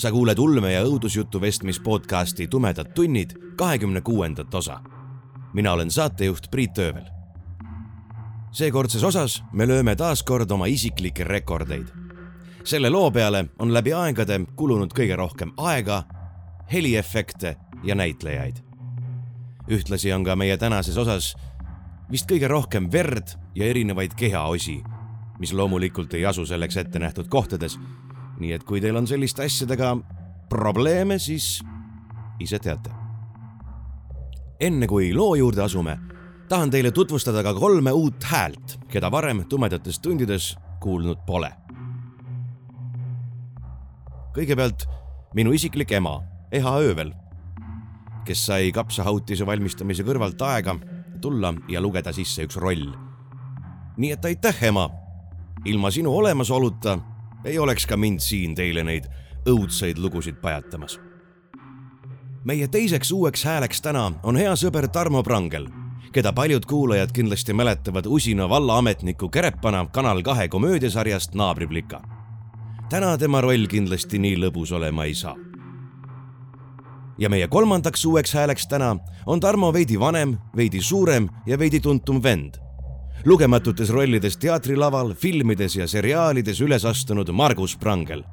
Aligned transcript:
sa 0.00 0.08
kuuled 0.08 0.38
ulme 0.40 0.70
ja 0.72 0.80
õudusjutu 0.80 1.40
vestmis 1.42 1.76
podcasti 1.84 2.46
Tumedad 2.48 2.94
tunnid 2.96 3.34
kahekümne 3.56 4.00
kuuendat 4.00 4.54
osa. 4.54 4.80
mina 5.52 5.72
olen 5.72 5.90
saatejuht 5.90 6.50
Priit 6.50 6.78
Öövel. 6.78 7.04
seekordses 8.52 9.04
osas 9.04 9.42
me 9.52 9.66
lööme 9.68 9.96
taas 9.96 10.22
kord 10.22 10.50
oma 10.50 10.66
isiklikke 10.66 11.24
rekordeid. 11.24 11.88
selle 12.64 12.90
loo 12.90 13.10
peale 13.10 13.44
on 13.58 13.74
läbi 13.74 13.92
aegade 13.92 14.40
kulunud 14.56 14.92
kõige 14.92 15.16
rohkem 15.16 15.52
aega, 15.56 16.04
heliefekte 16.72 17.56
ja 17.84 17.94
näitlejaid. 17.94 18.56
ühtlasi 19.68 20.12
on 20.12 20.24
ka 20.24 20.36
meie 20.36 20.56
tänases 20.56 20.96
osas 20.96 21.34
vist 22.10 22.30
kõige 22.30 22.48
rohkem 22.48 22.92
verd 22.92 23.36
ja 23.54 23.66
erinevaid 23.66 24.14
kehaosi, 24.16 24.82
mis 25.38 25.52
loomulikult 25.52 26.14
ei 26.14 26.26
asu 26.26 26.46
selleks 26.46 26.76
ette 26.76 26.98
nähtud 26.98 27.28
kohtades 27.28 27.78
nii 28.40 28.52
et 28.56 28.64
kui 28.64 28.80
teil 28.80 28.96
on 28.96 29.06
selliste 29.06 29.44
asjadega 29.44 29.94
probleeme, 30.48 31.18
siis 31.18 31.60
ise 32.40 32.58
teate. 32.58 32.90
enne 34.60 34.86
kui 34.86 35.12
loo 35.14 35.34
juurde 35.34 35.62
asume, 35.62 35.98
tahan 36.48 36.70
teile 36.70 36.90
tutvustada 36.90 37.42
ka 37.42 37.54
kolme 37.54 37.92
uut 37.92 38.24
häält, 38.24 38.78
keda 38.88 39.10
varem 39.10 39.44
tumedates 39.48 40.00
tundides 40.00 40.56
kuulnud 40.80 41.24
pole. 41.26 41.52
kõigepealt 44.34 44.86
minu 45.34 45.52
isiklik 45.52 45.92
ema, 45.92 46.20
Eha 46.52 46.78
Öövel, 46.82 47.12
kes 48.24 48.46
sai 48.46 48.72
kapsahautise 48.72 49.46
valmistamise 49.46 50.02
kõrvalt 50.06 50.42
aega 50.42 50.76
tulla 51.20 51.52
ja 51.68 51.80
lugeda 51.80 52.12
sisse 52.12 52.44
üks 52.46 52.56
roll. 52.56 52.90
nii 53.96 54.12
et 54.12 54.24
aitäh, 54.24 54.64
ema. 54.64 54.90
ilma 55.64 55.90
sinu 55.90 56.16
olemasoluta 56.16 56.98
ei 57.44 57.58
oleks 57.58 57.86
ka 57.86 57.96
mind 57.96 58.20
siin 58.20 58.54
teile 58.54 58.84
neid 58.84 59.06
õudseid 59.48 59.98
lugusid 59.98 60.40
pajatamas. 60.42 61.00
meie 62.44 62.68
teiseks 62.68 63.12
uueks 63.12 63.44
hääleks 63.44 63.80
täna 63.80 64.12
on 64.22 64.36
hea 64.36 64.52
sõber 64.56 64.88
Tarmo 64.88 65.22
Prangel, 65.22 65.68
keda 66.12 66.32
paljud 66.32 66.64
kuulajad 66.64 67.12
kindlasti 67.12 67.52
mäletavad 67.52 68.06
usina 68.06 68.48
vallaametniku 68.48 69.28
Kerepana 69.28 69.86
Kanal 69.92 70.22
kahe 70.22 70.48
komöödiasarjast 70.48 71.34
Naabriplika. 71.34 72.02
täna 72.88 73.18
tema 73.18 73.40
roll 73.40 73.66
kindlasti 73.66 74.18
nii 74.18 74.36
lõbus 74.36 74.74
olema 74.74 75.04
ei 75.04 75.14
saa. 75.14 75.36
ja 77.18 77.28
meie 77.28 77.48
kolmandaks 77.48 78.04
uueks 78.04 78.34
hääleks 78.34 78.68
täna 78.68 78.96
on 79.26 79.40
Tarmo 79.40 79.72
veidi 79.72 80.00
vanem, 80.00 80.38
veidi 80.56 80.80
suurem 80.80 81.28
ja 81.46 81.58
veidi 81.58 81.80
tuntum 81.80 82.22
vend 82.22 82.69
lugematutes 83.24 83.90
rollides 83.90 84.36
teatrilaval, 84.36 85.14
filmides 85.14 85.76
ja 85.76 85.88
seriaalides 85.88 86.60
üles 86.60 86.84
astunud 86.84 87.28
Margus 87.32 87.76
Prangel. 87.76 88.24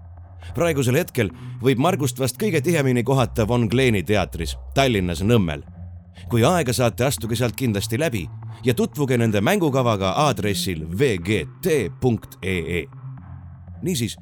praegusel 0.55 0.95
hetkel 0.95 1.29
võib 1.61 1.77
Margust 1.77 2.19
vast 2.19 2.37
kõige 2.39 2.61
tihemini 2.61 3.03
kohata 3.03 3.47
Von 3.47 3.69
Kleeni 3.69 4.03
teatris 4.03 4.57
Tallinnas 4.73 5.21
Nõmmel. 5.21 5.63
kui 6.29 6.43
aega 6.43 6.73
saate, 6.73 7.05
astuge 7.05 7.35
sealt 7.35 7.55
kindlasti 7.55 7.99
läbi 7.99 8.29
ja 8.63 8.73
tutvuge 8.73 9.17
nende 9.17 9.41
mängukavaga 9.41 10.09
aadressil 10.09 10.85
vgt.ee. 10.99 12.85
niisiis, 13.81 14.17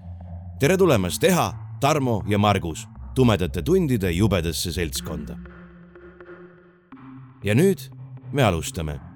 tere 0.59 0.77
tulemast, 0.77 1.23
Eha, 1.23 1.53
Tarmo 1.79 2.23
ja 2.27 2.37
Margus 2.37 2.87
tumedate 3.15 3.61
tundide 3.61 4.11
jubedasse 4.11 4.71
seltskonda. 4.71 5.37
ja 7.43 7.53
nüüd 7.55 7.79
me 8.33 8.43
alustame 8.43 9.14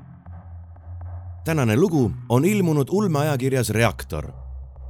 tänane 1.50 1.76
lugu 1.76 2.12
on 2.30 2.46
ilmunud 2.46 2.88
ulmeajakirjas 2.92 3.70
Reaktor 3.70 4.28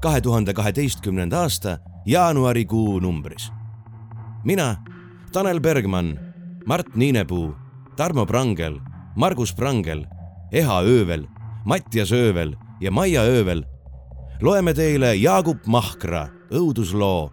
kahe 0.01 0.21
tuhande 0.21 0.53
kaheteistkümnenda 0.53 1.39
aasta 1.41 1.77
jaanuarikuu 2.05 2.99
numbris. 2.99 3.51
mina, 4.43 4.75
Tanel 5.31 5.59
Bergmann, 5.59 6.19
Mart 6.65 6.95
Niinepuu, 6.95 7.55
Tarmo 7.95 8.25
Prangel, 8.25 8.79
Margus 9.15 9.55
Prangel, 9.55 10.05
Eha 10.51 10.81
Öövel, 10.81 11.27
Mattias 11.65 12.11
Öövel 12.11 12.55
ja 12.81 12.91
Maia 12.91 13.21
Öövel 13.21 13.63
loeme 14.41 14.73
teile 14.73 15.15
Jaagup 15.15 15.65
Mahkra 15.65 16.27
õudusloo 16.51 17.31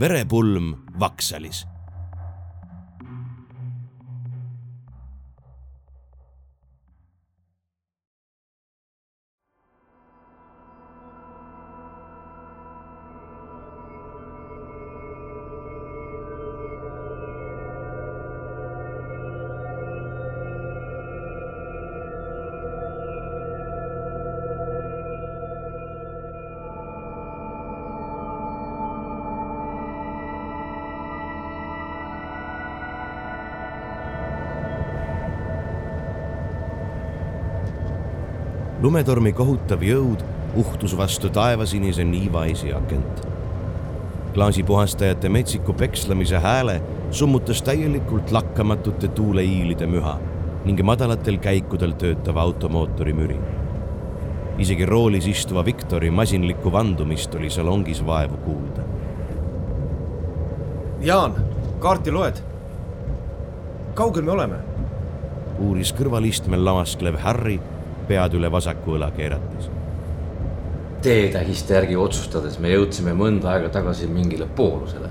Verepulm 0.00 0.74
Vaksalis 1.00 1.66
lumetormi 38.84 39.32
kohutav 39.32 39.80
jõud 39.80 40.20
uhtus 40.60 40.92
vastu 40.96 41.30
taevasinise 41.32 42.04
niivaisi 42.04 42.72
akent. 42.72 43.22
klaasipuhastajate 44.34 45.28
metsiku 45.28 45.72
pekslamise 45.72 46.38
hääle 46.38 46.82
summutas 47.10 47.62
täielikult 47.62 48.32
lakkamatute 48.32 49.08
tuuleiilide 49.08 49.86
müha 49.86 50.18
ning 50.64 50.82
madalatel 50.84 51.38
käikudel 51.38 51.92
töötava 51.92 52.42
automootori 52.42 53.12
müri. 53.12 53.38
isegi 54.58 54.86
roolis 54.86 55.26
istuva 55.26 55.64
Viktori 55.64 56.10
masinlikku 56.10 56.72
vandumist 56.72 57.34
oli 57.34 57.50
salongis 57.50 58.06
vaevu 58.06 58.36
kuulda. 58.36 58.82
Jaan, 61.00 61.34
kaarti 61.78 62.12
loed? 62.12 62.42
kaugel 63.94 64.22
me 64.22 64.30
oleme? 64.30 64.56
uuris 65.58 65.94
kõrvalistmel 65.94 66.64
lamasklev 66.64 67.16
Harry 67.16 67.60
pead 68.08 68.36
üle 68.38 68.50
vasaku 68.52 68.98
õla 68.98 69.10
keerates. 69.16 69.70
teetähiste 71.04 71.74
järgi 71.74 71.96
otsustades 72.00 72.58
me 72.58 72.70
jõudsime 72.72 73.12
mõnda 73.16 73.50
aega 73.52 73.68
tagasi 73.68 74.06
mingile 74.06 74.46
poolusele. 74.46 75.08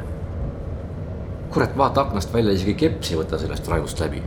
kurat, 1.49 1.77
vaata 1.77 2.01
aknast 2.01 2.33
välja, 2.33 2.53
isegi 2.53 2.73
keps 2.73 3.11
ei 3.11 3.17
võta 3.17 3.39
sellest 3.39 3.67
rajust 3.67 3.99
läbi. 3.99 4.23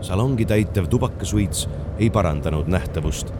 salongi 0.00 0.44
täitev 0.44 0.88
tubakasuits 0.88 1.68
ei 1.98 2.10
parandanud 2.10 2.68
nähtavust, 2.68 3.32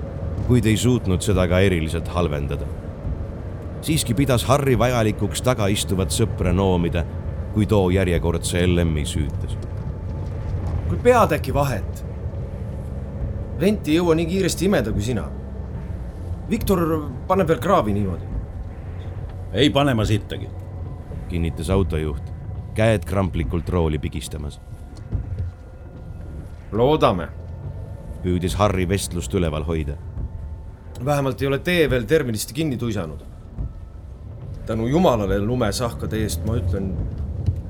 kuid 0.49 0.67
ei 0.67 0.77
suutnud 0.77 1.23
seda 1.23 1.49
ka 1.49 1.61
eriliselt 1.61 2.09
halvendada. 2.09 2.67
siiski 3.81 4.15
pidas 4.15 4.45
Harry 4.45 4.79
vajalikuks 4.79 5.43
taga 5.43 5.67
istuvat 5.67 6.11
sõpra 6.11 6.53
noomida, 6.53 7.05
kui 7.55 7.67
too 7.67 7.91
järjekordse 7.91 8.67
LM-i 8.67 9.05
süütas. 9.05 9.57
kui 10.89 10.99
pead 11.03 11.33
äkki 11.33 11.55
vahet 11.55 11.96
vent 13.61 13.89
ei 13.89 13.99
jõua 13.99 14.17
nii 14.17 14.29
kiiresti 14.29 14.69
imeda 14.69 14.93
kui 14.93 15.05
sina. 15.05 15.25
Viktor 16.51 16.83
paneb 17.27 17.49
veel 17.51 17.61
kraavi 17.63 17.95
niimoodi. 17.97 18.35
ei 19.53 19.71
pane 19.71 19.95
ma 19.95 20.05
sittagi. 20.05 20.49
kinnitas 21.29 21.71
autojuht, 21.71 22.23
käed 22.75 23.05
kramplikult 23.05 23.69
rooli 23.69 23.99
pigistamas. 23.99 24.61
loodame. 26.73 27.29
püüdis 28.23 28.55
Harri 28.55 28.89
vestlust 28.89 29.35
üleval 29.35 29.65
hoida. 29.65 29.97
vähemalt 31.05 31.43
ei 31.43 31.49
ole 31.49 31.59
tee 31.59 31.91
veel 31.91 32.05
terminist 32.05 32.53
kinni 32.53 32.77
tuisanud. 32.77 33.25
tänu 34.67 34.87
jumalale 34.87 35.41
lumesahkade 35.41 36.17
eest 36.17 36.45
ma 36.45 36.57
ütlen, 36.57 36.95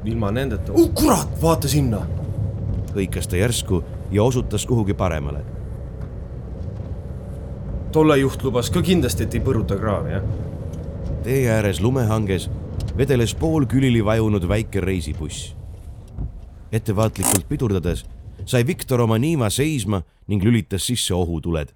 ilma 0.05 0.31
nendeta 0.31 0.73
oh,, 0.73 0.91
kurat, 0.95 1.43
vaata 1.43 1.69
sinna. 1.69 2.07
hõikas 2.95 3.29
ta 3.29 3.37
järsku 3.37 3.85
ja 4.11 4.23
osutas 4.23 4.67
kuhugi 4.67 4.95
paremale 4.95 5.56
tolle 7.93 8.19
juht 8.19 8.43
lubas 8.43 8.71
ka 8.71 8.83
kindlasti, 8.83 9.27
et 9.27 9.35
ei 9.35 9.45
põruta 9.45 9.79
kraavi, 9.79 10.17
jah? 10.17 10.29
tee 11.27 11.49
ääres 11.51 11.81
lumehanges 11.83 12.51
vedeles 12.97 13.35
poolkülili 13.35 14.05
vajunud 14.05 14.49
väike 14.49 14.81
reisibuss. 14.81 15.55
ettevaatlikult 16.73 17.49
pidurdades 17.49 18.05
sai 18.45 18.67
Viktor 18.67 19.01
oma 19.01 19.19
niiva 19.19 19.51
seisma 19.51 20.03
ning 20.27 20.45
lülitas 20.45 20.87
sisse 20.87 21.15
ohutuled, 21.15 21.73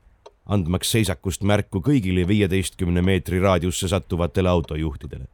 andmaks 0.47 0.91
seisakust 0.91 1.43
märku 1.43 1.83
kõigile 1.83 2.27
viieteistkümne 2.29 3.03
meetri 3.03 3.41
raadiusse 3.41 3.89
sattuvatele 3.89 4.49
autojuhtidele. 4.49 5.27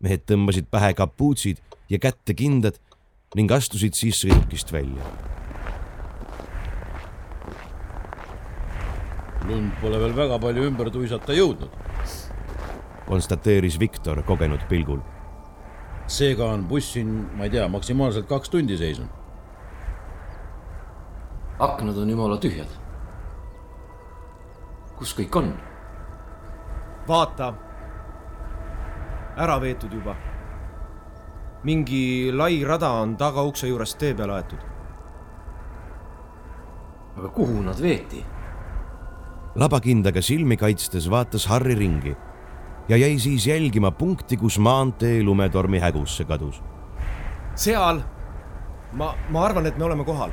mehed 0.00 0.22
tõmbasid 0.26 0.70
pähe 0.70 0.94
kapuutsid 0.94 1.58
ja 1.90 1.98
kätte 1.98 2.34
kindad 2.34 2.78
ning 3.34 3.52
astusid 3.52 3.94
siis 3.94 4.24
sõidukist 4.24 4.72
välja. 4.72 5.04
Lund 9.48 9.72
pole 9.80 9.98
veel 10.00 10.12
väga 10.16 10.38
palju 10.40 10.66
ümber 10.68 10.90
tuisata 10.92 11.32
jõudnud. 11.32 11.70
konstateeris 13.06 13.78
Viktor 13.80 14.22
kogenud 14.22 14.66
pilgul. 14.68 15.00
seega 16.06 16.44
on 16.44 16.64
buss 16.68 16.92
siin, 16.92 17.30
ma 17.36 17.44
ei 17.44 17.50
tea, 17.50 17.68
maksimaalselt 17.68 18.28
kaks 18.28 18.50
tundi 18.50 18.76
seisnud. 18.76 19.08
aknad 21.58 21.96
on 21.96 22.10
jumala 22.10 22.36
tühjad. 22.36 22.68
kus 24.96 25.14
kõik 25.14 25.36
on? 25.36 25.54
vaata. 27.08 27.54
ära 29.36 29.60
veetud 29.60 29.92
juba. 29.92 30.16
mingi 31.64 32.32
lai 32.32 32.64
rada 32.64 32.90
on 32.90 33.16
tagaukse 33.16 33.68
juurest 33.68 33.98
tee 33.98 34.14
peale 34.14 34.32
aetud. 34.32 34.60
aga 37.16 37.28
kuhu 37.28 37.62
nad 37.62 37.82
veeti? 37.82 38.39
Labakindaga 39.60 40.22
silmi 40.24 40.56
kaitstes 40.56 41.10
vaatas 41.10 41.46
Harri 41.46 41.74
ringi 41.74 42.16
ja 42.88 42.96
jäi 42.96 43.18
siis 43.18 43.46
jälgima 43.46 43.90
punkti, 43.90 44.36
kus 44.36 44.58
maantee 44.58 45.22
lumetormi 45.22 45.78
hägusse 45.78 46.24
kadus. 46.24 46.62
seal. 47.54 48.00
ma, 48.92 49.14
ma 49.28 49.44
arvan, 49.44 49.66
et 49.66 49.78
me 49.78 49.84
oleme 49.84 50.04
kohal. 50.04 50.32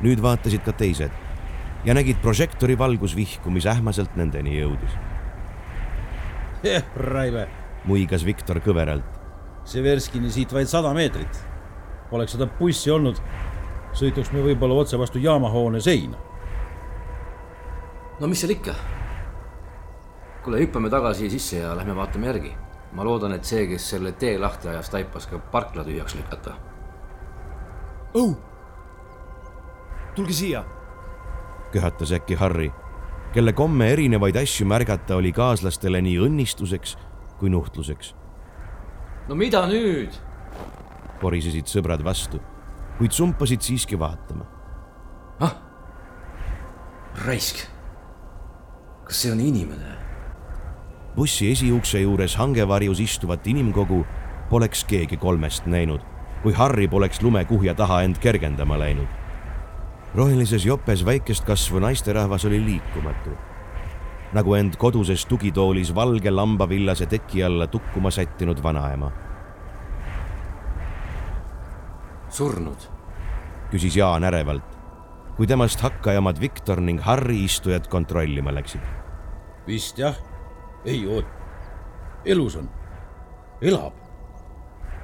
nüüd 0.00 0.22
vaatasid 0.22 0.64
ka 0.64 0.72
teised 0.72 1.10
ja 1.84 1.94
nägid 1.94 2.16
prožektori 2.22 2.78
valgusvihku, 2.78 3.50
mis 3.50 3.66
ähmaselt 3.66 4.16
nendeni 4.16 4.58
jõudis. 4.60 4.98
eh, 6.64 6.84
Raive, 6.96 7.48
muigas 7.84 8.24
Viktor 8.24 8.60
kõveralt. 8.60 9.20
Severskini 9.64 10.30
siit 10.30 10.52
vaid 10.52 10.66
sada 10.66 10.94
meetrit. 10.94 11.44
oleks 12.10 12.32
seda 12.32 12.46
bussi 12.46 12.90
olnud, 12.90 13.20
sõituks 13.92 14.32
me 14.32 14.40
võib-olla 14.40 14.74
otse 14.80 14.98
vastu 14.98 15.18
jaamahoone 15.18 15.80
seina. 15.80 16.16
No 18.20 18.26
mis 18.26 18.40
seal 18.40 18.54
ikka? 18.54 18.74
kuule, 20.44 20.60
hüppame 20.60 20.90
tagasi 20.92 21.30
sisse 21.32 21.58
ja 21.58 21.76
lähme 21.76 21.96
vaatame 21.96 22.26
järgi. 22.26 22.54
ma 22.92 23.04
loodan, 23.04 23.32
et 23.32 23.44
see, 23.44 23.66
kes 23.66 23.88
selle 23.90 24.12
tee 24.12 24.36
lahti 24.38 24.68
ajas, 24.68 24.90
taipas 24.90 25.26
ka 25.26 25.38
parkla 25.38 25.84
tühjaks 25.84 26.14
lükata. 26.14 26.54
õu. 28.14 28.34
tulge 30.14 30.32
siia. 30.32 30.64
köhatas 31.72 32.12
äkki 32.12 32.34
Harri, 32.34 32.70
kelle 33.32 33.52
komme 33.52 33.90
erinevaid 33.92 34.36
asju 34.36 34.66
märgata 34.66 35.16
oli 35.16 35.32
kaaslastele 35.32 36.02
nii 36.02 36.18
õnnistuseks 36.28 36.96
kui 37.38 37.50
nuhtluseks. 37.50 38.14
no 39.28 39.34
mida 39.34 39.66
nüüd? 39.66 40.14
korisesid 41.20 41.70
sõbrad 41.70 42.04
vastu, 42.04 42.40
kuid 42.98 43.12
sumpasid 43.12 43.62
siiski 43.64 43.98
vaatama. 43.98 44.46
ah, 45.40 45.56
raisk. 47.26 47.73
Kas 49.14 49.22
see 49.22 49.30
on 49.32 49.40
inimene? 49.40 49.92
bussi 51.14 51.46
esiukse 51.52 52.00
juures 52.02 52.34
hangevarjus 52.34 52.98
istuvat 53.00 53.44
inimkogu 53.46 54.00
poleks 54.50 54.80
keegi 54.90 55.16
kolmest 55.22 55.68
näinud, 55.70 56.00
kui 56.42 56.52
Harri 56.52 56.88
poleks 56.90 57.22
lumekuhja 57.22 57.74
taha 57.78 58.00
end 58.02 58.18
kergendama 58.18 58.78
läinud. 58.78 59.06
rohelises 60.14 60.66
jopes 60.66 61.04
väikest 61.06 61.44
kasvu 61.44 61.78
naisterahvas 61.78 62.44
oli 62.44 62.58
liikumatu, 62.64 63.36
nagu 64.32 64.54
end 64.54 64.74
koduses 64.82 65.26
tugitoolis 65.26 65.94
valge 65.94 66.30
lambavillase 66.30 67.06
teki 67.06 67.44
alla 67.44 67.66
tukkuma 67.66 68.10
sättinud 68.10 68.62
vanaema. 68.62 69.12
surnud? 72.28 72.90
küsis 73.70 73.96
Jaan 73.96 74.24
ärevalt, 74.24 74.76
kui 75.36 75.46
temast 75.46 75.80
hakkajamad 75.80 76.40
Viktor 76.40 76.80
ning 76.80 77.00
Harri 77.00 77.44
istujat 77.44 77.86
kontrollima 77.86 78.50
läksid. 78.54 79.03
Vist 79.66 79.98
jah 79.98 80.16
ei 80.84 81.06
oot, 81.08 81.26
elus 82.24 82.56
on, 82.56 82.68
elab. 83.60 83.92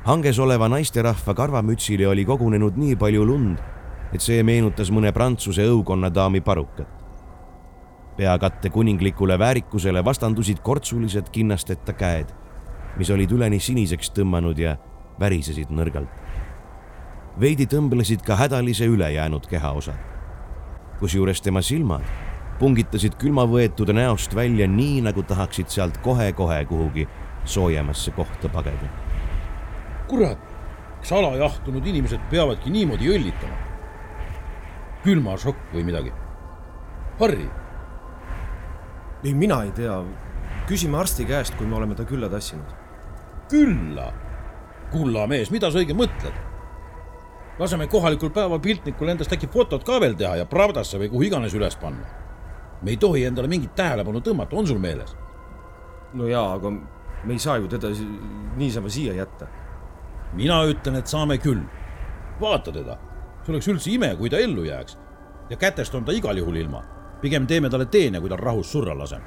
hanges 0.04 0.38
oleva 0.38 0.68
naisterahva 0.68 1.34
karvamütsile 1.34 2.08
oli 2.08 2.24
kogunenud 2.24 2.76
nii 2.76 2.96
palju 2.96 3.24
lund, 3.24 3.58
et 4.12 4.20
see 4.20 4.42
meenutas 4.44 4.92
mõne 4.92 5.12
prantsuse 5.16 5.64
õukonnadaami 5.64 6.40
parukat. 6.44 6.88
peakatte 8.16 8.68
kuninglikule 8.70 9.38
väärikusele 9.38 10.04
vastandusid 10.04 10.60
kortsulised 10.60 11.30
kinnasteta 11.32 11.92
käed, 11.92 12.28
mis 12.96 13.10
olid 13.10 13.32
üleni 13.32 13.60
siniseks 13.60 14.12
tõmmanud 14.12 14.58
ja 14.58 14.76
värisesid 15.20 15.70
nõrgalt. 15.70 16.12
veidi 17.40 17.66
tõmblesid 17.66 18.22
ka 18.22 18.36
hädalise 18.36 18.84
ülejäänud 18.84 19.46
kehaosad. 19.46 19.96
kusjuures 21.00 21.40
tema 21.40 21.62
silmad 21.62 22.29
pungitasid 22.60 23.16
külma 23.20 23.46
võetud 23.48 23.88
näost 23.96 24.34
välja 24.36 24.66
nii, 24.68 25.00
nagu 25.06 25.24
tahaksid 25.24 25.72
sealt 25.72 25.96
kohe-kohe 26.04 26.60
kuhugi 26.68 27.06
soojemasse 27.44 28.12
kohta 28.12 28.48
pageda. 28.52 28.90
kurat, 30.08 30.38
kas 31.00 31.12
alajahtunud 31.12 31.86
inimesed 31.86 32.20
peavadki 32.30 32.70
niimoodi 32.70 33.08
õllitama? 33.14 33.56
külmašokk 35.04 35.72
või 35.72 35.86
midagi? 35.88 36.12
Harri. 37.20 37.48
ei, 39.24 39.34
mina 39.34 39.62
ei 39.64 39.72
tea. 39.72 40.02
küsime 40.68 41.00
arsti 41.00 41.24
käest, 41.24 41.56
kui 41.56 41.66
me 41.66 41.76
oleme 41.80 41.94
ta 41.94 42.04
külla 42.04 42.28
tassinud. 42.28 42.76
külla? 43.48 44.12
kulla 44.92 45.26
mees, 45.26 45.50
mida 45.50 45.70
sa 45.70 45.80
õige 45.80 45.96
mõtled? 45.96 46.48
laseme 47.58 47.86
kohalikul 47.86 48.30
päeval 48.30 48.60
piltnikul 48.60 49.08
endast 49.08 49.32
äkki 49.32 49.48
fotot 49.48 49.84
ka 49.84 50.00
veel 50.00 50.14
teha 50.14 50.36
ja 50.36 50.46
Pravdasse 50.48 51.00
või 51.00 51.08
kuhu 51.08 51.30
iganes 51.32 51.56
üles 51.56 51.76
panna 51.80 52.19
me 52.82 52.90
ei 52.90 52.96
tohi 52.96 53.24
endale 53.24 53.48
mingit 53.48 53.74
tähelepanu 53.74 54.20
tõmmata, 54.24 54.56
on 54.56 54.66
sul 54.66 54.78
meeles? 54.78 55.16
no 56.14 56.26
jaa, 56.26 56.52
aga 56.56 56.70
me 57.24 57.32
ei 57.32 57.38
saa 57.38 57.56
ju 57.56 57.68
teda 57.68 57.88
niisama 58.56 58.88
siia 58.88 59.14
jätta. 59.14 59.46
mina 60.32 60.62
ütlen, 60.64 60.96
et 60.96 61.06
saame 61.06 61.38
küll. 61.38 61.62
vaata 62.40 62.72
teda, 62.72 62.96
see 63.44 63.52
oleks 63.52 63.68
üldse 63.68 63.90
ime, 63.90 64.14
kui 64.16 64.30
ta 64.30 64.38
ellu 64.38 64.64
jääks. 64.64 64.98
ja 65.50 65.56
kätest 65.56 65.94
on 65.94 66.04
ta 66.04 66.12
igal 66.12 66.36
juhul 66.36 66.56
ilma. 66.56 66.82
pigem 67.20 67.46
teeme 67.46 67.70
talle 67.70 67.86
teene, 67.86 68.20
kui 68.20 68.28
ta 68.28 68.36
rahus 68.36 68.72
surra 68.72 68.98
laseme. 68.98 69.24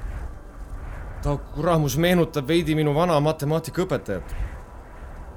ta 1.22 1.36
kuramus 1.36 1.96
meenutab 1.96 2.48
veidi 2.48 2.74
minu 2.74 2.94
vana 2.94 3.20
matemaatikaõpetajat. 3.20 4.34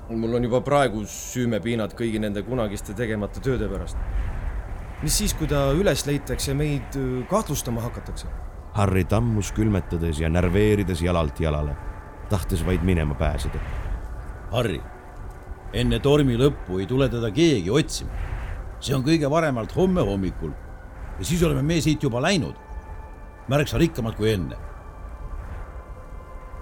mul 0.10 0.34
on 0.34 0.44
juba 0.44 0.62
praegu 0.62 1.06
süümepiinad 1.06 1.94
kõigi 1.94 2.20
nende 2.20 2.42
kunagiste 2.42 2.94
tegemata 2.94 3.40
tööde 3.40 3.70
pärast 3.70 3.98
mis 5.04 5.18
siis, 5.18 5.34
kui 5.38 5.48
ta 5.50 5.68
üles 5.78 6.06
leitakse, 6.08 6.54
meid 6.58 6.98
kahtlustama 7.30 7.84
hakatakse? 7.86 8.30
Harri 8.78 9.04
tammus 9.10 9.52
külmetades 9.58 10.20
ja 10.22 10.30
närveerides 10.30 11.02
jalalt 11.02 11.40
jalale, 11.42 11.76
tahtes 12.30 12.66
vaid 12.66 12.86
minema 12.86 13.16
pääseda. 13.18 13.62
Harri, 14.52 14.80
enne 15.74 16.00
tormi 16.00 16.38
lõppu 16.40 16.82
ei 16.82 16.88
tule 16.90 17.10
teda 17.10 17.32
keegi 17.32 17.74
otsima. 17.74 18.26
see 18.80 18.94
on 18.96 19.02
kõige 19.02 19.30
varemalt 19.30 19.72
homme 19.76 20.02
hommikul 20.06 20.52
ja 21.20 21.26
siis 21.26 21.42
oleme 21.44 21.64
me 21.66 21.82
siit 21.82 22.04
juba 22.04 22.22
läinud. 22.22 22.56
märksa 23.48 23.78
rikkamad 23.78 24.16
kui 24.16 24.32
enne. 24.32 24.58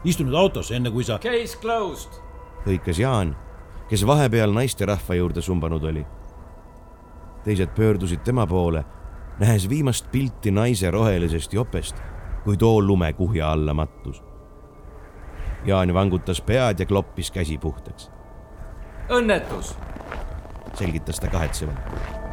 istu 0.03 0.23
nüüd 0.23 0.35
autosse, 0.35 0.75
enne 0.75 0.91
kui 0.91 1.03
sa. 1.03 1.19
Case 1.19 1.57
closed. 1.61 2.21
hõikas 2.65 2.99
Jaan, 2.99 3.35
kes 3.89 4.07
vahepeal 4.07 4.51
naisterahva 4.51 5.15
juurde 5.15 5.41
sumbanud 5.41 5.83
oli 5.83 6.05
teised 7.45 7.69
pöördusid 7.75 8.19
tema 8.25 8.47
poole, 8.47 8.85
nähes 9.39 9.69
viimast 9.69 10.11
pilti 10.11 10.51
naise 10.51 10.91
rohelisest 10.91 11.53
jopest, 11.53 11.95
kui 12.43 12.57
too 12.57 12.81
lumekuhja 12.81 13.51
alla 13.51 13.73
mattus. 13.73 14.23
Jaan 15.65 15.93
vangutas 15.93 16.41
pead 16.41 16.79
ja 16.79 16.85
kloppis 16.85 17.31
käsi 17.31 17.57
puhtaks. 17.57 18.11
õnnetus, 19.09 19.77
selgitas 20.73 21.19
ta 21.19 21.27
kahetsevalt. 21.27 22.25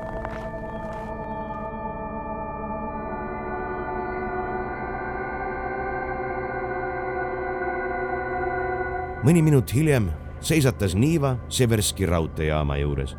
mõni 9.23 9.43
minut 9.43 9.71
hiljem 9.75 10.09
seisatas 10.41 10.97
Niiva 10.99 11.37
Severski 11.49 12.07
raudteejaama 12.07 12.77
juures 12.81 13.15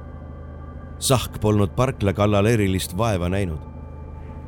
Sahk 0.99 1.39
polnud 1.41 1.75
parkla 1.75 2.13
kallal 2.13 2.45
erilist 2.45 2.97
vaeva 2.97 3.29
näinud. 3.29 3.59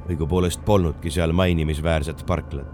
õigupoolest 0.06 0.62
polnudki 0.66 1.10
seal 1.10 1.32
mainimisväärset 1.34 2.26
parklat. 2.26 2.68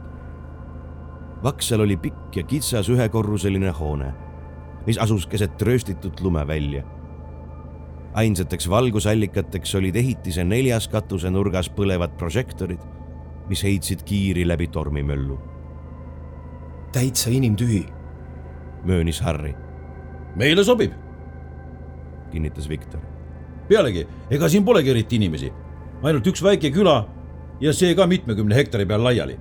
Vaksal 1.43 1.79
oli 1.79 1.95
pikk 1.97 2.35
ja 2.35 2.43
kitsas 2.43 2.89
ühekorruseline 2.89 3.71
hoone, 3.71 4.13
mis 4.85 4.97
asus 4.97 5.27
keset 5.27 5.61
rööstitud 5.61 6.19
lumevälja. 6.21 6.83
ainsateks 8.13 8.69
valgusallikateks 8.69 9.75
olid 9.75 9.95
ehitise 9.95 10.43
neljas 10.43 10.87
katusenurgas 10.87 11.69
põlevad 11.69 12.17
prožektorid, 12.17 12.81
mis 13.47 13.63
heitsid 13.63 14.03
kiiri 14.03 14.47
läbi 14.47 14.67
tormimöllu. 14.67 15.39
täitsa 16.91 17.29
inimtühi. 17.29 17.85
möönis 18.83 19.21
Harry, 19.21 19.55
meile 20.35 20.63
sobib. 20.63 20.91
kinnitas 22.31 22.69
Viktor. 22.69 23.10
Pealegi, 23.71 24.05
ega 24.29 24.49
siin 24.51 24.65
polegi 24.67 24.91
eriti 24.91 25.17
inimesi, 25.19 25.51
ainult 26.03 26.27
üks 26.27 26.43
väike 26.43 26.71
küla 26.75 26.99
ja 27.61 27.73
see 27.73 27.95
ka 27.95 28.07
mitmekümne 28.09 28.55
hektari 28.55 28.85
peal 28.85 29.03
laiali. 29.03 29.39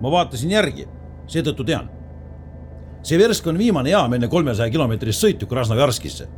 ma 0.00 0.10
vaatasin 0.10 0.50
järgi, 0.50 0.86
seetõttu 1.26 1.64
tean. 1.66 1.88
Seversk 3.02 3.46
on 3.50 3.58
viimane 3.58 3.90
jaam 3.90 4.12
enne 4.14 4.28
kolmesaja 4.28 4.70
kilomeetrist 4.70 5.24
sõitu 5.24 5.46
Krasnojarskisse. 5.46 6.28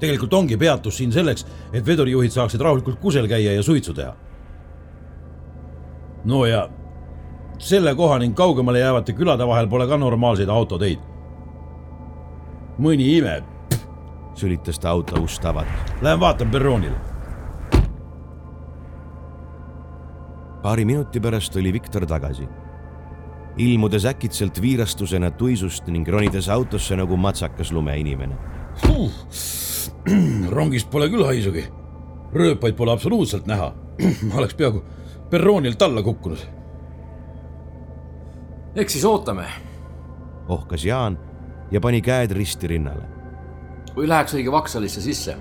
tegelikult 0.00 0.34
ongi 0.34 0.56
peatus 0.56 0.96
siin 0.96 1.12
selleks, 1.12 1.46
et 1.72 1.86
vedurijuhid 1.86 2.32
saaksid 2.32 2.60
rahulikult 2.60 2.98
kusel 3.00 3.28
käia 3.28 3.52
ja 3.52 3.62
suitsu 3.62 3.94
teha. 3.94 4.14
no 6.24 6.46
ja 6.46 6.68
selle 7.58 7.94
koha 7.94 8.18
ning 8.18 8.34
kaugemale 8.34 8.78
jäävate 8.78 9.12
külade 9.12 9.46
vahel 9.46 9.68
pole 9.68 9.86
ka 9.88 9.96
normaalseid 9.96 10.48
autoteid. 10.48 10.98
mõni 12.78 13.16
ime, 13.16 13.42
sülitas 14.34 14.78
ta 14.78 14.90
auto 14.90 15.22
ust 15.22 15.44
avates. 15.44 15.96
lähen 16.02 16.20
vaatan 16.20 16.50
perroonile 16.50 16.96
paari 20.62 20.84
minuti 20.84 21.20
pärast 21.20 21.56
oli 21.56 21.72
Viktor 21.72 22.06
tagasi. 22.06 22.48
ilmudes 23.56 24.04
äkitselt 24.04 24.62
viirastusena 24.62 25.30
tuisust 25.30 25.86
ning 25.86 26.08
ronides 26.08 26.48
autosse 26.48 26.96
nagu 26.96 27.16
matsakas 27.16 27.72
lumeinimene 27.72 28.36
huh.. 28.86 29.12
rongist 30.56 30.90
pole 30.90 31.08
küll 31.08 31.24
haisugi. 31.24 31.66
rööpaid 32.32 32.74
pole 32.74 32.92
absoluutselt 32.92 33.46
näha. 33.46 33.74
ma 34.28 34.34
oleks 34.40 34.54
peaaegu 34.54 34.84
perroonilt 35.30 35.82
alla 35.82 36.02
kukkunud. 36.02 36.38
eks 38.74 38.92
siis 38.92 39.04
ootame. 39.04 39.44
ohkas 40.48 40.84
Jaan 40.84 41.18
ja 41.70 41.80
pani 41.80 42.00
käed 42.00 42.30
risti 42.30 42.66
rinnale. 42.66 43.13
Või 43.96 44.08
läheks 44.08 44.34
õige 44.34 44.52
Vaksalisse 44.52 45.00
sisse. 45.00 45.36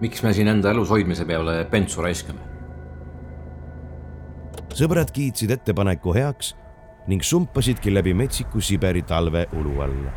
miks 0.00 0.22
me 0.22 0.32
siin 0.32 0.48
enda 0.48 0.70
elus 0.70 0.88
hoidmise 0.90 1.24
peale 1.24 1.64
pentsu 1.70 2.02
raiskame? 2.02 2.40
sõbrad 4.74 5.10
kiitsid 5.12 5.50
ettepaneku 5.50 6.14
heaks 6.14 6.54
ning 7.08 7.22
sumpasidki 7.22 7.92
läbi 7.94 8.14
metsiku 8.14 8.60
Siberi 8.60 9.02
talve 9.02 9.46
ulu 9.52 9.80
alla. 9.80 10.12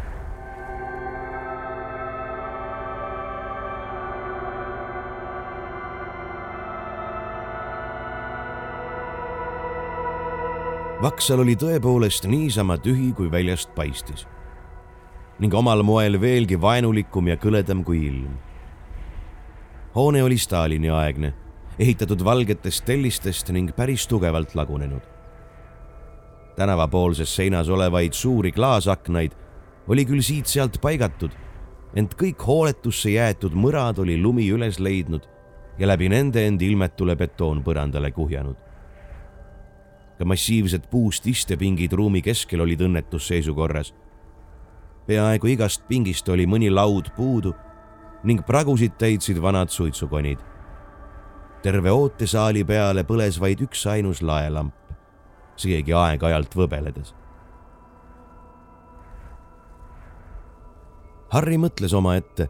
Vaksal 11.03 11.41
oli 11.43 11.57
tõepoolest 11.59 12.29
niisama 12.31 12.77
tühi, 12.79 13.11
kui 13.11 13.27
väljast 13.31 13.73
paistis 13.75 14.23
ning 15.39 15.53
omal 15.53 15.83
moel 15.83 16.21
veelgi 16.21 16.61
vaenulikum 16.61 17.27
ja 17.27 17.35
kõledam 17.37 17.83
kui 17.83 18.05
ilm. 18.07 18.37
hoone 19.95 20.23
oli 20.23 20.37
Stalini 20.37 20.89
aegne 20.89 21.33
ehitatud 21.79 22.21
valgetest 22.23 22.85
tellistest 22.85 23.49
ning 23.49 23.71
päris 23.75 24.07
tugevalt 24.07 24.55
lagunenud. 24.55 25.01
tänavapoolses 26.55 27.35
seinas 27.35 27.69
olevaid 27.69 28.13
suuri 28.13 28.51
klaasaknaid 28.51 29.31
oli 29.87 30.05
küll 30.05 30.21
siit-sealt 30.21 30.77
paigatud, 30.81 31.31
ent 31.95 32.13
kõik 32.15 32.45
hooletusse 32.45 33.09
jäetud 33.09 33.55
mõrad 33.57 33.99
oli 33.99 34.21
lumi 34.21 34.45
üles 34.51 34.79
leidnud 34.79 35.25
ja 35.77 35.87
läbi 35.87 36.09
nende 36.09 36.45
end 36.47 36.61
ilmetule 36.61 37.15
betoonpõrandale 37.15 38.11
kuhjanud. 38.11 38.55
ka 40.17 40.25
massiivsed 40.25 40.87
puust 40.91 41.27
istepingid 41.27 41.93
ruumi 41.93 42.21
keskel 42.21 42.61
olid 42.61 42.81
õnnetus 42.81 43.27
seisukorras. 43.27 43.93
Peaaegu 45.07 45.53
igast 45.55 45.87
pingist 45.87 46.29
oli 46.29 46.47
mõni 46.47 46.71
laud 46.71 47.11
puudu 47.15 47.53
ning 48.23 48.45
pragusid 48.47 48.95
täitsid 48.97 49.41
vanad 49.41 49.69
suitsukonid 49.69 50.53
terve 51.63 51.91
ootesaali 51.95 52.65
peale 52.67 53.05
põles 53.07 53.39
vaid 53.39 53.61
üksainus 53.63 54.19
laelamp, 54.21 54.75
seegi 55.55 55.95
aeg-ajalt 55.95 56.57
võbeledes. 56.59 57.13
Harry 61.33 61.57
mõtles 61.57 61.95
omaette, 61.97 62.49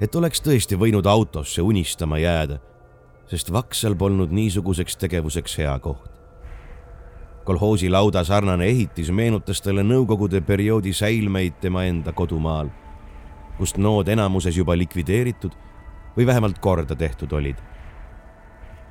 et 0.00 0.14
oleks 0.16 0.40
tõesti 0.44 0.78
võinud 0.80 1.06
autosse 1.10 1.62
unistama 1.66 2.20
jääda, 2.22 2.60
sest 3.28 3.50
Vaksal 3.52 3.98
polnud 3.98 4.32
niisuguseks 4.32 4.96
tegevuseks 5.02 5.58
hea 5.58 5.74
koht. 5.82 6.23
Kolhoosi 7.44 7.90
lauda 7.90 8.24
sarnane 8.24 8.66
ehitis 8.66 9.10
meenutas 9.10 9.60
talle 9.62 9.84
nõukogude 9.84 10.40
perioodi 10.40 10.92
säilmeid 10.96 11.60
tema 11.60 11.84
enda 11.84 12.12
kodumaal, 12.12 12.70
kust 13.58 13.78
nood 13.78 14.08
enamuses 14.08 14.56
juba 14.56 14.76
likvideeritud 14.78 15.52
või 16.16 16.26
vähemalt 16.26 16.58
korda 16.58 16.96
tehtud 16.96 17.32
olid. 17.32 17.60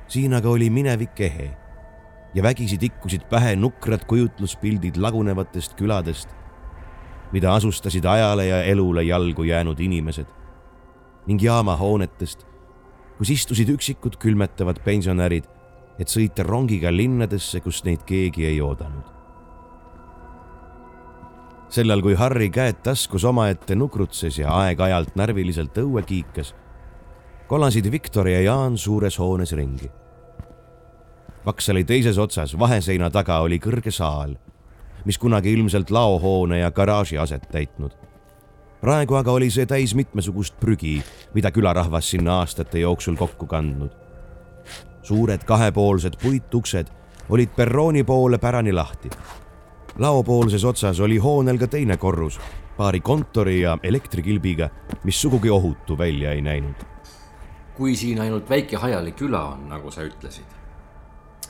Siin 0.08 0.34
aga 0.36 0.48
oli 0.48 0.70
minevik 0.70 1.20
ehe 1.20 1.50
ja 2.34 2.42
vägisi 2.42 2.78
tikkusid 2.78 3.26
pähe 3.30 3.56
nukrad 3.56 4.06
kujutluspildid 4.06 4.96
lagunevatest 4.96 5.74
küladest, 5.78 6.28
mida 7.32 7.54
asustasid 7.54 8.04
ajale 8.04 8.46
ja 8.46 8.62
elule 8.62 9.02
jalgu 9.02 9.44
jäänud 9.44 9.80
inimesed 9.80 10.30
ning 11.26 11.42
jaamahoonetest, 11.42 12.44
kus 13.18 13.30
istusid 13.30 13.70
üksikud 13.72 14.18
külmetavad 14.20 14.82
pensionärid, 14.84 15.46
et 15.98 16.08
sõita 16.08 16.42
rongiga 16.42 16.90
linnadesse, 16.92 17.60
kus 17.60 17.84
neid 17.84 18.02
keegi 18.06 18.46
ei 18.46 18.60
oodanud. 18.60 19.12
sellal, 21.74 22.02
kui 22.02 22.14
Harry 22.14 22.50
käed 22.54 22.84
taskus 22.86 23.24
omaette 23.24 23.74
nukrutses 23.74 24.38
ja 24.38 24.52
aeg-ajalt 24.54 25.16
närviliselt 25.18 25.78
õue 25.78 26.02
kiikas 26.06 26.54
kolasid 27.46 27.90
Viktor 27.92 28.28
ja 28.28 28.40
Jaan 28.40 28.78
suures 28.78 29.18
hoones 29.18 29.52
ringi. 29.52 29.90
Vaksali 31.46 31.84
teises 31.84 32.18
otsas 32.18 32.58
vaheseina 32.58 33.10
taga 33.10 33.38
oli 33.44 33.58
kõrge 33.60 33.92
saal, 33.92 34.32
mis 35.04 35.18
kunagi 35.20 35.52
ilmselt 35.52 35.90
laohoone 35.90 36.58
ja 36.58 36.70
garaaži 36.70 37.18
aset 37.18 37.44
täitnud. 37.52 37.92
praegu 38.80 39.14
aga 39.14 39.32
oli 39.32 39.50
see 39.50 39.66
täis 39.66 39.94
mitmesugust 39.94 40.58
prügi, 40.60 41.02
mida 41.34 41.50
külarahvas 41.50 42.10
sinna 42.10 42.40
aastate 42.40 42.78
jooksul 42.78 43.16
kokku 43.16 43.46
kandnud. 43.46 44.03
Suured 45.04 45.44
kahepoolsed 45.44 46.16
puituksed 46.22 46.88
olid 47.28 47.52
perrooni 47.56 48.04
poole 48.04 48.38
pärani 48.38 48.72
lahti. 48.72 49.10
laopoolses 49.98 50.64
otsas 50.64 51.00
oli 51.00 51.16
hoonel 51.16 51.58
ka 51.58 51.66
teine 51.66 51.96
korrus, 51.96 52.40
paari 52.76 53.00
kontori 53.00 53.60
ja 53.60 53.78
elektrikilbiga, 53.82 54.68
mis 55.04 55.20
sugugi 55.22 55.50
ohutu 55.50 55.98
välja 55.98 56.32
ei 56.32 56.42
näinud 56.42 56.94
kui 57.74 57.96
siin 57.96 58.20
ainult 58.20 58.50
väike 58.50 58.76
hajali 58.76 59.12
küla 59.12 59.44
on, 59.44 59.68
nagu 59.68 59.90
sa 59.90 60.04
ütlesid, 60.06 60.46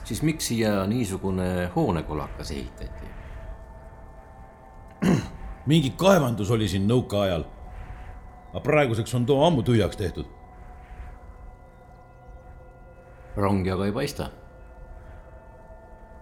siis 0.04 0.22
miks 0.22 0.48
siia 0.48 0.86
niisugune 0.86 1.70
hoonekolakas 1.76 2.50
ehitati? 2.50 3.12
mingi 5.66 5.90
kaevandus 5.96 6.50
oli 6.50 6.68
siin 6.68 6.88
nõukaajal. 6.88 7.44
aga 8.54 8.60
praeguseks 8.60 9.14
on 9.14 9.26
too 9.26 9.44
ammu 9.46 9.62
tühjaks 9.62 9.96
tehtud. 9.96 10.26
Rongi 13.36 13.70
aga 13.70 13.86
ei 13.86 13.92
paista. 13.92 14.30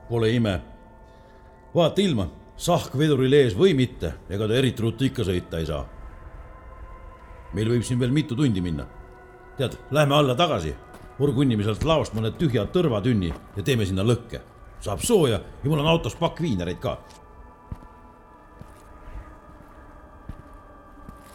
Pole 0.08 0.30
ime. 0.30 0.60
vaata 1.74 2.02
ilma, 2.02 2.26
sahk 2.56 2.98
veduril 2.98 3.32
ees 3.32 3.54
või 3.56 3.74
mitte, 3.74 4.14
ega 4.28 4.48
ta 4.48 4.54
eriti 4.54 4.82
ruttu 4.82 5.04
ikka 5.04 5.24
sõita 5.24 5.58
ei 5.58 5.66
saa. 5.66 5.84
meil 7.52 7.68
võib 7.68 7.82
siin 7.84 8.00
veel 8.00 8.12
mitu 8.12 8.36
tundi 8.36 8.60
minna 8.60 8.86
tead, 9.56 9.76
lähme 9.90 10.14
alla 10.14 10.34
tagasi, 10.34 10.74
urgunnime 11.20 11.64
sealt 11.64 11.84
laost 11.84 12.16
mõned 12.16 12.38
tühjad 12.40 12.72
tõrvatünni 12.74 13.32
ja 13.56 13.62
teeme 13.62 13.86
sinna 13.86 14.04
lõkke. 14.06 14.40
saab 14.82 14.98
sooja 14.98 15.38
ja 15.62 15.68
mul 15.70 15.78
on 15.78 15.86
autos 15.86 16.14
pakk 16.14 16.40
viinereid 16.40 16.80
ka. 16.80 16.98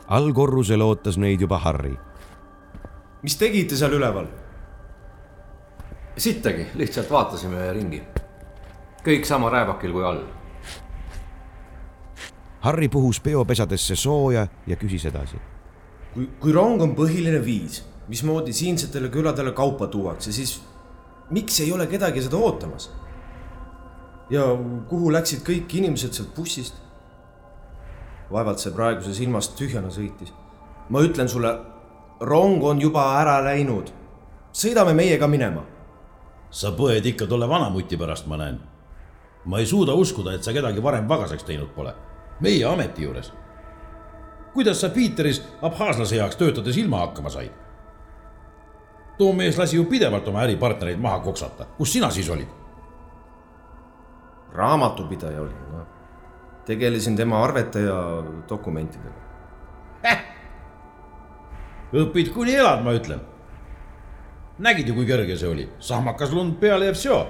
allkorrusel 0.07 0.81
ootas 0.81 1.17
neid 1.17 1.41
juba 1.41 1.57
Harry. 1.57 1.97
mis 3.23 3.35
tegite 3.37 3.75
seal 3.75 3.93
üleval? 3.93 4.27
Sittagi, 6.17 6.67
lihtsalt 6.75 7.11
vaatasime 7.11 7.73
ringi. 7.73 8.03
kõik 9.07 9.25
sama 9.25 9.49
rääbakil 9.49 9.91
kui 9.91 10.03
all. 10.03 10.23
Harry 12.59 12.89
puhus 12.89 13.19
peopesadesse 13.19 13.95
sooja 13.95 14.47
ja 14.67 14.75
küsis 14.75 15.05
edasi. 15.05 15.37
kui, 16.13 16.29
kui 16.39 16.51
rong 16.51 16.81
on 16.81 16.95
põhiline 16.95 17.45
viis 17.45 17.83
mismoodi 18.07 18.53
siinsetele 18.53 19.09
küladele 19.09 19.51
kaupa 19.51 19.87
tuuakse, 19.87 20.31
siis 20.31 20.61
miks 21.29 21.59
ei 21.59 21.71
ole 21.71 21.87
kedagi 21.87 22.21
seda 22.21 22.37
ootamas? 22.37 22.91
ja 24.29 24.43
kuhu 24.89 25.11
läksid 25.11 25.43
kõik 25.47 25.71
inimesed 25.79 26.13
sealt 26.13 26.35
bussist? 26.35 26.75
vaevalt 28.31 28.59
see 28.59 28.73
praeguses 28.75 29.19
ilmas 29.23 29.49
tühjana 29.55 29.91
sõitis. 29.91 30.33
ma 30.89 30.99
ütlen 31.03 31.29
sulle, 31.29 31.53
rong 32.19 32.63
on 32.63 32.81
juba 32.81 33.05
ära 33.21 33.39
läinud. 33.43 33.91
sõidame 34.53 34.93
meiega 34.93 35.27
minema. 35.27 35.63
Sa 36.49 36.71
põed 36.71 37.05
ikka 37.05 37.27
tolle 37.27 37.49
vanamuti 37.49 37.97
pärast, 37.97 38.27
ma 38.27 38.37
näen. 38.37 38.59
ma 39.45 39.59
ei 39.59 39.65
suuda 39.65 39.93
uskuda, 39.93 40.33
et 40.33 40.43
sa 40.43 40.53
kedagi 40.53 40.83
varem 40.83 41.07
pagaseks 41.07 41.43
teinud 41.43 41.69
pole. 41.75 41.93
meie 42.39 42.65
ameti 42.65 43.03
juures. 43.03 43.33
kuidas 44.53 44.81
sa 44.81 44.89
Piiteris 44.89 45.43
abhaaslase 45.61 46.15
heaks 46.15 46.35
töötades 46.35 46.77
ilma 46.77 46.99
hakkama 46.99 47.29
said? 47.29 47.51
too 49.17 49.33
mees 49.33 49.57
lasi 49.57 49.75
ju 49.75 49.85
pidevalt 49.85 50.27
oma 50.27 50.41
äripartnereid 50.41 50.99
maha 50.99 51.19
koksata, 51.19 51.65
kus 51.77 51.93
sina 51.93 52.09
siis 52.09 52.29
olid? 52.29 52.47
raamatupidaja 54.53 55.41
olin, 55.41 55.71
noh. 55.71 55.87
tegelesin 56.65 57.15
tema 57.15 57.43
arvete 57.43 57.79
ja 57.79 58.23
dokumentidega 58.49 59.15
äh!. 60.05 60.23
õpid 61.93 62.33
kuni 62.33 62.55
elad, 62.55 62.83
ma 62.83 62.93
ütlen. 62.93 63.21
Nägid 64.59 64.87
ju, 64.87 64.95
kui 64.95 65.05
kerge 65.05 65.37
see 65.37 65.49
oli, 65.49 65.69
sahmakas 65.79 66.31
lund 66.31 66.59
peale 66.59 66.85
ja 66.85 66.93
vsjo. 66.93 67.27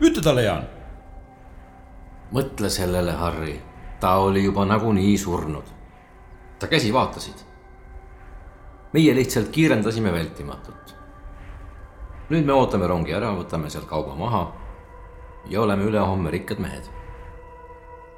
ütle 0.00 0.22
talle, 0.22 0.42
Jaan. 0.42 0.68
mõtle 2.32 2.70
sellele, 2.70 3.12
Harry, 3.12 3.60
ta 4.00 4.18
oli 4.18 4.44
juba 4.44 4.64
nagunii 4.64 5.18
surnud. 5.18 5.64
ta 6.58 6.66
käsi 6.66 6.92
vaatasid 6.92 7.46
meie 8.96 9.14
lihtsalt 9.14 9.48
kiirendasime 9.52 10.12
vältimatut. 10.12 10.94
nüüd 12.30 12.46
me 12.46 12.54
ootame 12.56 12.86
rongi 12.90 13.12
ära, 13.14 13.28
võtame 13.36 13.68
sealt 13.70 13.84
kauba 13.86 14.14
maha 14.16 14.40
ja 15.52 15.60
oleme 15.60 15.84
ülehomme 15.84 16.30
rikkad 16.32 16.62
mehed. 16.64 16.86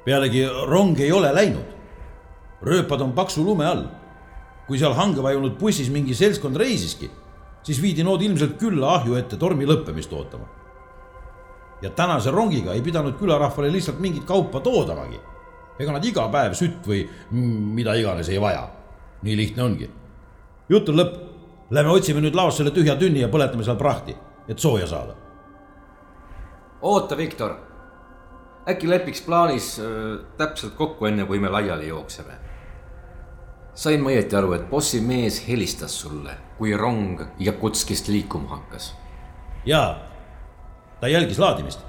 pealegi 0.05 0.45
rong 0.69 0.99
ei 0.99 1.11
ole 1.11 1.33
läinud. 1.35 1.65
rööpad 2.61 3.01
on 3.01 3.11
paksu 3.17 3.43
lume 3.43 3.65
all. 3.65 3.83
kui 4.67 4.79
seal 4.79 4.93
hange 4.93 5.23
vajunud 5.23 5.57
bussis 5.59 5.89
mingi 5.89 6.15
seltskond 6.15 6.55
reisiski, 6.55 7.11
siis 7.63 7.81
viidi 7.81 8.03
nood 8.03 8.21
ilmselt 8.21 8.57
külla 8.59 8.95
ahju 8.95 9.15
ette 9.15 9.37
tormi 9.37 9.65
lõppemist 9.65 10.13
ootama. 10.13 10.45
ja 11.81 11.89
tänase 11.89 12.31
rongiga 12.31 12.73
ei 12.73 12.81
pidanud 12.81 13.15
külarahvale 13.19 13.71
lihtsalt 13.71 13.99
mingit 13.99 14.23
kaupa 14.25 14.59
toodamagi. 14.59 15.19
ega 15.79 15.91
nad 15.91 16.05
iga 16.05 16.27
päev 16.29 16.53
sütt 16.53 16.87
või 16.87 17.07
mida 17.31 17.93
iganes 17.95 18.29
ei 18.29 18.41
vaja. 18.41 18.69
nii 19.21 19.37
lihtne 19.37 19.63
ongi 19.63 19.89
jutt 20.69 20.89
on 20.89 21.01
lõpp. 21.01 21.17
Lähme 21.69 21.93
otsime 21.93 22.21
nüüd 22.23 22.33
laos 22.33 22.57
selle 22.57 22.71
tühja 22.73 22.95
tünni 22.97 23.21
ja 23.21 23.29
põletame 23.29 23.65
seal 23.65 23.77
prahti, 23.77 24.15
et 24.49 24.59
sooja 24.59 24.87
saada. 24.89 25.15
oota, 26.81 27.17
Viktor. 27.17 27.55
äkki 28.69 28.89
lepiks 28.89 29.21
plaanis 29.21 29.79
äh, 29.79 30.19
täpselt 30.37 30.73
kokku, 30.75 31.05
enne 31.05 31.25
kui 31.25 31.39
me 31.39 31.49
laiali 31.49 31.87
jookseme? 31.87 32.33
sain 33.73 34.01
ma 34.01 34.09
õieti 34.09 34.35
aru, 34.35 34.53
et 34.53 34.69
bossi 34.69 35.01
mees 35.01 35.47
helistas 35.47 35.93
sulle, 36.01 36.33
kui 36.59 36.75
rong 36.77 37.21
Jakutskist 37.39 38.07
liikuma 38.11 38.49
hakkas? 38.49 38.95
jaa, 39.65 39.95
ta 40.99 41.07
jälgis 41.07 41.39
laadimist. 41.39 41.79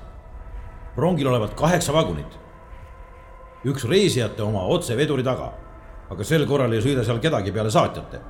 rongil 0.96 1.26
olevat 1.26 1.54
kaheksa 1.54 1.92
vagunit. 1.92 2.38
üks 3.64 3.84
reisijate 3.84 4.42
oma 4.42 4.62
otse 4.62 4.96
veduri 4.96 5.22
taga, 5.22 5.52
aga 6.10 6.24
sel 6.24 6.46
korral 6.46 6.72
ei 6.72 6.80
sõida 6.80 7.04
seal 7.04 7.18
kedagi 7.18 7.52
peale 7.52 7.70
saatjate 7.70 8.20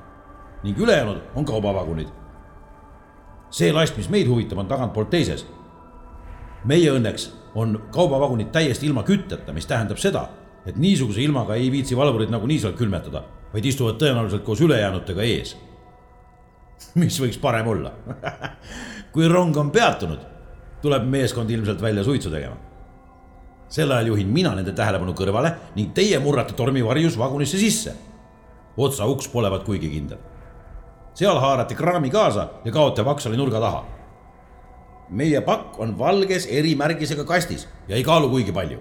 ning 0.63 0.77
ülejäänud 0.79 1.21
on 1.35 1.45
kaubavagunid. 1.45 2.07
see 3.51 3.73
last, 3.73 3.97
mis 3.97 4.09
meid 4.09 4.27
huvitab, 4.27 4.57
on 4.57 4.67
tagantpoolt 4.67 5.09
teises. 5.09 5.45
meie 6.65 6.91
õnneks 6.91 7.29
on 7.55 7.81
kaubavagunid 7.91 8.51
täiesti 8.51 8.85
ilma 8.85 9.03
kütteta, 9.03 9.53
mis 9.53 9.65
tähendab 9.65 9.97
seda, 9.97 10.29
et 10.65 10.75
niisuguse 10.75 11.21
ilmaga 11.21 11.55
ei 11.55 11.71
viitsi 11.71 11.97
valvurid 11.97 12.29
nagunii 12.29 12.59
seal 12.59 12.73
külmetada, 12.73 13.23
vaid 13.53 13.65
istuvad 13.65 13.97
tõenäoliselt 14.01 14.43
koos 14.43 14.61
ülejäänutega 14.61 15.21
ees. 15.21 15.57
mis 17.01 17.19
võiks 17.21 17.39
parem 17.41 17.67
olla 17.67 17.93
kui 19.13 19.27
rong 19.27 19.57
on 19.57 19.71
peatunud, 19.71 20.19
tuleb 20.81 21.07
meeskond 21.07 21.49
ilmselt 21.49 21.81
välja 21.81 22.03
suitsu 22.03 22.29
tegema. 22.29 22.57
sel 23.69 23.91
ajal 23.91 24.13
juhin 24.13 24.27
mina 24.27 24.55
nende 24.55 24.73
tähelepanu 24.73 25.13
kõrvale 25.13 25.53
ning 25.75 25.93
teie 25.93 26.19
murrate 26.19 26.53
tormivarjus 26.53 27.17
vagunisse 27.17 27.57
sisse. 27.57 27.95
otsauks 28.77 29.27
polevat 29.27 29.63
kuigi 29.63 29.89
kindel 29.89 30.31
seal 31.13 31.39
haarati 31.39 31.75
kraami 31.75 32.09
kaasa 32.09 32.47
ja 32.65 32.71
kaote 32.71 33.05
Vaksali 33.05 33.37
nurga 33.37 33.59
taha. 33.59 33.85
meie 35.09 35.41
pakk 35.41 35.79
on 35.79 35.97
valges 35.99 36.45
erimärgisega 36.47 37.23
kastis 37.23 37.67
ja 37.87 37.95
ei 37.95 38.03
kaalu 38.03 38.29
kuigi 38.29 38.51
palju. 38.51 38.79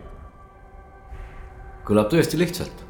kõlab 1.84 2.10
tõesti 2.12 2.38
lihtsalt. 2.38 2.89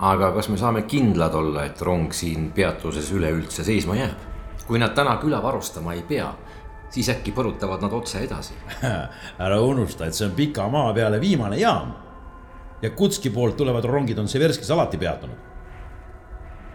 Aga 0.00 0.30
kas 0.32 0.48
me 0.48 0.56
saame 0.56 0.82
kindlad 0.88 1.34
olla, 1.36 1.64
et 1.68 1.80
rong 1.84 2.12
siin 2.16 2.50
peatuses 2.56 3.10
üleüldse 3.12 3.64
seisma 3.64 3.96
jääb? 3.98 4.28
kui 4.66 4.78
nad 4.78 4.94
täna 4.94 5.16
küla 5.18 5.40
varustama 5.42 5.96
ei 5.96 6.04
pea, 6.06 6.28
siis 6.94 7.08
äkki 7.10 7.32
põrutavad 7.34 7.82
nad 7.82 7.92
otse 7.92 8.20
edasi 8.22 8.54
ära 9.44 9.58
unusta, 9.66 10.06
et 10.06 10.14
see 10.14 10.28
on 10.28 10.36
pika 10.36 10.68
maa 10.70 10.92
peale 10.94 11.20
viimane 11.20 11.58
jaam. 11.58 11.92
ja 12.82 12.90
Kutski 12.90 13.30
poolt 13.30 13.56
tulevad 13.56 13.84
rongid 13.84 14.18
on 14.18 14.28
Severskis 14.28 14.70
alati 14.70 14.98
peatunud. 14.98 15.36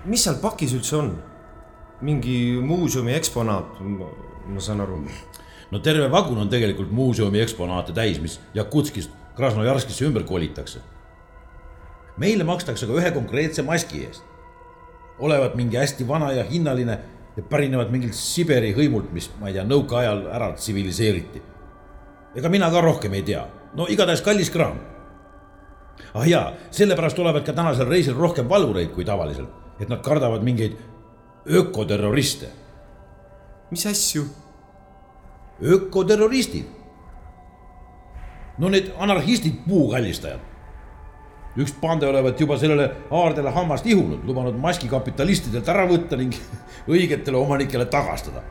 mis 0.05 0.23
seal 0.23 0.41
pakis 0.41 0.75
üldse 0.75 0.97
on? 0.97 1.15
mingi 2.01 2.59
muuseumi 2.61 3.13
eksponaat, 3.15 3.79
ma 3.79 4.59
saan 4.59 4.81
aru. 4.81 4.99
no 5.71 5.79
terve 5.79 6.11
vagun 6.11 6.37
on 6.37 6.49
tegelikult 6.49 6.91
muuseumi 6.91 7.41
eksponaate 7.41 7.93
täis, 7.93 8.19
mis 8.21 8.39
Jakutskist 8.53 9.11
Krasnojarskisse 9.35 10.05
ümber 10.05 10.23
kolitakse. 10.23 10.79
Meile 12.17 12.43
makstakse 12.43 12.87
ka 12.87 12.95
ühe 12.99 13.11
konkreetse 13.11 13.63
maski 13.65 14.05
eest. 14.05 14.23
olevat 15.19 15.55
mingi 15.55 15.77
hästi 15.77 16.07
vana 16.07 16.31
ja 16.31 16.43
hinnaline 16.43 16.99
ja 17.37 17.43
pärinevad 17.43 17.91
mingilt 17.91 18.15
Siberi 18.15 18.73
hõimult, 18.75 19.11
mis, 19.15 19.29
ma 19.39 19.49
ei 19.49 19.55
tea, 19.55 19.63
nõukaajal 19.67 20.25
ära 20.31 20.51
tsiviliseeriti. 20.55 21.41
ega 22.35 22.49
mina 22.49 22.69
ka 22.71 22.81
rohkem 22.81 23.13
ei 23.13 23.23
tea, 23.23 23.45
no 23.75 23.87
igatahes 23.89 24.21
kallis 24.21 24.49
kraam. 24.49 24.79
ah 26.13 26.27
jaa, 26.27 26.53
sellepärast 26.71 27.19
olevat 27.19 27.45
ka 27.45 27.53
tänasel 27.53 27.87
reisil 27.87 28.15
rohkem 28.15 28.49
valvureid 28.49 28.91
kui 28.91 29.05
tavaliselt, 29.05 29.49
et 29.79 29.89
nad 29.89 30.01
kardavad 30.01 30.43
mingeid 30.43 30.77
ökoterroriste. 31.47 32.49
mis 33.71 33.85
asju? 33.85 34.25
ökoterroristid. 35.61 36.65
no 38.57 38.69
need 38.69 38.91
anarhistid, 38.97 39.63
puukallistajad. 39.67 40.54
Üks 41.57 41.73
pande 41.81 42.07
olevat 42.07 42.39
juba 42.39 42.57
sellele 42.59 42.89
aardele 43.11 43.51
hammast 43.55 43.85
ihunud, 43.87 44.25
lubanud 44.27 44.57
maski 44.59 44.89
kapitalistidelt 44.91 45.69
ära 45.71 45.87
võtta 45.89 46.19
ning 46.19 46.35
õigetele 46.93 47.37
omanikele 47.37 47.85
tagastada. 47.85 48.43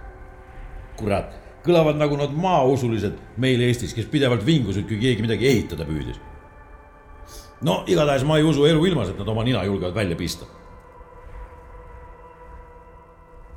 kurat, 0.97 1.33
kõlavad 1.67 1.99
nagu 1.99 2.17
nad 2.17 2.33
maausulised 2.33 3.17
meil 3.37 3.61
Eestis, 3.61 3.95
kes 3.95 4.07
pidevalt 4.07 4.47
vingusid, 4.47 4.87
kui 4.89 4.99
keegi 4.99 5.23
midagi 5.23 5.49
ehitada 5.49 5.85
püüdis. 5.85 6.21
no 7.63 7.83
igatahes 7.87 8.25
ma 8.25 8.39
ei 8.39 8.45
usu 8.45 8.67
elu 8.67 8.87
ilmas, 8.87 9.09
et 9.09 9.19
nad 9.19 9.29
oma 9.29 9.45
nina 9.45 9.65
julgevad 9.65 9.95
välja 9.95 10.17
pista 10.17 10.47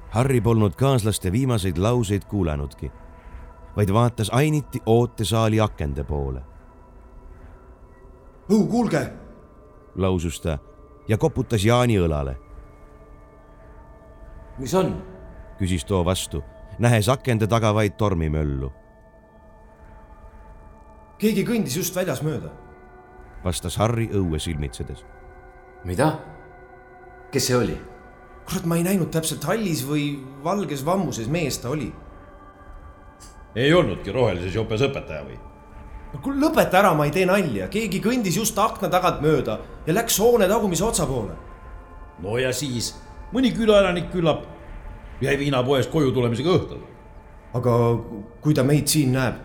Harry 0.10 0.42
polnud 0.42 0.74
kaaslaste 0.76 1.32
viimaseid 1.32 1.78
lauseid 1.78 2.24
kuulanudki, 2.26 2.92
vaid 3.76 3.94
vaatas 3.94 4.30
ainiti 4.34 4.82
ootesaali 4.86 5.60
akende 5.60 6.04
poole. 6.04 6.42
kuulge! 8.48 9.27
Lausus 9.98 10.40
ta 10.42 10.58
ja 11.08 11.18
koputas 11.18 11.66
Jaani 11.66 11.98
õlale. 12.00 12.36
mis 14.58 14.74
on? 14.74 14.94
küsis 15.60 15.86
too 15.86 16.04
vastu, 16.06 16.44
nähes 16.80 17.10
akende 17.10 17.48
taga 17.48 17.74
vaid 17.74 17.98
tormimöllu. 17.98 18.72
keegi 21.18 21.46
kõndis 21.46 21.78
just 21.78 21.96
väljas 21.96 22.22
mööda, 22.22 22.52
vastas 23.44 23.78
Harry 23.78 24.10
õue 24.14 24.40
silmitsedes. 24.40 25.06
mida? 25.84 26.20
kes 27.32 27.48
see 27.48 27.56
oli? 27.58 27.78
kurat, 28.48 28.66
ma 28.66 28.78
ei 28.78 28.84
näinud 28.84 29.12
täpselt 29.12 29.44
hallis 29.44 29.84
või 29.88 30.24
valges 30.44 30.86
vammuses 30.86 31.28
mees 31.28 31.58
ta 31.58 31.70
oli. 31.70 31.92
ei 33.56 33.74
olnudki 33.74 34.12
rohelises 34.12 34.56
jopes 34.56 34.82
õpetaja 34.82 35.26
või? 35.26 35.47
No 36.18 36.24
kuule, 36.24 36.42
lõpeta 36.42 36.82
ära, 36.82 36.94
ma 36.98 37.06
ei 37.06 37.14
tee 37.14 37.26
nalja, 37.30 37.70
keegi 37.72 38.02
kõndis 38.04 38.38
just 38.40 38.58
akna 38.60 38.90
tagant 38.90 39.22
mööda 39.22 39.60
ja 39.86 39.94
läks 39.94 40.18
hoone 40.20 40.50
tagumise 40.50 40.86
otsa 40.86 41.06
poole. 41.06 41.36
no 42.24 42.38
ja 42.42 42.54
siis, 42.54 42.96
mõni 43.34 43.54
külaelanik 43.54 44.12
küllap 44.12 44.46
jäi 45.22 45.38
viinapoest 45.38 45.92
koju 45.92 46.12
tulemisega 46.12 46.50
õhtul. 46.50 46.82
aga 47.54 47.74
kui 48.42 48.54
ta 48.54 48.64
meid 48.64 48.88
siin 48.88 49.14
näeb? 49.14 49.44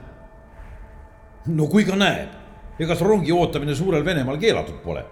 no 1.46 1.66
kui 1.66 1.85
ka 1.85 1.96
näeb, 1.96 2.32
ega 2.78 2.96
see 2.96 3.06
rongi 3.08 3.32
ootamine 3.32 3.74
suurel 3.74 4.04
Venemaal 4.04 4.38
keelatud 4.38 4.80
pole 4.85 5.04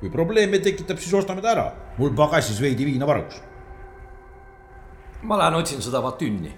kui 0.00 0.08
probleeme 0.08 0.58
tekitab, 0.64 0.96
siis 0.96 1.12
ostame 1.14 1.42
ta 1.44 1.52
ära. 1.52 1.66
mul 1.98 2.14
pagasis 2.16 2.60
veidi 2.60 2.86
viina 2.86 3.06
varuks. 3.06 3.42
ma 5.22 5.36
lähen 5.38 5.54
otsin 5.54 5.82
seda 5.82 6.02
Vatünni. 6.02 6.54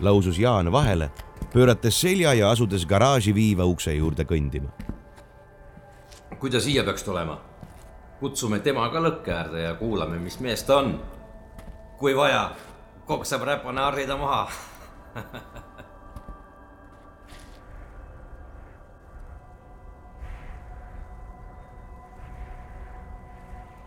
lausus 0.00 0.38
Jaan 0.38 0.72
vahele 0.72 1.10
pöörates 1.54 2.00
selja 2.00 2.34
ja 2.34 2.50
asudes 2.50 2.84
garaaži 2.86 3.34
viiva 3.34 3.64
ukse 3.64 3.94
juurde 3.94 4.26
kõndima. 4.26 4.68
kui 6.40 6.50
ta 6.50 6.60
siia 6.60 6.84
peaks 6.84 7.02
tulema, 7.06 7.38
kutsume 8.20 8.58
tema 8.60 8.88
ka 8.92 9.00
lõkke 9.00 9.32
äärde 9.32 9.62
ja 9.62 9.74
kuulame, 9.74 10.18
mis 10.18 10.40
mees 10.40 10.62
ta 10.62 10.76
on. 10.82 11.00
kui 11.98 12.16
vaja, 12.16 12.50
koksab 13.06 13.42
räpane 13.42 13.80
harida 13.80 14.16
maha 14.16 14.48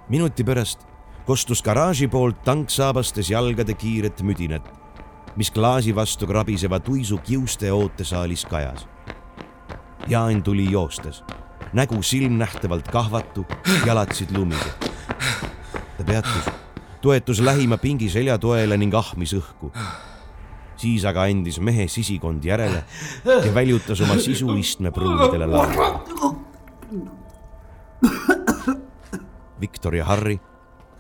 minuti 0.10 0.44
pärast 0.44 0.88
kostus 1.28 1.62
garaaži 1.64 2.08
poolt 2.08 2.40
tanksaabastes 2.48 3.30
jalgade 3.30 3.74
kiiret 3.76 4.22
müdinat, 4.24 4.64
mis 5.38 5.52
klaasi 5.52 5.95
vastu 5.95 6.28
krabiseva 6.28 6.80
tuisu 6.80 7.17
kiuste 7.17 7.71
ootesaalis 7.71 8.45
kajas. 8.45 8.88
Jaan 10.08 10.43
tuli 10.43 10.71
joostes, 10.71 11.23
nägu 11.73 12.02
silmnähtavalt 12.04 12.88
kahvatu, 12.88 13.45
jalatsid 13.86 14.38
lumised. 14.38 14.89
ta 15.97 16.04
peatus, 16.06 16.50
toetus 17.02 17.39
lähima 17.39 17.78
pingi 17.78 18.10
seljatoele 18.10 18.78
ning 18.78 18.93
ahmis 18.93 19.34
õhku. 19.34 19.71
siis 20.78 21.06
aga 21.06 21.23
andis 21.26 21.60
mehe 21.60 21.88
sisikond 21.88 22.43
järele 22.45 22.84
ja 23.26 23.54
väljutas 23.54 24.02
oma 24.02 24.17
sisu 24.21 24.56
istmepruulidele 24.58 25.45
laua. 25.45 26.06
Viktor 29.62 29.95
ja 29.95 30.06
Harri 30.06 30.39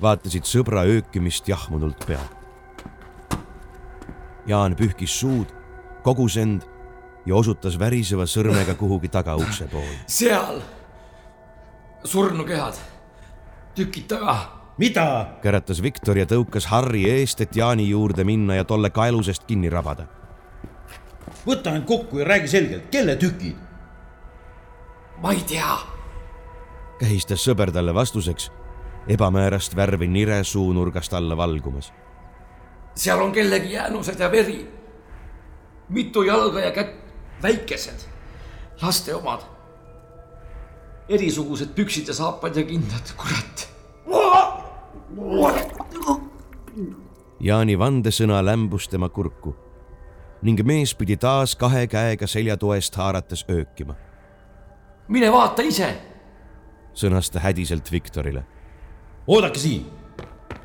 vaatasid 0.01 0.45
sõbra 0.49 0.85
öökimist 0.85 1.47
jahmunult 1.47 2.05
pealt. 2.07 2.36
Jaan 4.47 4.75
pühkis 4.75 5.19
suud, 5.19 5.51
kogus 6.03 6.37
end 6.37 6.63
ja 7.25 7.35
osutas 7.35 7.79
väriseva 7.79 8.25
sõrmega 8.25 8.75
kuhugi 8.79 9.09
tagaukse 9.11 9.67
poole. 9.71 9.97
seal, 10.07 10.61
surnukehad, 12.03 12.79
tükid 13.75 14.07
taga. 14.07 14.37
mida? 14.77 15.39
käratas 15.41 15.81
Viktor 15.83 16.17
ja 16.17 16.25
tõukas 16.25 16.69
Harri 16.71 17.03
eest, 17.09 17.41
et 17.41 17.55
Jaani 17.55 17.89
juurde 17.89 18.23
minna 18.23 18.55
ja 18.55 18.63
tolle 18.63 18.89
kaelusest 18.89 19.43
kinni 19.47 19.69
rabada. 19.69 20.07
võta 21.45 21.75
end 21.75 21.85
kokku 21.85 22.19
ja 22.19 22.25
räägi 22.25 22.47
selgelt, 22.47 22.89
kelle 22.91 23.15
tükid? 23.15 23.55
ma 25.21 25.31
ei 25.33 25.43
tea 25.47 25.97
kähistas 26.99 27.43
sõber 27.45 27.71
talle 27.73 27.93
vastuseks, 27.93 28.49
ebamäärast 29.09 29.75
värvi 29.77 30.07
nire 30.09 30.41
suunurgast 30.43 31.13
alla 31.13 31.37
valgumas. 31.37 31.91
Seal 32.97 33.21
on 33.21 33.31
kellegi 33.31 33.73
jäänused 33.73 34.19
ja 34.19 34.31
veri. 34.31 34.67
mitu 35.89 36.23
jalga 36.23 36.59
ja 36.59 36.71
kätt, 36.71 36.95
väikesed, 37.43 37.99
laste 38.81 39.15
omad. 39.15 39.41
erisugused 41.09 41.69
püksid 41.75 42.07
ja 42.07 42.13
saapad 42.13 42.55
ja 42.55 42.63
kindad, 42.63 43.13
kurat. 43.17 43.69
Jaani 47.39 47.79
vandesõna 47.79 48.41
lämbus 48.45 48.87
tema 48.87 49.09
kurku 49.09 49.55
ning 50.41 50.61
mees 50.65 50.93
pidi 50.95 51.17
taas 51.17 51.55
kahe 51.55 51.87
käega 51.87 52.27
seljatoest 52.27 52.95
haarates 52.95 53.45
öökima. 53.49 53.95
mine 55.07 55.31
vaata 55.31 55.61
ise 55.61 55.95
sõnas 56.93 57.31
ta 57.31 57.39
hädiselt 57.39 57.91
Viktorile. 57.91 58.43
oodake 59.27 59.59
siin, 59.59 59.85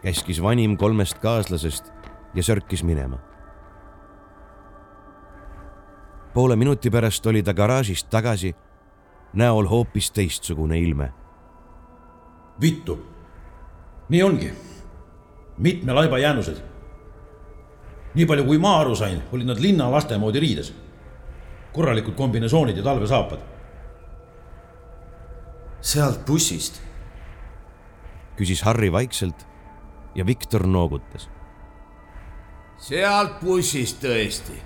käskis 0.02 0.42
vanim 0.42 0.76
kolmest 0.76 1.18
kaaslasest 1.18 1.92
ja 2.34 2.42
sörkis 2.42 2.84
minema. 2.84 3.18
poole 6.34 6.56
minuti 6.56 6.90
pärast 6.90 7.26
oli 7.26 7.42
ta 7.42 7.54
garaažist 7.54 8.10
tagasi, 8.10 8.54
näol 9.32 9.66
hoopis 9.68 10.10
teistsugune 10.10 10.78
ilme. 10.78 11.12
vittu, 12.60 13.06
nii 14.08 14.22
ongi, 14.22 14.52
mitme 15.58 15.92
laiba 15.92 16.18
jäänused. 16.18 16.62
nii 18.14 18.26
palju, 18.26 18.44
kui 18.44 18.58
ma 18.58 18.80
aru 18.80 18.94
sain, 18.94 19.22
olid 19.32 19.46
nad 19.46 19.58
linnalaste 19.60 20.18
moodi 20.18 20.40
riides. 20.40 20.74
korralikud 21.72 22.14
kombinesoonid 22.14 22.76
ja 22.76 22.82
talvesaapad 22.82 23.52
sealt 25.82 26.26
bussist? 26.26 26.80
küsis 28.36 28.62
Harri 28.62 28.92
vaikselt 28.92 29.46
ja 30.14 30.26
Viktor 30.26 30.66
noogutas. 30.66 31.28
Sealt 32.82 33.38
bussist 33.38 34.00
tõesti. 34.02 34.56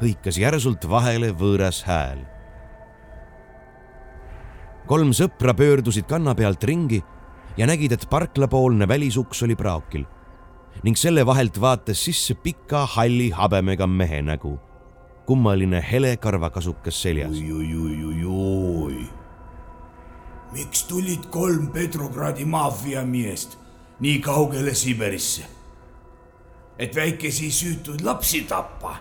hõikas 0.00 0.38
järsult 0.42 0.88
vahele 0.90 1.30
võõras 1.30 1.84
hääl. 1.86 2.24
kolm 4.86 5.12
sõpra 5.14 5.54
pöördusid 5.54 6.08
kanna 6.10 6.34
pealt 6.34 6.64
ringi 6.64 6.98
ja 7.56 7.66
nägid, 7.66 7.92
et 7.92 8.08
parklapoolne 8.10 8.88
välisuks 8.88 9.42
oli 9.42 9.54
praokil 9.54 10.04
ning 10.82 10.98
selle 10.98 11.26
vahelt 11.26 11.60
vaatas 11.60 12.02
sisse 12.04 12.34
pika 12.34 12.86
halli 12.86 13.30
habemega 13.30 13.86
mehe 13.86 14.22
nägu. 14.22 14.58
kummaline 15.26 15.84
hele 15.92 16.16
karvakasukas 16.16 17.02
seljas. 17.02 17.38
miks 20.52 20.84
tulid 20.84 21.30
kolm 21.30 21.68
Petrogradi 21.68 22.44
maffia 22.44 23.04
meest 23.06 23.58
nii 24.00 24.18
kaugele 24.18 24.74
Siberisse? 24.74 25.61
Et 26.78 26.96
väikesi 26.96 27.50
süütuid 27.50 28.04
lapsi 28.04 28.44
tappa. 28.48 28.96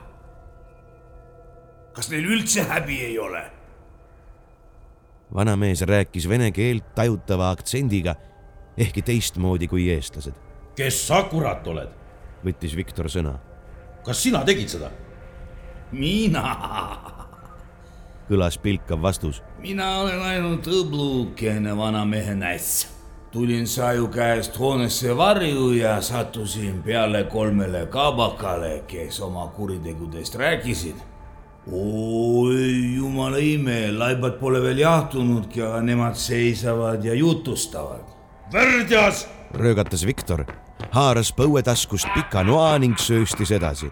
kas 1.93 2.09
neil 2.09 2.25
üldse 2.25 2.63
häbi 2.63 2.99
ei 3.05 3.19
ole? 3.19 3.43
vanamees 5.33 5.81
rääkis 5.81 6.29
vene 6.29 6.51
keelt 6.51 6.95
tajutava 6.95 7.49
aktsendiga, 7.49 8.15
ehkki 8.77 9.01
teistmoodi 9.01 9.67
kui 9.67 9.89
eestlased. 9.89 10.35
kes 10.75 11.07
sa 11.07 11.23
kurat 11.23 11.67
oled? 11.67 11.89
võttis 12.45 12.75
Viktor 12.75 13.09
sõna. 13.09 13.37
kas 14.05 14.23
sina 14.23 14.45
tegid 14.45 14.69
seda? 14.69 14.91
mina 15.91 16.45
kõlas 18.31 18.57
pilkav 18.61 19.01
vastus. 19.01 19.41
mina 19.59 19.97
olen 19.99 20.21
ainult 20.21 20.67
õblukene 20.67 21.75
vanamehe 21.77 22.35
näss. 22.35 22.87
Tulin 23.31 23.67
Saju 23.67 24.07
käest 24.07 24.59
hoonesse 24.59 25.17
varju 25.17 25.71
ja 25.71 26.01
sattusin 26.01 26.83
peale 26.83 27.23
kolmele 27.23 27.85
kabakale, 27.85 28.83
kes 28.87 29.21
oma 29.21 29.47
kuritegudest 29.47 30.35
rääkisid. 30.35 30.95
oi 31.71 32.95
jumala 32.95 33.37
ime, 33.37 33.91
laibad 33.91 34.39
pole 34.39 34.61
veel 34.61 34.77
jahtunudki, 34.77 35.61
aga 35.61 35.81
nemad 35.81 36.15
seisavad 36.15 37.05
ja 37.05 37.13
jutustavad. 37.13 38.05
värdjas! 38.53 39.27
röögatas 39.53 40.05
Viktor, 40.05 40.45
haaras 40.91 41.33
põuetaskust 41.33 42.07
pika 42.13 42.43
noa 42.43 42.79
ning 42.79 42.97
sööstis 42.97 43.51
edasi 43.51 43.91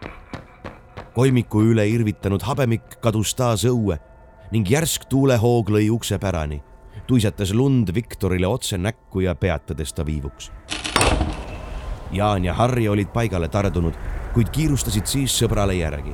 kolmiku 1.20 1.60
üle 1.68 1.84
irvitanud 1.90 2.44
habemik 2.48 3.00
kadus 3.04 3.34
taas 3.36 3.66
õue 3.68 3.98
ning 4.54 4.70
järsk 4.72 5.04
tuulehoog 5.12 5.68
lõi 5.74 5.90
ukse 5.92 6.16
pärani, 6.22 6.62
tuisatas 7.10 7.54
lund 7.54 7.90
Viktorile 7.96 8.48
otse 8.48 8.78
näkku 8.78 9.20
ja 9.20 9.36
peatades 9.36 9.94
ta 9.94 10.06
viivuks. 10.06 10.52
Jaan 12.12 12.46
ja 12.46 12.54
Harri 12.54 12.90
olid 12.90 13.08
paigale 13.14 13.48
tardunud, 13.48 13.94
kuid 14.34 14.52
kiirustasid 14.54 15.10
siis 15.10 15.34
sõbrale 15.42 15.74
järgi. 15.74 16.14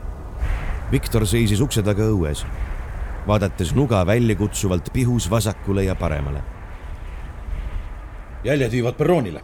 Viktor 0.92 1.26
seisis 1.28 1.60
ukse 1.60 1.84
taga 1.84 2.08
õues, 2.08 2.46
vaadates 3.28 3.74
nuga 3.76 4.06
väljakutsuvalt 4.08 4.88
pihus 4.94 5.30
vasakule 5.30 5.84
ja 5.84 5.96
paremale. 5.96 6.44
jäljed 8.44 8.72
viivad 8.72 8.96
perroonile, 8.96 9.42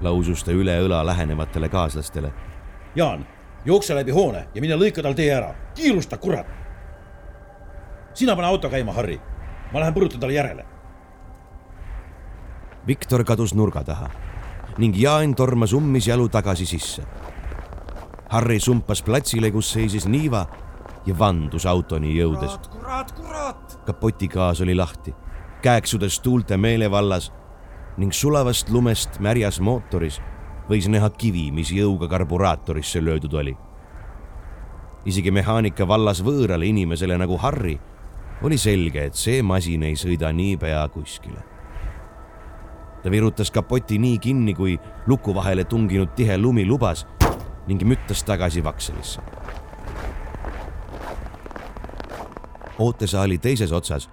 lausus 0.00 0.44
ta 0.44 0.52
üle 0.52 0.78
õla 0.86 1.06
lähenevatele 1.06 1.68
kaaslastele. 1.68 2.32
Jaan, 2.94 3.26
jookse 3.64 3.94
läbi 3.94 4.10
hoone 4.10 4.46
ja 4.54 4.60
mine 4.60 4.76
lõika 4.76 5.02
tal 5.02 5.12
tee 5.12 5.34
ära, 5.34 5.54
kiirusta, 5.74 6.16
kurat 6.16 6.46
sina 8.14 8.36
pane 8.36 8.48
auto 8.48 8.70
käima, 8.70 8.92
Harri. 8.92 9.20
Ma 9.72 9.80
lähen 9.80 9.94
põrutan 9.94 10.20
talle 10.20 10.36
järele. 10.36 10.64
Viktor 12.86 13.24
kadus 13.24 13.54
nurga 13.54 13.84
taha 13.84 14.10
ning 14.78 14.96
Jaan 14.96 15.34
tormas 15.34 15.72
ummisjalu 15.72 16.28
tagasi 16.28 16.66
sisse. 16.66 17.04
Harri 18.32 18.60
sumpas 18.60 19.02
platsile, 19.02 19.50
kus 19.50 19.72
seisis 19.72 20.06
Niiva 20.08 20.46
ja 21.06 21.18
vandus 21.18 21.66
autoni 21.66 22.14
jõudes. 22.16 22.58
kapotikaas 23.86 24.60
oli 24.60 24.74
lahti, 24.74 25.14
kääksudes 25.62 26.20
tuulte 26.20 26.56
meelevallas 26.56 27.32
ning 27.96 28.12
sulavast 28.12 28.70
lumest 28.70 29.18
märjas 29.20 29.60
mootoris 29.60 30.20
võis 30.68 30.88
näha 30.88 31.10
kivi, 31.10 31.50
mis 31.52 31.70
jõuga 31.70 32.08
karburaatorisse 32.08 33.04
löödud 33.04 33.34
oli. 33.34 33.56
isegi 35.04 35.30
mehaanika 35.30 35.88
vallas 35.88 36.22
võõrale 36.22 36.64
inimesele 36.64 37.18
nagu 37.18 37.36
Harri 37.36 37.80
oli 38.42 38.58
selge, 38.58 39.04
et 39.06 39.18
see 39.18 39.42
masin 39.42 39.84
ei 39.86 39.96
sõida 39.98 40.32
niipea 40.34 40.82
kuskile. 40.92 41.42
ta 43.02 43.10
virutas 43.10 43.50
kapoti 43.50 43.98
nii 43.98 44.18
kinni, 44.18 44.54
kui 44.54 44.78
luku 45.06 45.34
vahele 45.34 45.64
tunginud 45.64 46.14
tihe 46.14 46.38
lumi 46.38 46.64
lubas 46.66 47.06
ning 47.66 47.82
müttas 47.82 48.24
tagasi 48.24 48.64
vakselisse. 48.64 49.20
ootesaali 52.78 53.38
teises 53.38 53.72
otsas, 53.72 54.08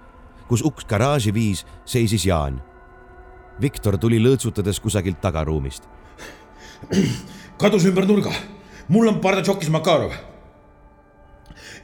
kus 0.48 0.62
uks 0.62 0.84
garaaži 0.84 1.34
viis, 1.34 1.66
seisis 1.84 2.26
Jaan. 2.26 2.62
Viktor 3.60 3.98
tuli 3.98 4.18
lõõtsutades 4.18 4.80
kusagilt 4.80 5.20
tagaruumist. 5.20 5.88
kadus 7.58 7.84
ümber 7.84 8.06
nurga. 8.06 8.30
mul 8.88 9.08
on 9.08 9.20
Bardatšokis 9.20 9.70
Makarov. 9.70 10.12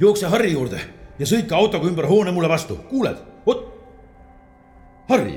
jookse 0.00 0.26
Harri 0.26 0.52
juurde 0.52 0.95
ja 1.18 1.26
sõitke 1.26 1.54
autoga 1.54 1.88
ümber 1.88 2.06
hoone 2.06 2.32
mulle 2.32 2.48
vastu, 2.48 2.76
kuuled? 2.90 3.18
vot. 3.46 3.66
Harri, 5.08 5.36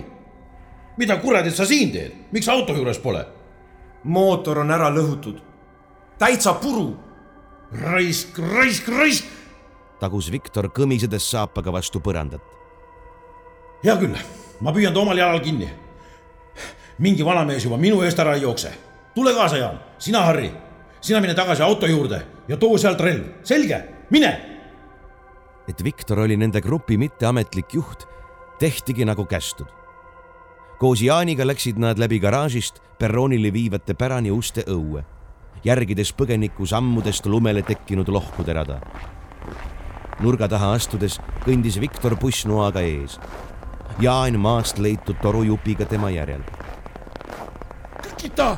mida 0.98 1.18
kuradit 1.22 1.56
sa 1.56 1.66
siin 1.66 1.92
teed, 1.94 2.16
miks 2.32 2.50
auto 2.50 2.74
juures 2.74 3.00
pole? 3.00 3.26
mootor 4.04 4.62
on 4.64 4.72
ära 4.72 4.90
lõhutud, 4.94 5.40
täitsa 6.20 6.54
puru. 6.62 6.96
raisk, 7.72 8.40
raisk, 8.40 8.88
raisk. 8.88 9.26
tagus 10.00 10.32
Viktor 10.32 10.70
kõmisedes 10.70 11.30
saapaga 11.32 11.72
vastu 11.72 12.00
põrandat. 12.00 12.42
hea 13.84 13.96
küll, 13.98 14.16
ma 14.62 14.74
püüan 14.74 14.94
ta 14.94 15.00
omal 15.00 15.18
jalal 15.18 15.40
kinni. 15.40 15.70
mingi 17.00 17.26
vanamees 17.26 17.64
juba 17.64 17.78
minu 17.78 18.02
eest 18.02 18.20
ära 18.20 18.36
ei 18.36 18.42
jookse. 18.42 18.74
tule 19.16 19.34
kaasa, 19.34 19.58
Jaan, 19.58 19.80
sina, 19.98 20.22
Harri, 20.22 20.52
sina 21.02 21.22
mine 21.22 21.34
tagasi 21.34 21.62
auto 21.62 21.88
juurde 21.88 22.26
ja 22.48 22.58
too 22.58 22.78
sealt 22.78 23.00
relv, 23.00 23.24
selge, 23.44 23.84
mine. 24.10 24.59
Et 25.70 25.84
Viktor 25.84 26.26
oli 26.26 26.38
nende 26.38 26.62
grupi 26.62 26.98
mitteametlik 26.98 27.76
juht, 27.78 28.08
tehtigi 28.60 29.06
nagu 29.06 29.26
kästud 29.30 29.80
koos 30.80 31.02
Jaaniga 31.02 31.44
läksid 31.48 31.78
nad 31.78 32.00
läbi 32.00 32.20
garaažist 32.24 32.80
perroonile 33.00 33.52
viivate 33.54 33.94
pärani 33.94 34.32
uste 34.32 34.64
õue, 34.72 35.04
järgides 35.64 36.14
põgeniku 36.16 36.68
sammudest 36.68 37.28
lumele 37.28 37.62
tekkinud 37.68 38.08
lohkude 38.08 38.56
rada. 38.56 38.80
nurga 40.20 40.48
taha 40.48 40.72
astudes 40.74 41.20
kõndis 41.44 41.80
Viktor 41.80 42.16
pussnoaga 42.20 42.82
ees. 42.82 43.20
Jaan 44.00 44.40
maast 44.40 44.80
leitud 44.80 45.16
torujupiga 45.22 45.86
tema 45.86 46.10
järel. 46.10 46.44
Kita! 48.18 48.58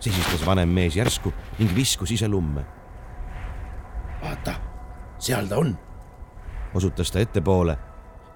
sisistas 0.00 0.46
vanem 0.46 0.68
mees 0.68 0.96
järsku 0.96 1.32
ning 1.58 1.74
viskus 1.74 2.10
ise 2.10 2.28
lumme. 2.28 2.64
vaata, 4.22 4.54
seal 5.18 5.46
ta 5.46 5.56
on. 5.56 5.78
Osutas 6.74 7.10
ta 7.10 7.20
ettepoole, 7.20 7.78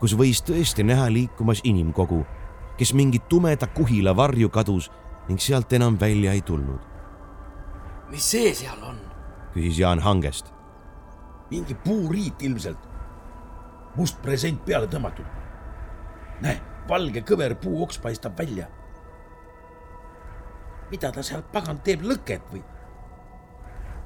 kus 0.01 0.17
võis 0.17 0.43
tõesti 0.45 0.85
näha 0.85 1.09
liikumas 1.13 1.61
inimkogu 1.65 2.25
kes 2.77 2.95
mingi 2.95 3.19
tumeda 3.19 3.67
kuhila 3.67 4.17
varju 4.17 4.49
kadus 4.49 4.91
ning 5.29 5.41
sealt 5.41 5.73
enam 5.73 6.01
välja 6.01 6.33
ei 6.33 6.43
tulnud. 6.43 6.81
mis 8.11 8.31
see 8.31 8.55
seal 8.55 8.83
on? 8.83 9.01
küsis 9.55 9.79
Jaan 9.79 10.01
hangest. 10.01 10.53
mingi 11.51 11.75
puuriit 11.75 12.43
ilmselt. 12.43 12.79
must 13.97 14.23
present 14.23 14.65
peale 14.65 14.87
tõmmatud. 14.87 15.27
näe, 16.41 16.61
valge 16.89 17.21
kõver 17.21 17.55
puuoks 17.55 17.99
paistab 17.99 18.39
välja. 18.39 18.69
mida 20.91 21.13
ta 21.13 21.23
seal 21.23 21.43
pagan 21.53 21.81
teeb, 21.81 22.03
lõket 22.03 22.53
või? 22.53 22.63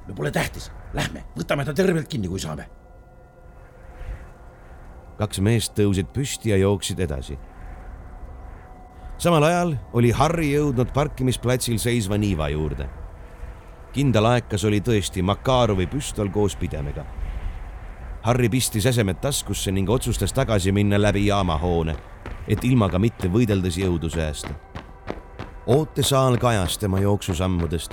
no 0.06 0.14
pole 0.14 0.30
tähtis, 0.30 0.70
lähme, 0.92 1.24
võtame 1.36 1.64
ta 1.64 1.74
tervelt 1.74 2.08
kinni, 2.08 2.28
kui 2.28 2.40
saame. 2.40 2.70
Kaks 5.20 5.40
meest 5.44 5.76
tõusid 5.76 6.08
püsti 6.16 6.54
ja 6.54 6.56
jooksid 6.64 7.00
edasi 7.04 7.36
samal 9.20 9.44
ajal 9.44 9.74
oli 9.92 10.10
Harri 10.16 10.48
jõudnud 10.54 10.94
parkimisplatsil 10.96 11.78
seisva 11.78 12.16
Niiva 12.18 12.48
juurde. 12.48 12.88
kindel 13.92 14.24
aekas 14.24 14.64
oli 14.64 14.80
tõesti 14.80 15.22
Makarovi 15.22 15.86
püstol 15.86 16.30
koos 16.30 16.56
pidemega. 16.56 17.04
Harri 18.22 18.48
pistis 18.48 18.86
esemed 18.86 19.20
taskusse 19.20 19.72
ning 19.72 19.90
otsustas 19.90 20.32
tagasi 20.32 20.72
minna 20.72 21.02
läbi 21.02 21.26
jaamahoone, 21.26 21.96
et 22.48 22.64
ilmaga 22.64 22.98
mitte 22.98 23.28
võideldes 23.28 23.76
jõudu 23.76 24.08
säästa. 24.08 24.54
ootesaal 25.66 26.38
kajas 26.38 26.78
tema 26.78 27.00
jooksusammudest. 27.00 27.92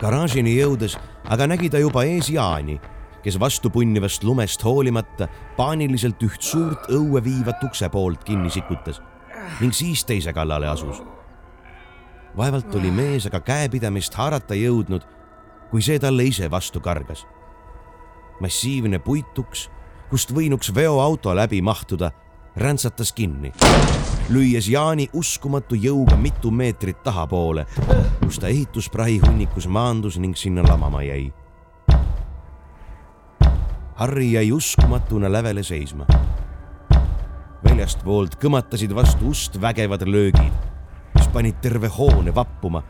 garaažini 0.00 0.56
jõudes 0.56 0.98
aga 1.28 1.46
nägi 1.46 1.70
ta 1.70 1.78
juba 1.78 2.04
ees 2.04 2.30
Jaani, 2.30 2.80
kes 3.22 3.38
vastu 3.40 3.70
punnivast 3.70 4.24
lumest 4.24 4.64
hoolimata 4.64 5.28
paaniliselt 5.56 6.22
üht 6.22 6.42
suurt 6.42 6.90
õue 6.90 7.22
viivat 7.24 7.62
ukse 7.64 7.88
poolt 7.88 8.24
kinni 8.24 8.50
sikutas 8.50 9.02
ning 9.60 9.74
siis 9.74 10.04
teise 10.04 10.32
kallale 10.32 10.68
asus. 10.68 11.02
vaevalt 12.36 12.74
oli 12.74 12.90
mees 12.90 13.26
aga 13.26 13.40
käepidamist 13.40 14.14
haarata 14.14 14.54
jõudnud, 14.54 15.04
kui 15.70 15.82
see 15.82 15.98
talle 15.98 16.24
ise 16.24 16.50
vastu 16.50 16.80
kargas. 16.80 17.26
massiivne 18.40 18.98
puituks, 18.98 19.70
kust 20.10 20.32
võinuks 20.34 20.74
veoauto 20.74 21.34
läbi 21.36 21.62
mahtuda, 21.62 22.10
räntsatas 22.56 23.12
kinni, 23.12 23.52
lüües 24.28 24.68
Jaani 24.68 25.08
uskumatu 25.12 25.74
jõuga 25.74 26.16
mitu 26.16 26.50
meetrit 26.50 27.02
tahapoole, 27.02 27.66
kus 28.20 28.38
ta 28.38 28.48
ehitusprahi 28.48 29.20
hunnikus 29.26 29.68
maandus 29.68 30.18
ning 30.18 30.36
sinna 30.36 30.62
lamama 30.68 31.02
jäi. 31.02 31.32
Harri 34.02 34.32
jäi 34.32 34.52
uskumatuna 34.52 35.28
lävele 35.30 35.62
seisma 35.62 36.06
väljastpoolt 37.62 38.34
kõmatasid 38.42 38.90
vastu 38.98 39.28
ust 39.30 39.60
vägevad 39.62 40.02
löögid, 40.10 40.56
mis 41.14 41.28
panid 41.30 41.60
terve 41.62 41.86
hoone 41.86 42.34
vappuma, 42.34 42.82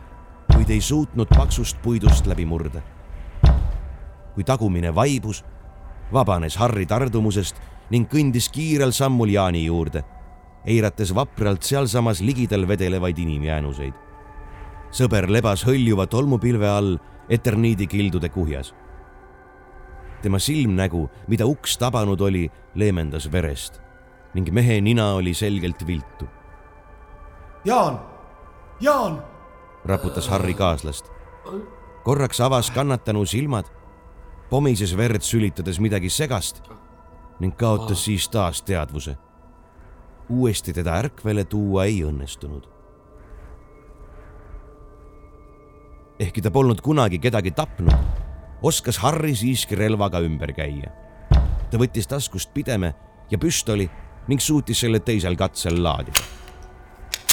kuid 0.49 0.73
ei 0.73 0.81
suutnud 0.81 1.29
paksust 1.29 1.77
puidust 1.85 2.25
läbi 2.25 2.45
murda. 2.49 2.81
kui 4.33 4.43
tagumine 4.43 4.95
vaibus, 4.95 5.43
vabanes 6.13 6.57
Harri 6.57 6.85
tardumusest 6.89 7.61
ning 7.91 8.09
kõndis 8.09 8.49
kiirel 8.49 8.91
sammul 8.91 9.29
Jaani 9.29 9.65
juurde, 9.65 10.03
eirates 10.65 11.13
vapralt 11.15 11.61
sealsamas 11.61 12.21
ligidal 12.21 12.67
vedelevaid 12.67 13.17
inimjäänuseid. 13.17 13.93
sõber 14.91 15.29
lebas 15.29 15.65
hõljuva 15.65 16.07
tolmupilve 16.07 16.69
all 16.69 16.97
eterniidikildude 17.29 18.29
kuhjas. 18.29 18.73
Tema 20.23 20.39
silmnägu, 20.39 21.09
mida 21.27 21.45
uks 21.45 21.77
tabanud 21.77 22.21
oli, 22.21 22.47
leemendas 22.75 23.27
verest 23.31 23.83
ning 24.33 24.49
mehe 24.49 24.79
nina 24.81 25.11
oli 25.13 25.33
selgelt 25.33 25.85
viltu. 25.87 26.25
Jaan, 27.65 27.99
Jaan! 28.81 29.21
raputas 29.85 30.27
Harri 30.27 30.53
kaaslast. 30.53 31.11
korraks 32.03 32.41
avas 32.41 32.71
kannatanu 32.71 33.25
silmad, 33.25 33.65
pomises 34.49 34.97
verd 34.97 35.21
sülitades 35.21 35.79
midagi 35.79 36.09
segast 36.09 36.63
ning 37.39 37.55
kaotas 37.57 38.05
siis 38.05 38.29
taas 38.29 38.61
teadvuse. 38.61 39.17
uuesti 40.29 40.73
teda 40.73 40.95
ärkvele 40.95 41.43
tuua 41.45 41.85
ei 41.85 42.03
õnnestunud. 42.03 42.69
ehkki 46.19 46.41
ta 46.41 46.51
polnud 46.51 46.81
kunagi 46.81 47.19
kedagi 47.19 47.51
tapnud, 47.51 47.93
oskas 48.63 48.97
Harri 48.97 49.35
siiski 49.35 49.75
relvaga 49.75 50.19
ümber 50.23 50.53
käia. 50.53 50.91
ta 51.71 51.77
võttis 51.77 52.07
taskust 52.07 52.53
pideme 52.53 52.93
ja 53.31 53.37
püstoli 53.37 53.89
ning 54.27 54.39
suutis 54.39 54.79
selle 54.79 54.99
teisel 54.99 55.35
katsel 55.35 55.83
laadida. 55.83 56.19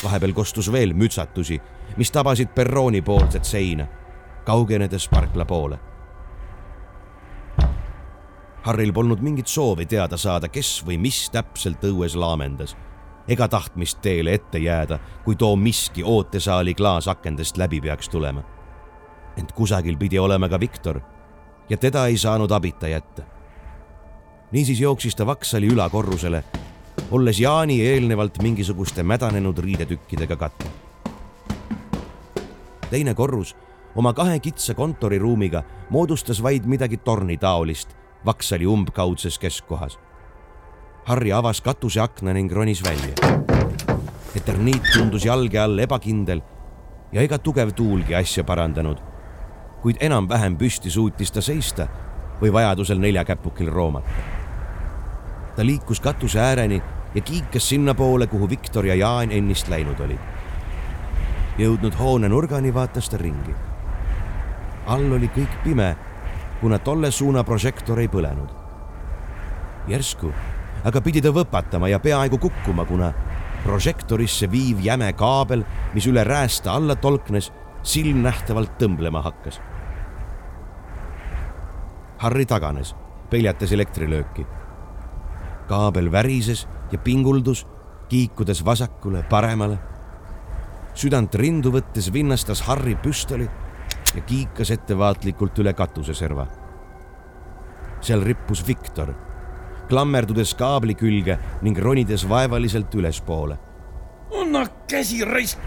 vahepeal 0.04 0.32
kostus 0.32 0.72
veel 0.72 0.92
mütsatusi, 0.94 1.60
mis 1.96 2.10
tabasid 2.10 2.48
perrooni 2.54 3.02
poolset 3.02 3.44
seina, 3.44 3.86
kaugenedes 4.44 5.08
parkla 5.08 5.44
poole. 5.44 5.78
Harril 8.62 8.92
polnud 8.92 9.20
mingit 9.20 9.46
soovi 9.46 9.86
teada 9.86 10.16
saada, 10.16 10.48
kes 10.48 10.82
või 10.86 10.98
mis 10.98 11.30
täpselt 11.30 11.84
õues 11.84 12.16
laamendas 12.16 12.76
ega 13.28 13.48
tahtmist 13.48 14.00
teele 14.02 14.34
ette 14.34 14.58
jääda, 14.58 14.98
kui 15.24 15.36
too 15.36 15.56
miski 15.56 16.02
ootesaali 16.04 16.74
klaasakendest 16.74 17.56
läbi 17.56 17.80
peaks 17.80 18.08
tulema. 18.08 18.42
ent 19.36 19.52
kusagil 19.52 19.96
pidi 19.96 20.18
olema 20.18 20.48
ka 20.48 20.60
Viktor 20.60 21.00
ja 21.70 21.76
teda 21.76 22.06
ei 22.06 22.18
saanud 22.18 22.50
abita 22.50 22.88
jätta. 22.88 23.22
niisiis 24.50 24.80
jooksis 24.80 25.16
ta 25.16 25.26
Vaksali 25.26 25.68
ülakorrusele 25.68 26.44
olles 27.10 27.40
Jaani 27.40 27.82
eelnevalt 27.86 28.42
mingisuguste 28.42 29.02
mädanenud 29.02 29.58
riidetükkidega 29.58 30.36
katnud. 30.36 30.70
teine 32.90 33.14
korrus 33.14 33.56
oma 33.94 34.12
kahe 34.12 34.38
kitsa 34.38 34.74
kontoriruumiga 34.74 35.62
moodustas 35.90 36.42
vaid 36.42 36.64
midagi 36.64 36.96
tornitaolist 36.96 37.96
Vaksali 38.26 38.66
umbkaudses 38.66 39.38
keskkohas. 39.38 39.98
Harri 41.04 41.32
avas 41.32 41.60
katuseakna 41.60 42.32
ning 42.32 42.52
ronis 42.52 42.82
välja. 42.84 43.14
eterniit 44.36 44.82
tundus 44.92 45.24
jalge 45.24 45.58
all 45.58 45.78
ebakindel 45.78 46.40
ja 47.12 47.22
ega 47.22 47.38
tugev 47.38 47.72
tuulgi 47.72 48.14
asja 48.14 48.44
parandanud. 48.44 49.09
Kuid 49.82 49.96
enam-vähem 50.00 50.56
püsti 50.56 50.90
suutis 50.90 51.32
ta 51.32 51.40
seista 51.40 51.86
või 52.40 52.52
vajadusel 52.52 52.98
neljakäpukil 52.98 53.70
roomata. 53.72 54.10
ta 55.56 55.66
liikus 55.66 56.00
katuse 56.00 56.40
ääreni 56.40 56.82
ja 57.14 57.20
kiikas 57.20 57.68
sinnapoole, 57.68 58.26
kuhu 58.26 58.48
Viktor 58.50 58.86
ja 58.86 58.94
Jaan 58.94 59.32
ennist 59.32 59.68
läinud 59.68 60.00
olid. 60.00 60.20
jõudnud 61.58 61.98
hoone 61.98 62.28
nurgani, 62.28 62.74
vaatas 62.74 63.08
ta 63.08 63.16
ringi. 63.16 63.54
all 64.86 65.12
oli 65.12 65.28
kõik 65.28 65.62
pime, 65.64 65.96
kuna 66.60 66.78
tolle 66.78 67.10
suuna 67.10 67.44
prožektor 67.44 67.98
ei 67.98 68.08
põlenud. 68.08 68.48
järsku 69.88 70.32
aga 70.84 71.00
pidi 71.04 71.22
ta 71.24 71.32
võpatama 71.34 71.90
ja 71.90 72.00
peaaegu 72.00 72.38
kukkuma, 72.40 72.86
kuna 72.88 73.12
prožektorisse 73.64 74.48
viiv 74.50 74.80
jäme 74.84 75.10
kaabel, 75.12 75.64
mis 75.94 76.06
üle 76.08 76.24
räästa 76.24 76.72
alla 76.72 76.96
tolknes, 76.96 77.50
silmnähtavalt 77.82 78.78
tõmblema 78.80 79.22
hakkas. 79.24 79.60
Harri 82.20 82.44
taganes, 82.46 82.94
peljates 83.30 83.72
elektrilööki. 83.72 84.46
kaabel 85.68 86.10
värises 86.12 86.66
ja 86.92 86.98
pinguldus, 86.98 87.66
kiikudes 88.08 88.64
vasakule, 88.64 89.22
paremale. 89.30 89.78
südant 90.94 91.34
rindu 91.34 91.70
võttes 91.70 92.12
vinnastas 92.12 92.60
Harri 92.60 92.96
püstoli 92.96 93.48
ja 94.14 94.20
kiikas 94.20 94.70
ettevaatlikult 94.70 95.58
üle 95.58 95.72
katuseserva. 95.72 96.46
seal 98.00 98.22
rippus 98.24 98.66
Viktor 98.66 99.14
klammerdudes 99.90 100.54
kaabli 100.54 100.94
külge 100.94 101.36
ning 101.62 101.78
ronides 101.78 102.28
vaevaliselt 102.28 102.94
ülespoole. 102.94 103.58
anna 104.40 104.66
käsi 104.88 105.24
raisk. 105.24 105.58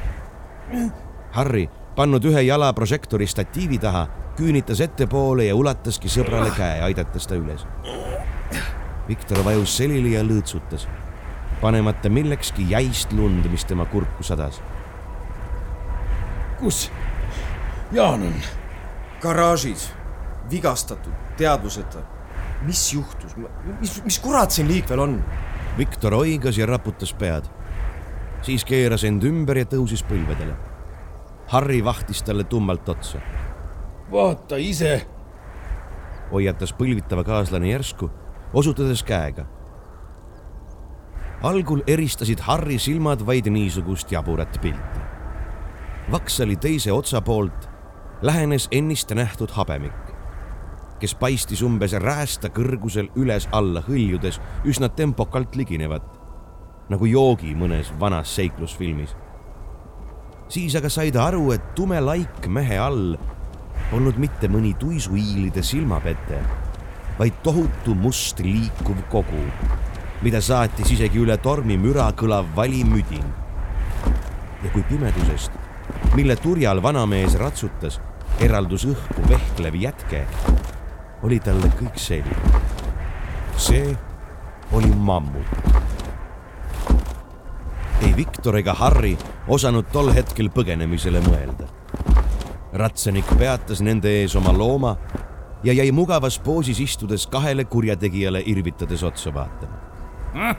Harry, 1.32 1.70
pannud 1.96 2.26
ühe 2.26 2.42
jala 2.42 2.74
prožektori 2.74 3.28
statiivi 3.28 3.80
taha, 3.80 4.08
küünitas 4.38 4.82
ettepoole 4.82 5.46
ja 5.46 5.56
ulataski 5.56 6.10
sõbrale 6.10 6.52
käe, 6.56 6.82
aidates 6.82 7.28
ta 7.30 7.38
üles. 7.38 7.66
Viktor 9.08 9.44
vajus 9.46 9.78
selili 9.78 10.16
ja 10.16 10.24
lõõtsutas, 10.24 10.88
panemata 11.62 12.10
millekski 12.10 12.70
jäist 12.72 13.14
lund, 13.14 13.46
mis 13.52 13.66
tema 13.66 13.86
kurku 13.86 14.24
sadas. 14.24 14.62
kus 16.60 16.90
Jaan 17.92 18.22
on? 18.22 18.34
garaažis, 19.22 19.92
vigastatud, 20.52 21.14
teadvuseta 21.38 22.02
mis 22.66 22.94
juhtus, 22.94 23.36
mis, 23.80 24.04
mis 24.04 24.20
kurat 24.20 24.52
siin 24.52 24.68
liikvel 24.68 25.00
on? 25.00 25.18
Viktor 25.78 26.14
oigas 26.14 26.58
ja 26.58 26.66
raputas 26.66 27.14
pead. 27.14 27.50
siis 28.44 28.66
keeras 28.68 29.06
end 29.08 29.24
ümber 29.24 29.58
ja 29.58 29.66
tõusis 29.66 30.02
põlvedele. 30.04 30.56
Harri 31.54 31.84
vahtis 31.86 32.24
talle 32.24 32.44
tummalt 32.44 32.90
otsa. 32.90 33.20
vaata 34.12 34.56
ise. 34.58 35.08
hoiatas 36.32 36.74
põlvitava 36.74 37.24
kaaslane 37.24 37.70
järsku, 37.70 38.10
osutades 38.54 39.04
käega. 39.04 39.46
algul 41.44 41.82
eristasid 41.88 42.40
Harri 42.40 42.80
silmad 42.80 43.26
vaid 43.26 43.46
niisugust 43.46 44.12
jaburat 44.12 44.58
pilti. 44.62 45.00
Vaksali 46.12 46.56
teise 46.56 46.92
otsa 46.92 47.22
poolt 47.22 47.70
lähenes 48.22 48.68
ennist 48.72 49.12
nähtud 49.12 49.52
habemik 49.52 50.14
kes 51.00 51.16
paistis 51.20 51.62
umbes 51.62 51.92
räästa 52.00 52.48
kõrgusel 52.48 53.10
üles-alla 53.20 53.82
hõljudes 53.84 54.38
üsna 54.64 54.88
tempokalt 54.90 55.58
liginevat, 55.60 56.06
nagu 56.90 57.06
joogi 57.06 57.52
mõnes 57.60 57.92
vanas 58.00 58.32
seiklusfilmis. 58.36 59.12
Siis 60.50 60.76
aga 60.76 60.90
sai 60.90 61.12
ta 61.12 61.28
aru, 61.28 61.52
et 61.54 61.74
tume 61.76 62.00
laik 62.02 62.48
mehe 62.48 62.78
all 62.80 63.16
polnud 63.94 64.18
mitte 64.18 64.50
mõni 64.50 64.74
tuisuhiilide 64.80 65.62
silmapete, 65.66 66.40
vaid 67.20 67.42
tohutu 67.46 67.94
must 67.96 68.40
liikuv 68.42 69.04
kogu, 69.12 69.44
mida 70.26 70.42
saatis 70.42 70.96
isegi 70.96 71.22
üle 71.22 71.38
tormimüra 71.38 72.10
kõlav 72.18 72.50
valimüdin. 72.56 73.26
ja 74.64 74.70
kui 74.72 74.84
pimedusest, 74.88 75.52
mille 76.16 76.36
turjal 76.40 76.82
vanamees 76.82 77.36
ratsutas, 77.36 78.00
eraldus 78.40 78.86
õhku 78.88 79.28
vehklev 79.30 79.76
jätke, 79.76 80.26
oli 81.24 81.40
talle 81.40 81.70
kõik 81.80 82.00
selge. 82.00 82.36
see 83.58 83.98
oli 84.72 84.90
mammut. 84.96 85.93
Ei 88.04 88.16
Viktor 88.16 88.58
ega 88.60 88.74
Harry 88.74 89.18
osanud 89.48 89.90
tol 89.92 90.12
hetkel 90.14 90.50
põgenemisele 90.54 91.22
mõelda. 91.26 91.68
ratsanik 92.74 93.26
peatas 93.38 93.82
nende 93.82 94.10
ees 94.22 94.36
oma 94.36 94.54
looma 94.54 94.98
ja 95.64 95.74
jäi 95.74 95.92
mugavas 95.92 96.40
poosis 96.40 96.80
istudes 96.80 97.28
kahele 97.28 97.66
kurjategijale 97.66 98.44
irvitades 98.46 99.04
otsa 99.04 99.34
vaatama 99.34 100.56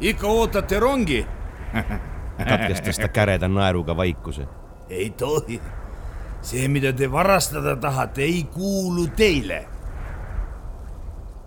ikka 0.00 0.26
ootate 0.26 0.80
rongi 0.80 1.26
katkestas 2.48 2.98
ta 2.98 3.08
käreda 3.08 3.48
naeruga 3.48 3.96
vaikuse. 3.96 4.46
ei 4.88 5.10
tohi 5.10 5.60
see, 6.44 6.68
mida 6.68 6.92
te 6.92 7.08
varastada 7.12 7.76
tahate, 7.76 8.22
ei 8.22 8.44
kuulu 8.52 9.06
teile. 9.16 9.64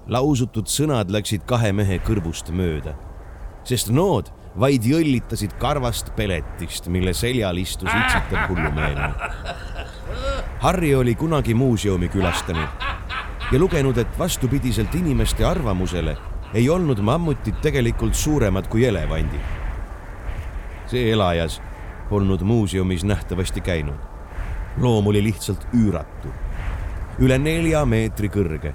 lausutud 0.07 0.69
sõnad 0.71 1.11
läksid 1.11 1.43
kahe 1.45 1.73
mehe 1.75 1.99
kõrvust 1.99 2.49
mööda, 2.55 2.95
sest 3.67 3.91
nood 3.91 4.31
vaid 4.59 4.85
jõllitasid 4.85 5.53
karvast 5.61 6.13
peletist, 6.15 6.87
mille 6.87 7.13
seljal 7.13 7.57
istus 7.57 7.89
itsitav 7.89 8.47
hullumeelne. 8.49 9.13
Harri 10.63 10.95
oli 10.95 11.15
kunagi 11.15 11.53
muuseumi 11.53 12.09
külastanud 12.09 12.85
ja 13.51 13.59
lugenud, 13.59 13.97
et 13.97 14.19
vastupidiselt 14.19 14.95
inimeste 14.95 15.45
arvamusele 15.45 16.17
ei 16.53 16.69
olnud 16.69 16.99
mammutid 16.99 17.61
tegelikult 17.61 18.15
suuremad 18.15 18.67
kui 18.67 18.85
elevandid. 18.85 19.55
see 20.87 21.11
elajas 21.11 21.61
polnud 22.09 22.41
muuseumis 22.41 23.03
nähtavasti 23.03 23.61
käinud 23.61 24.17
loom 24.81 25.07
oli 25.07 25.23
lihtsalt 25.23 25.67
üüratu, 25.73 26.31
üle 27.19 27.37
nelja 27.41 27.83
meetri 27.85 28.29
kõrge, 28.29 28.73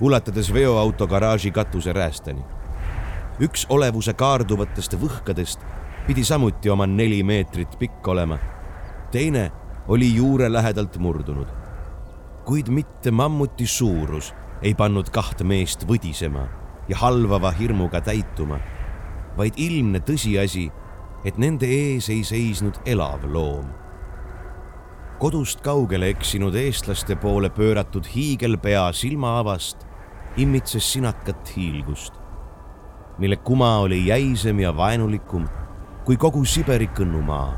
ulatades 0.00 0.52
veoauto 0.54 1.06
garaaži 1.08 1.50
katuse 1.50 1.92
räästani. 1.92 2.44
Üks 3.40 3.66
olevuse 3.70 4.12
kaarduvatest 4.18 4.96
võhkadest 4.98 5.62
pidi 6.06 6.24
samuti 6.24 6.70
oma 6.70 6.86
neli 6.86 7.22
meetrit 7.22 7.78
pikk 7.78 8.08
olema. 8.08 8.38
teine 9.10 9.50
oli 9.88 10.14
juure 10.14 10.52
lähedalt 10.52 10.98
murdunud. 10.98 11.48
kuid 12.44 12.68
mitte 12.68 13.10
mammuti 13.10 13.66
suurus 13.66 14.34
ei 14.62 14.74
pannud 14.74 15.10
kaht 15.10 15.42
meest 15.42 15.86
võdisema 15.86 16.48
ja 16.88 16.96
halvava 16.96 17.50
hirmuga 17.50 18.00
täituma, 18.00 18.58
vaid 19.36 19.52
ilmne 19.56 20.00
tõsiasi, 20.00 20.70
et 21.24 21.38
nende 21.38 21.66
ees 21.66 22.08
ei 22.08 22.24
seisnud 22.24 22.80
elav 22.86 23.24
loom 23.24 23.68
kodust 25.18 25.64
kaugele 25.66 26.12
eksinud 26.12 26.54
eestlaste 26.54 27.16
poole 27.18 27.48
pööratud 27.50 28.06
hiigelpea 28.06 28.84
silmaavast 28.94 29.82
immitses 30.38 30.86
sinakat 30.92 31.50
hiilgust, 31.56 32.17
mille 33.18 33.36
kuma 33.36 33.76
oli 33.78 34.06
jäisem 34.06 34.60
ja 34.60 34.76
vaenulikum 34.76 35.48
kui 36.04 36.16
kogu 36.16 36.44
Siberi 36.44 36.86
kõnnumaa. 36.96 37.52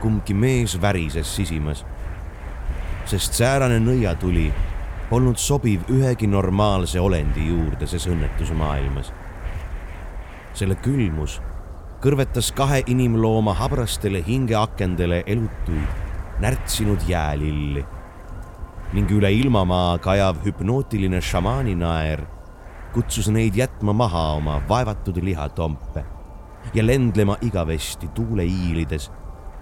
kumbki 0.00 0.34
mees 0.34 0.80
värises 0.80 1.36
sisimas, 1.36 1.86
sest 3.04 3.34
säärane 3.34 3.80
nõiatuli 3.80 4.52
polnud 5.10 5.36
sobiv 5.36 5.88
ühegi 5.90 6.26
normaalse 6.26 7.00
olendi 7.00 7.48
juurde 7.48 7.86
ses 7.86 8.06
õnnetusmaailmas. 8.06 9.12
selle 10.54 10.74
külmus 10.74 11.40
kõrvetas 12.00 12.52
kahe 12.54 12.82
inimlooma 12.86 13.54
habrastele 13.54 14.22
hingeakendele 14.26 15.22
elutuid 15.26 16.40
närtsinud 16.40 17.08
jäälilli 17.08 17.84
ning 18.92 19.10
üle 19.10 19.32
ilmamaa 19.32 19.98
kajav 19.98 20.36
hüpnootiline 20.44 21.20
šamaani 21.20 21.74
naer 21.74 22.26
kutsus 22.96 23.26
neid 23.28 23.56
jätma 23.58 23.92
maha 23.92 24.20
oma 24.38 24.54
vaevatud 24.68 25.18
lihatompe 25.20 26.00
ja 26.74 26.84
lendlema 26.86 27.34
igavesti 27.44 28.08
tuule 28.08 28.44
iilides 28.44 29.10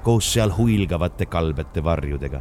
koos 0.06 0.28
seal 0.32 0.52
huilgavate 0.56 1.26
kalbete 1.26 1.82
varjudega. 1.84 2.40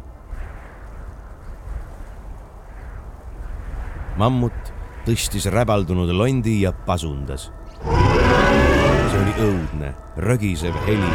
mammut 4.22 4.70
tõstis 5.08 5.50
räbaldunud 5.50 6.14
londi 6.14 6.60
ja 6.60 6.72
pasundas. 6.72 7.50
see 9.10 9.18
oli 9.24 9.34
õudne, 9.48 9.92
rögisev 10.16 10.78
heli, 10.86 11.10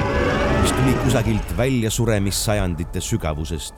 mis 0.62 0.76
tuli 0.76 0.98
kusagilt 1.06 1.58
väljasuremissajandite 1.58 3.00
sügavusest 3.00 3.76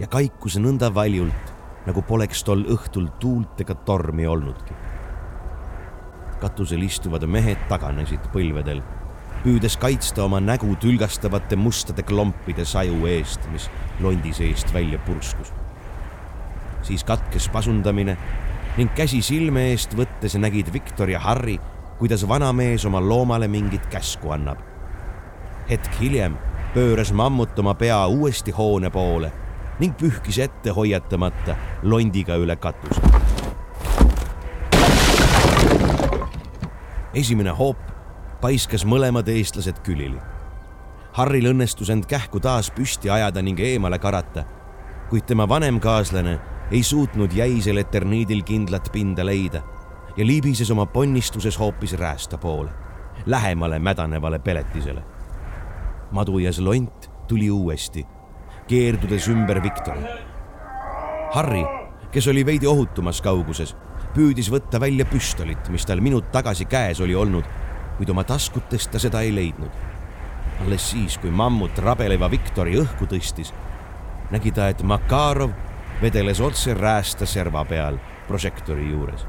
ja 0.00 0.08
kaikus 0.08 0.56
nõnda 0.56 0.94
valjult, 0.94 1.54
nagu 1.86 2.02
poleks 2.02 2.44
tol 2.44 2.64
õhtul 2.64 3.12
tuult 3.20 3.60
ega 3.60 3.74
tormi 3.84 4.26
olnudki 4.26 4.85
katusel 6.40 6.82
istuvad 6.82 7.26
mehed 7.30 7.60
taganesid 7.68 8.30
põlvedel, 8.32 8.82
püüdes 9.44 9.76
kaitsta 9.80 10.24
oma 10.24 10.40
nägu 10.40 10.74
tülgastavate 10.82 11.56
mustade 11.56 12.02
klompide 12.02 12.64
saju 12.64 13.06
eest, 13.10 13.46
mis 13.52 13.70
londi 14.00 14.32
seest 14.34 14.74
välja 14.74 14.98
purskus. 14.98 15.52
siis 16.82 17.04
katkes 17.04 17.48
pasundamine 17.48 18.16
ning 18.76 18.92
käsi 18.94 19.22
silme 19.22 19.70
eest 19.72 19.96
võttes 19.96 20.36
nägid 20.38 20.72
Viktor 20.72 21.10
ja 21.10 21.18
Harry 21.18 21.58
kuidas 21.98 22.28
vanamees 22.28 22.84
oma 22.84 23.00
loomale 23.08 23.48
mingit 23.48 23.86
käsku 23.86 24.30
annab. 24.30 24.58
hetk 25.70 26.00
hiljem 26.00 26.36
pööras 26.74 27.12
mammut 27.12 27.58
oma 27.58 27.74
pea 27.74 28.06
uuesti 28.06 28.50
hoone 28.50 28.90
poole 28.90 29.32
ning 29.80 29.96
pühkis 29.96 30.38
ette 30.44 30.70
hoiatamata 30.70 31.56
londiga 31.82 32.36
üle 32.36 32.56
katuse. 32.56 33.00
Esimene 37.16 37.50
hoop 37.56 37.80
paiskas 38.40 38.84
mõlemad 38.84 39.28
eestlased 39.32 39.80
külili. 39.86 40.18
Harril 41.16 41.48
õnnestus 41.48 41.88
end 41.92 42.04
kähku 42.10 42.40
taas 42.44 42.68
püsti 42.76 43.10
ajada 43.10 43.40
ning 43.42 43.60
eemale 43.60 43.98
karata, 43.98 44.44
kuid 45.08 45.24
tema 45.24 45.46
vanem 45.48 45.80
kaaslane 45.80 46.36
ei 46.70 46.82
suutnud 46.82 47.32
jäisel 47.32 47.80
eterniidil 47.80 48.42
kindlat 48.44 48.90
pinda 48.92 49.24
leida 49.24 49.62
ja 50.16 50.26
libises 50.26 50.70
oma 50.70 50.86
ponnistuses 50.86 51.58
hoopis 51.58 51.96
räästa 51.96 52.38
poole, 52.38 52.70
lähemale 53.26 53.78
mädanevale 53.78 54.38
peletisele. 54.38 55.04
madujas 56.10 56.58
lont 56.58 57.10
tuli 57.28 57.50
uuesti, 57.50 58.06
keerdudes 58.68 59.28
ümber 59.28 59.62
Viktori. 59.62 60.04
Harri, 61.32 61.64
kes 62.12 62.28
oli 62.28 62.46
veidi 62.46 62.66
ohutumas 62.66 63.22
kauguses, 63.22 63.76
püüdis 64.16 64.48
võtta 64.48 64.80
välja 64.80 65.04
püstolit, 65.04 65.68
mis 65.68 65.84
tal 65.84 66.00
minut 66.00 66.30
tagasi 66.32 66.64
käes 66.64 67.02
oli 67.04 67.14
olnud, 67.14 67.44
kuid 67.98 68.10
oma 68.12 68.24
taskutest 68.24 68.90
ta 68.92 69.00
seda 69.02 69.20
ei 69.20 69.34
leidnud. 69.34 69.70
alles 70.64 70.90
siis, 70.90 71.18
kui 71.18 71.30
mammut 71.30 71.78
rabeleva 71.78 72.30
Viktori 72.30 72.78
õhku 72.80 73.04
tõstis, 73.06 73.52
nägi 74.30 74.52
ta, 74.56 74.68
et 74.68 74.82
Makarov 74.82 75.52
vedeles 76.00 76.40
otse 76.40 76.74
räästa 76.74 77.26
serva 77.26 77.64
peal 77.64 77.98
prožektori 78.28 78.90
juures. 78.90 79.26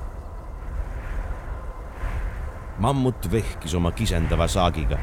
mammut 2.80 3.32
vehkis 3.32 3.74
oma 3.74 3.92
kisendava 3.92 4.48
saagiga. 4.48 4.98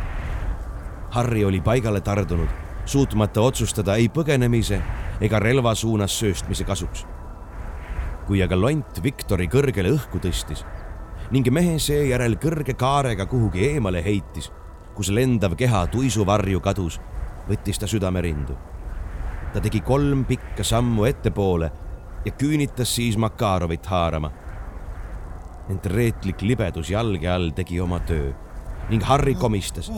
Harri 1.10 1.44
oli 1.44 1.60
paigale 1.60 2.00
tardunud, 2.00 2.48
suutmata 2.84 3.40
otsustada 3.40 3.96
ei 3.96 4.08
põgenemise 4.08 4.80
ega 5.20 5.38
relva 5.38 5.74
suunas 5.74 6.18
sööstmise 6.18 6.64
kasuks. 6.64 7.06
Kui 8.26 8.42
aga 8.42 8.56
lont 8.56 9.00
Viktori 9.02 9.48
kõrgele 9.52 9.94
õhku 9.94 10.20
tõstis 10.22 10.64
ning 11.32 11.48
mehe 11.50 11.78
seejärel 11.80 12.36
kõrge 12.36 12.76
kaarega 12.76 13.26
kuhugi 13.26 13.64
eemale 13.72 14.02
heitis, 14.04 14.50
kus 14.94 15.08
lendav 15.10 15.56
keha 15.56 15.86
tuisuvarju 15.90 16.60
kadus, 16.60 17.00
võttis 17.48 17.80
ta 17.80 17.88
südamerindu 17.90 18.56
ta 19.54 19.60
tegi 19.62 19.84
kolm 19.86 20.24
pikka 20.26 20.64
sammu 20.66 21.04
ettepoole 21.06 21.70
ja 22.24 22.32
küünitas 22.32 22.94
siis 22.96 23.16
Makarovit 23.16 23.86
haarama. 23.86 24.32
ent 25.70 25.86
reetlik 25.86 26.42
libedus 26.42 26.90
jalge 26.90 27.28
all 27.30 27.52
tegi 27.56 27.78
oma 27.80 28.00
töö 28.00 28.32
ning 28.90 29.02
Harri 29.02 29.32
komistas, 29.34 29.88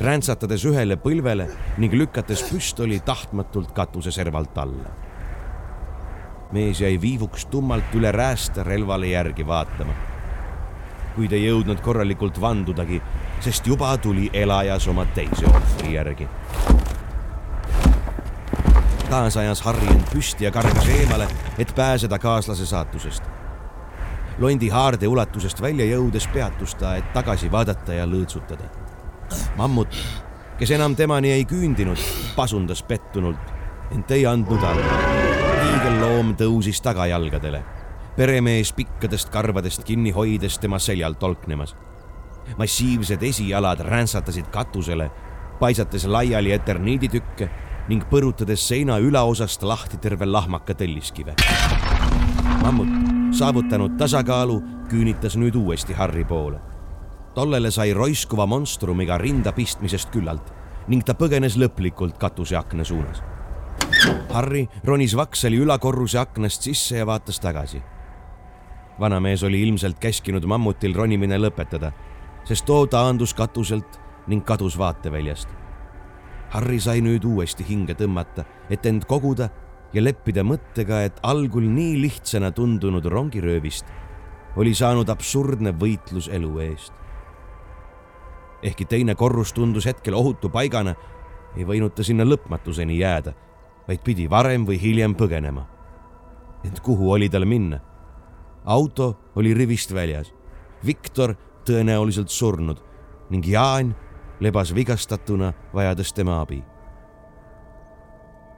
räntsatades 0.00 0.64
ühele 0.64 0.96
põlvele 0.96 1.50
ning 1.76 1.92
lükates 1.92 2.46
püstoli 2.48 3.00
tahtmatult 3.04 3.74
katuseservalt 3.76 4.58
alla. 4.58 4.94
Mees 6.52 6.80
jäi 6.80 7.00
viivuks 7.00 7.46
tummalt 7.46 7.94
üle 7.94 8.12
räästa 8.12 8.62
relvale 8.62 9.06
järgi 9.06 9.46
vaatama. 9.46 9.92
kuid 11.16 11.32
ei 11.32 11.46
jõudnud 11.46 11.80
korralikult 11.80 12.40
vandudagi, 12.40 13.00
sest 13.40 13.66
juba 13.66 13.96
tuli 13.96 14.30
elajas 14.32 14.88
oma 14.88 15.06
teise 15.16 15.46
ohvri 15.48 15.94
järgi 15.94 16.28
taas 19.10 19.36
ajas 19.36 19.60
Harri 19.62 19.86
end 19.86 20.08
püsti 20.10 20.44
ja 20.44 20.50
kargas 20.50 20.88
eemale, 20.90 21.28
et 21.58 21.74
pääseda 21.74 22.18
kaaslase 22.18 22.66
saatusest. 22.66 23.22
londi 24.38 24.68
haarde 24.68 25.08
ulatusest 25.08 25.62
välja 25.62 25.84
jõudes 25.86 26.26
peatus 26.32 26.74
ta, 26.74 26.96
et 26.96 27.12
tagasi 27.12 27.52
vaadata 27.52 27.92
ja 27.92 28.06
lõõtsutada. 28.06 28.64
mammut, 29.56 29.96
kes 30.58 30.70
enam 30.70 30.96
temani 30.96 31.30
ei 31.30 31.44
küündinud, 31.44 31.98
pasundas 32.36 32.82
pettunult, 32.82 33.54
ent 33.90 34.10
ei 34.10 34.26
andnud 34.26 34.62
alla. 34.62 35.25
Hiigelloom 35.86 36.32
tõusis 36.34 36.80
tagajalgadele, 36.82 37.60
peremees 38.16 38.72
pikkadest 38.74 39.28
karvadest 39.30 39.84
kinni 39.86 40.10
hoides 40.10 40.58
tema 40.58 40.78
seljal 40.82 41.14
tolknemas. 41.14 41.76
massiivsed 42.58 43.22
esijalad 43.22 43.80
räntsatasid 43.80 44.46
katusele, 44.50 45.10
paisates 45.60 46.04
laiali 46.04 46.52
eterniiditükke 46.52 47.50
ning 47.88 48.02
põrutades 48.10 48.66
seina 48.66 48.98
ülaosast 48.98 49.62
lahti 49.62 49.96
terve 49.96 50.26
lahmaka 50.26 50.74
telliskive. 50.74 51.34
mammut, 52.62 52.88
saavutanud 53.30 53.96
tasakaalu, 53.96 54.62
küünitas 54.88 55.36
nüüd 55.36 55.54
uuesti 55.54 55.94
Harri 55.94 56.24
poole. 56.24 56.60
tollele 57.34 57.70
sai 57.70 57.94
roiskuva 57.94 58.46
monstrumiga 58.46 59.18
rinda 59.18 59.52
pistmisest 59.52 60.10
küllalt 60.10 60.52
ning 60.88 61.04
ta 61.04 61.14
põgenes 61.14 61.56
lõplikult 61.56 62.18
katuseakna 62.18 62.84
suunas. 62.84 63.35
Harri 64.32 64.66
ronis 64.84 65.16
Vaksali 65.16 65.58
ülakorruse 65.62 66.18
aknast 66.18 66.62
sisse 66.62 66.96
ja 66.96 67.06
vaatas 67.06 67.40
tagasi. 67.40 67.82
vanamees 69.00 69.42
oli 69.42 69.62
ilmselt 69.62 69.98
käskinud 70.00 70.44
mammutil 70.44 70.94
ronimine 70.94 71.38
lõpetada, 71.38 71.92
sest 72.44 72.64
too 72.64 72.86
taandus 72.86 73.34
katuselt 73.34 74.00
ning 74.26 74.44
kadus 74.44 74.78
vaateväljast 74.78 75.48
Harri 76.54 76.78
sai 76.80 77.00
nüüd 77.02 77.24
uuesti 77.26 77.64
hinge 77.66 77.96
tõmmata, 77.98 78.44
et 78.70 78.86
end 78.86 79.06
koguda 79.10 79.48
ja 79.92 80.02
leppida 80.02 80.44
mõttega, 80.46 81.02
et 81.04 81.18
algul 81.26 81.66
nii 81.66 81.96
lihtsana 82.04 82.52
tundunud 82.54 83.06
rongiröövist 83.10 83.90
oli 84.56 84.72
saanud 84.74 85.10
absurdne 85.12 85.74
võitlus 85.76 86.30
elu 86.32 86.52
eest. 86.64 86.92
ehkki 88.62 88.84
teine 88.84 89.14
korrus 89.14 89.52
tundus 89.52 89.86
hetkel 89.86 90.14
ohutu 90.14 90.48
paigana, 90.48 90.94
ei 91.56 91.64
võinud 91.64 91.92
ta 91.94 92.02
sinna 92.02 92.24
lõpmatuseni 92.24 92.96
jääda, 92.98 93.34
vaid 93.88 94.02
pidi 94.04 94.30
varem 94.30 94.66
või 94.66 94.78
hiljem 94.80 95.14
põgenema. 95.14 95.66
ent 96.64 96.80
kuhu 96.80 97.10
oli 97.12 97.28
tal 97.28 97.44
minna? 97.44 97.80
auto 98.64 99.18
oli 99.36 99.54
rivist 99.54 99.94
väljas, 99.94 100.32
Viktor 100.86 101.34
tõenäoliselt 101.64 102.28
surnud 102.28 102.82
ning 103.30 103.46
Jaan 103.46 103.94
lebas 104.40 104.74
vigastatuna, 104.74 105.52
vajades 105.74 106.12
tema 106.12 106.40
abi. 106.40 106.62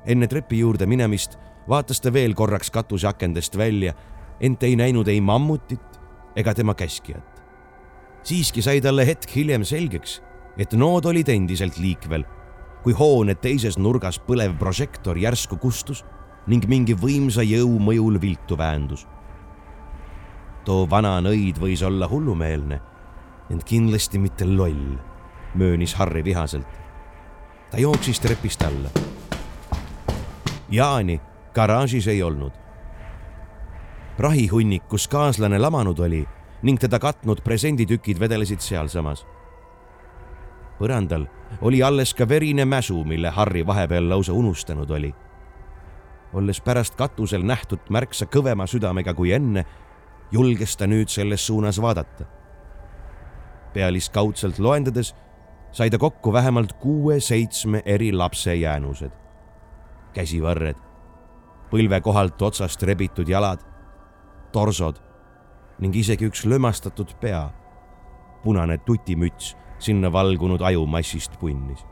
enne 0.06 0.26
trepi 0.26 0.58
juurde 0.58 0.86
minemist 0.86 1.38
vaatas 1.68 2.00
ta 2.00 2.12
veel 2.12 2.34
korraks 2.34 2.70
katuseakendest 2.70 3.56
välja, 3.56 3.92
ent 4.40 4.62
ei 4.62 4.76
näinud 4.76 5.08
ei 5.08 5.20
mammutit 5.20 6.00
ega 6.36 6.54
tema 6.54 6.74
käskijat. 6.74 7.42
siiski 8.22 8.62
sai 8.62 8.80
talle 8.80 9.06
hetk 9.06 9.36
hiljem 9.36 9.64
selgeks, 9.64 10.22
et 10.58 10.72
nood 10.72 11.04
olid 11.04 11.28
endiselt 11.28 11.78
liikvel, 11.78 12.24
kui 12.88 12.94
hoone 12.96 13.34
teises 13.36 13.74
nurgas 13.76 14.16
põlev 14.24 14.54
prožektor 14.56 15.18
järsku 15.20 15.58
kustus 15.60 15.98
ning 16.48 16.64
mingi 16.64 16.94
võimsa 16.96 17.44
jõu 17.44 17.74
mõjul 17.84 18.16
viltu 18.16 18.56
väändus. 18.56 19.02
too 20.64 20.86
vana 20.88 21.20
nõid 21.20 21.60
võis 21.60 21.82
olla 21.84 22.08
hullumeelne, 22.08 22.80
ent 23.50 23.64
kindlasti 23.64 24.18
mitte 24.18 24.46
loll 24.46 24.96
möönis 25.54 25.94
Harri 26.00 26.24
vihaselt. 26.24 26.66
ta 27.70 27.76
jooksis 27.76 28.20
trepist 28.20 28.62
alla. 28.62 28.88
Jaani 30.70 31.20
garaažis 31.54 32.06
ei 32.06 32.22
olnud. 32.22 32.52
prahihunnik, 34.16 34.88
kus 34.88 35.08
kaaslane 35.08 35.58
lamanud 35.58 35.98
oli 35.98 36.26
ning 36.62 36.80
teda 36.80 36.98
katnud 36.98 37.44
presenditükid 37.44 38.20
vedelesid 38.20 38.60
sealsamas. 38.60 39.26
põrandal 40.80 41.28
oli 41.60 41.82
alles 41.82 42.14
ka 42.14 42.28
verine 42.28 42.64
mäsu, 42.64 43.04
mille 43.04 43.30
Harri 43.30 43.66
vahepeal 43.66 44.08
lausa 44.08 44.32
unustanud 44.32 44.90
oli. 44.90 45.14
olles 46.32 46.60
pärast 46.60 46.94
katusel 46.94 47.42
nähtud 47.42 47.80
märksa 47.90 48.26
kõvema 48.26 48.66
südamega 48.66 49.14
kui 49.14 49.32
enne, 49.32 49.64
julges 50.32 50.76
ta 50.76 50.86
nüüd 50.86 51.08
selles 51.08 51.46
suunas 51.46 51.80
vaadata 51.80 52.38
pealiskaudselt 53.72 54.58
loendades 54.58 55.14
sai 55.72 55.90
ta 55.90 55.98
kokku 55.98 56.32
vähemalt 56.32 56.72
kuue-seitsme 56.72 57.82
eri 57.84 58.12
lapse 58.12 58.54
jäänused. 58.54 59.10
käsivarred, 60.12 60.76
põlve 61.70 62.00
kohalt 62.00 62.42
otsast 62.42 62.82
rebitud 62.82 63.28
jalad, 63.28 63.60
torsod 64.52 64.96
ning 65.78 65.96
isegi 65.96 66.26
üks 66.26 66.44
lömastatud 66.44 67.14
pea. 67.20 67.50
punane 68.42 68.78
tutimüts 68.78 69.56
sinna 69.78 70.12
valgunud 70.12 70.60
ajumassist 70.60 71.40
punnis. 71.40 71.86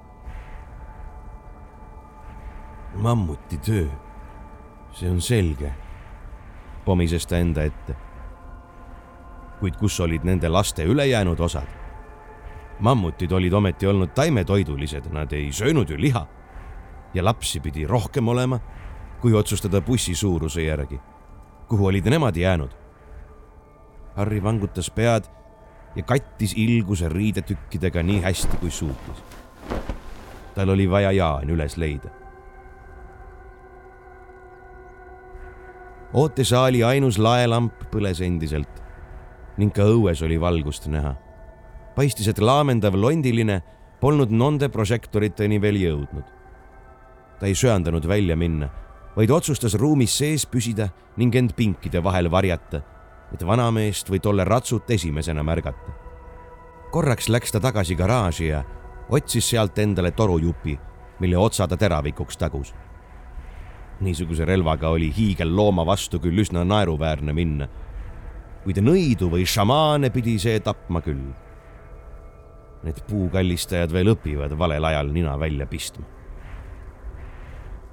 mammuti 2.97 3.59
töö, 3.59 3.89
see 4.93 5.11
on 5.11 5.20
selge, 5.20 5.72
pomises 6.84 7.26
ta 7.26 7.37
enda 7.39 7.62
ette. 7.62 7.97
kuid 9.61 9.76
kus 9.76 10.01
olid 10.01 10.24
nende 10.24 10.49
laste 10.49 10.84
ülejäänud 10.84 11.41
osad? 11.41 11.68
mammutid 12.80 13.32
olid 13.32 13.53
ometi 13.53 13.87
olnud 13.87 14.09
taimetoidulised, 14.14 15.12
nad 15.12 15.32
ei 15.32 15.53
söönud 15.53 15.91
ju 15.91 16.01
liha. 16.01 16.26
ja 17.14 17.24
lapsi 17.24 17.61
pidi 17.61 17.87
rohkem 17.87 18.28
olema, 18.28 18.61
kui 19.20 19.34
otsustada 19.34 19.80
bussi 19.80 20.14
suuruse 20.14 20.62
järgi. 20.62 21.01
kuhu 21.68 21.87
olid 21.87 22.07
nemad 22.07 22.37
jäänud? 22.37 22.70
Harri 24.16 24.43
vangutas 24.43 24.91
pead 24.91 25.24
ja 25.97 26.03
kattis 26.03 26.55
ilguse 26.57 27.09
riidetükkidega 27.09 28.03
nii 28.03 28.20
hästi, 28.22 28.57
kui 28.61 28.70
suutis. 28.70 29.22
tal 30.55 30.68
oli 30.68 30.90
vaja 30.90 31.12
Jaan 31.12 31.51
üles 31.51 31.76
leida. 31.76 32.11
ootesaali 36.14 36.84
ainus 36.84 37.18
laelamp 37.18 37.90
põles 37.92 38.22
endiselt 38.24 38.82
ning 39.57 39.72
ka 39.74 39.82
õues 39.82 40.22
oli 40.24 40.40
valgust 40.40 40.86
näha 40.86 41.16
paistis, 41.97 42.28
et 42.28 42.38
laamendav 42.38 42.94
londiline 42.94 43.61
polnud 44.01 44.30
nonde 44.30 44.68
prožektoriteni 44.68 45.61
veel 45.61 45.80
jõudnud. 45.80 46.24
ta 47.40 47.47
ei 47.47 47.55
söandanud 47.55 48.07
välja 48.09 48.36
minna, 48.36 48.68
vaid 49.16 49.30
otsustas 49.30 49.74
ruumis 49.74 50.12
sees 50.18 50.47
püsida 50.47 50.88
ning 51.16 51.34
end 51.36 51.53
pinkide 51.57 52.01
vahel 52.05 52.30
varjata, 52.30 52.80
et 53.35 53.47
vanameest 53.47 54.11
või 54.11 54.20
tolle 54.20 54.45
ratsut 54.45 54.91
esimesena 54.91 55.43
märgata. 55.43 55.93
korraks 56.91 57.29
läks 57.29 57.53
ta 57.53 57.61
tagasi 57.61 57.95
garaaži 57.95 58.49
ja 58.49 58.64
otsis 59.11 59.49
sealt 59.51 59.79
endale 59.79 60.11
torujupi, 60.11 60.79
mille 61.20 61.37
otsa 61.37 61.68
ta 61.68 61.77
teravikuks 61.77 62.37
tagus. 62.37 62.74
niisuguse 64.01 64.45
relvaga 64.45 64.89
oli 64.89 65.12
hiigellooma 65.16 65.87
vastu 65.87 66.18
küll 66.18 66.39
üsna 66.39 66.64
naeruväärne 66.64 67.33
minna, 67.33 67.68
kuid 68.64 68.79
nõidu 68.79 69.31
või 69.31 69.47
šamaane 69.47 70.11
pidi 70.11 70.39
see 70.39 70.61
tapma 70.61 71.01
küll 71.01 71.35
Need 72.87 73.01
puukallistajad 73.09 73.91
veel 73.91 74.12
õpivad 74.12 74.53
valel 74.59 74.85
ajal 74.85 75.11
nina 75.11 75.35
välja 75.39 75.66
pistma. 75.66 76.05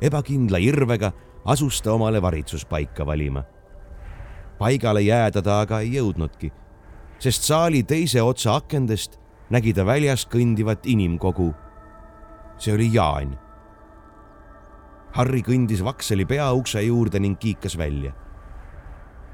ebakindla 0.04 0.60
irvega 0.60 1.12
asus 1.46 1.82
ta 1.82 1.94
omale 1.94 2.22
varitsuspaika 2.22 3.06
valima. 3.06 3.44
Paigale 4.64 5.02
jääda 5.04 5.42
ta 5.44 5.60
aga 5.66 5.82
ei 5.84 5.98
jõudnudki, 5.98 6.48
sest 7.20 7.44
saali 7.44 7.82
teise 7.84 8.22
otsa 8.24 8.56
akendest 8.62 9.20
nägi 9.52 9.74
ta 9.76 9.84
väljas 9.86 10.24
kõndivat 10.32 10.88
inimkogu. 10.88 11.54
see 12.58 12.74
oli 12.74 12.94
Jaan. 12.94 13.38
Harri 15.14 15.42
kõndis 15.42 15.84
Vakseli 15.84 16.26
peaukse 16.26 16.82
juurde 16.82 17.20
ning 17.20 17.40
kiikas 17.40 17.78
välja. 17.78 18.14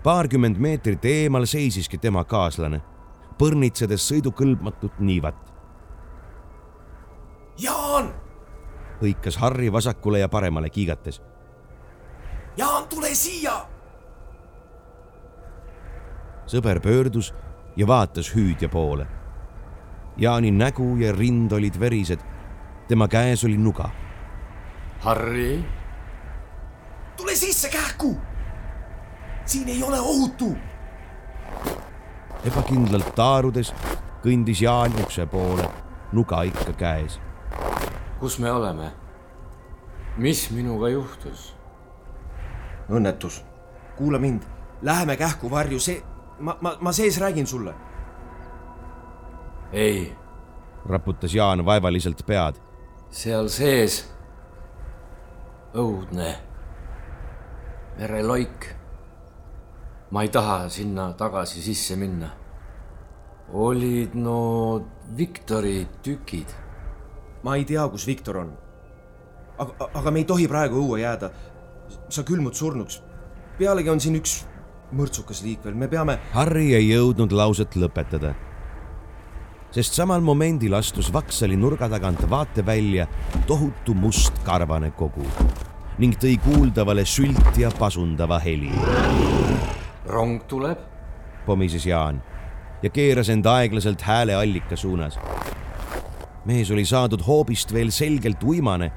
paarkümmend 0.03 0.57
meetrit 0.57 1.05
eemal 1.05 1.45
seisiski 1.45 1.97
tema 1.97 2.23
kaaslane 2.23 2.81
põrnitsedes 3.37 4.07
sõidukõlbmatut 4.09 4.99
niivat. 4.99 5.37
Jaan! 7.57 8.13
hõikas 9.01 9.37
Harri 9.37 9.71
vasakule 9.71 10.19
ja 10.19 10.29
paremale 10.29 10.69
kiigates. 10.69 11.21
Jaan, 12.57 12.87
tule 12.87 13.15
siia! 13.15 13.78
Sõber 16.49 16.81
pöördus 16.81 17.33
ja 17.77 17.87
vaatas 17.87 18.31
hüüdja 18.35 18.69
poole. 18.69 19.07
Jaani 20.17 20.51
nägu 20.51 20.95
ja 20.99 21.13
rind 21.15 21.51
olid 21.51 21.79
verised. 21.79 22.19
tema 22.87 23.07
käes 23.07 23.43
oli 23.43 23.57
nuga. 23.57 23.89
Harri, 24.99 25.65
tule 27.17 27.35
sisse 27.35 27.69
kähku! 27.69 28.17
siin 29.45 29.69
ei 29.69 29.83
ole 29.83 29.99
ohutu 29.99 30.55
ebakindlalt 32.47 33.15
taarudes 33.15 33.73
kõndis 34.23 34.61
Jaan 34.63 34.95
ukse 35.01 35.25
poole, 35.27 35.65
nuga 36.15 36.43
ikka 36.47 36.73
käes. 36.77 37.19
kus 38.19 38.39
me 38.39 38.51
oleme? 38.51 38.91
mis 40.17 40.49
minuga 40.51 40.89
juhtus? 40.89 41.53
õnnetus. 42.89 43.43
kuula 43.97 44.19
mind, 44.19 44.43
läheme 44.81 45.17
kähku 45.17 45.51
varju, 45.51 45.79
see, 45.79 46.03
ma, 46.39 46.57
ma, 46.61 46.77
ma 46.79 46.91
sees 46.91 47.19
räägin 47.19 47.47
sulle. 47.47 47.73
ei. 49.71 50.15
raputas 50.85 51.33
Jaan 51.33 51.65
vaevaliselt 51.65 52.25
pead. 52.25 52.55
seal 53.09 53.47
sees 53.47 54.01
õudne 55.73 56.35
vereloik 57.97 58.79
ma 60.11 60.21
ei 60.21 60.29
taha 60.29 60.69
sinna 60.69 61.13
tagasi 61.13 61.61
sisse 61.61 61.95
minna. 61.95 62.29
olid 63.53 64.13
no 64.13 64.85
Viktori 65.17 65.87
tükid. 66.03 66.47
ma 67.43 67.55
ei 67.55 67.65
tea, 67.65 67.87
kus 67.89 68.07
Viktor 68.07 68.37
on. 68.37 68.57
aga, 69.57 69.89
aga 69.93 70.11
me 70.11 70.19
ei 70.19 70.25
tohi 70.25 70.47
praegu 70.47 70.81
õue 70.81 71.01
jääda. 71.01 71.31
sa 72.09 72.23
külmud 72.23 72.53
surnuks. 72.53 73.01
pealegi 73.57 73.89
on 73.89 73.99
siin 73.99 74.15
üks 74.15 74.45
mõrtsukas 74.91 75.43
liik 75.45 75.63
veel, 75.65 75.75
me 75.75 75.87
peame. 75.87 76.17
Harry 76.33 76.73
ei 76.73 76.89
jõudnud 76.89 77.31
lauset 77.31 77.75
lõpetada. 77.75 78.33
sest 79.71 79.93
samal 79.93 80.21
momendil 80.21 80.73
astus 80.73 81.11
Vaksali 81.13 81.55
nurga 81.55 81.89
tagant 81.89 82.23
vaatevälja 82.29 83.05
tohutu 83.47 83.93
must 83.93 84.33
karvane 84.43 84.89
kogu 84.91 85.25
ning 85.99 86.15
tõi 86.17 86.39
kuuldavale 86.41 87.05
sülti 87.05 87.61
ja 87.61 87.69
pasundava 87.69 88.39
heli 88.39 88.71
rong 90.09 90.41
tuleb, 90.47 90.77
pomises 91.45 91.85
Jaan 91.85 92.21
ja 92.83 92.89
keeras 92.89 93.29
end 93.29 93.45
aeglaselt 93.45 94.01
hääleallika 94.01 94.75
suunas. 94.75 95.19
mees 96.45 96.71
oli 96.71 96.85
saadud 96.85 97.21
hoobist 97.27 97.73
veel 97.73 97.91
selgelt 97.91 98.43
uimane 98.43 98.91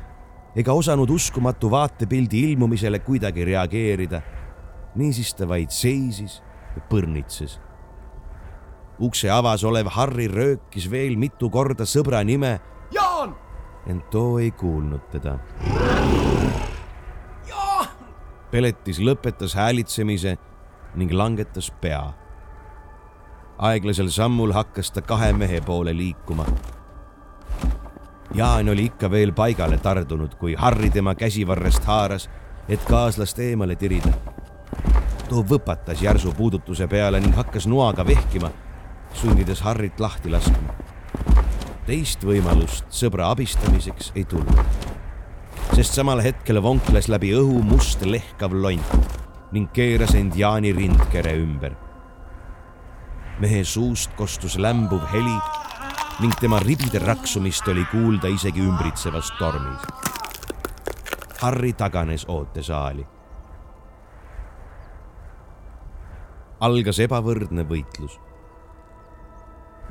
ega 0.56 0.72
osanud 0.72 1.10
uskumatu 1.10 1.70
vaatepildi 1.70 2.40
ilmumisele 2.50 2.98
kuidagi 2.98 3.44
reageerida. 3.44 4.22
Niisiis 4.94 5.34
ta 5.34 5.48
vaid 5.48 5.70
seisis 5.70 6.42
ja 6.76 6.82
põrnitses. 6.90 7.60
ukse 9.00 9.30
avas 9.30 9.64
olev 9.64 9.88
Harri 9.90 10.28
röökis 10.28 10.90
veel 10.90 11.16
mitu 11.16 11.50
korda 11.50 11.84
sõbra 11.84 12.24
nime. 12.24 12.60
Jaan! 12.92 13.34
ent 13.86 14.10
too 14.10 14.38
ei 14.38 14.50
kuulnud 14.50 15.08
teda. 15.10 15.38
Peletis 18.52 18.98
lõpetas 19.00 19.54
häälitsemise 19.56 20.36
ning 20.94 21.12
langetas 21.12 21.70
pea. 21.80 22.12
aeglasel 23.58 24.10
sammul 24.10 24.52
hakkas 24.52 24.90
ta 24.90 25.00
kahe 25.00 25.32
mehe 25.32 25.60
poole 25.60 25.96
liikuma. 25.96 26.44
Jaan 28.34 28.68
oli 28.68 28.84
ikka 28.84 29.10
veel 29.10 29.32
paigale 29.32 29.78
tardunud, 29.78 30.34
kui 30.34 30.54
Harri 30.54 30.90
tema 30.90 31.14
käsivarrest 31.14 31.84
haaras, 31.84 32.28
et 32.68 32.84
kaaslast 32.84 33.38
eemale 33.38 33.76
tirida. 33.76 34.12
Too 35.32 35.44
võpatas 35.48 36.02
järsu 36.04 36.32
puudutuse 36.36 36.84
peale 36.92 37.20
ning 37.20 37.32
hakkas 37.32 37.64
noaga 37.70 38.04
vehkima, 38.04 38.50
sundides 39.16 39.62
Harrit 39.64 40.00
lahti 40.00 40.28
laskma. 40.30 40.74
teist 41.86 42.24
võimalust 42.24 42.84
sõbra 42.92 43.30
abistamiseks 43.32 44.12
ei 44.14 44.24
tulnud, 44.28 44.60
sest 45.72 45.96
samal 45.96 46.20
hetkel 46.20 46.60
vonkles 46.62 47.08
läbi 47.08 47.32
õhu 47.32 47.62
must 47.64 48.04
lehkav 48.04 48.52
lont 48.52 49.16
ning 49.52 49.72
keeras 49.72 50.12
end 50.14 50.36
Jaani 50.36 50.72
rindkere 50.72 51.32
ümber. 51.40 51.72
mehe 53.40 53.64
suust 53.64 54.12
kostus 54.16 54.58
lämbuv 54.58 55.08
heli 55.12 55.38
ning 56.20 56.36
tema 56.40 56.60
ribide 56.60 56.98
raksumist 56.98 57.68
oli 57.68 57.84
kuulda 57.84 58.28
isegi 58.28 58.60
ümbritsevas 58.60 59.32
tormis. 59.38 59.80
Harri 61.40 61.72
taganes 61.72 62.24
ootesaali. 62.28 63.11
Algas 66.62 67.00
ebavõrdne 67.02 67.66
võitlus. 67.68 68.18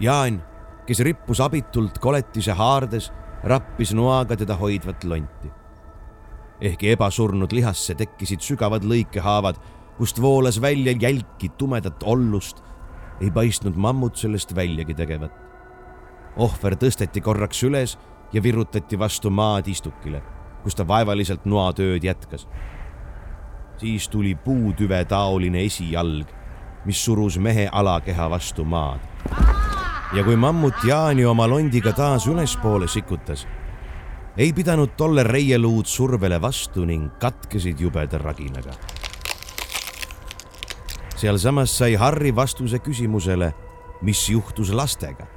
Jaan, 0.01 0.39
kes 0.87 1.03
rippus 1.05 1.43
abitult 1.43 1.99
koletise 2.01 2.55
haardes, 2.57 3.11
rappis 3.43 3.91
noaga 3.97 4.37
teda 4.39 4.55
hoidvat 4.57 5.03
lonti 5.03 5.51
ehkki 6.61 6.93
ebasurnud 6.95 7.53
lihasse 7.55 7.95
tekkisid 7.97 8.43
sügavad 8.45 8.85
lõikehaavad, 8.85 9.57
kust 9.97 10.21
voolas 10.21 10.59
välja 10.61 10.93
jälki 10.99 11.49
tumedat 11.57 12.03
ollust, 12.03 12.61
ei 13.21 13.31
paistnud 13.31 13.75
mammut 13.75 14.15
sellest 14.15 14.55
väljagi 14.55 14.93
tegevat. 14.93 15.31
ohver 16.37 16.77
tõsteti 16.79 17.21
korraks 17.21 17.63
üles 17.63 17.97
ja 18.33 18.43
virutati 18.43 18.99
vastu 18.99 19.29
maad 19.29 19.67
istukile, 19.67 20.21
kus 20.63 20.75
ta 20.75 20.87
vaevaliselt 20.87 21.45
noatööd 21.45 22.03
jätkas. 22.03 22.47
siis 23.77 24.07
tuli 24.09 24.35
puutüve 24.35 25.05
taoline 25.05 25.65
esijalg, 25.65 26.27
mis 26.85 27.05
surus 27.05 27.37
mehe 27.37 27.69
alakeha 27.71 28.29
vastu 28.29 28.65
maad. 28.65 28.99
ja 30.13 30.23
kui 30.23 30.35
mammut 30.35 30.83
Jaani 30.83 31.25
oma 31.25 31.47
londiga 31.47 31.93
taas 31.93 32.27
ülespoole 32.27 32.87
sikutas 32.87 33.47
ei 34.37 34.53
pidanud 34.53 34.89
tolle 34.97 35.23
reieluud 35.23 35.85
survele 35.85 36.41
vastu 36.41 36.85
ning 36.85 37.11
katkesid 37.19 37.79
jubeda 37.79 38.17
raginaga. 38.17 38.71
sealsamas 41.15 41.77
sai 41.77 41.95
Harri 41.95 42.35
vastuse 42.35 42.79
küsimusele, 42.79 43.53
mis 44.01 44.29
juhtus 44.29 44.71
lastega, 44.71 45.27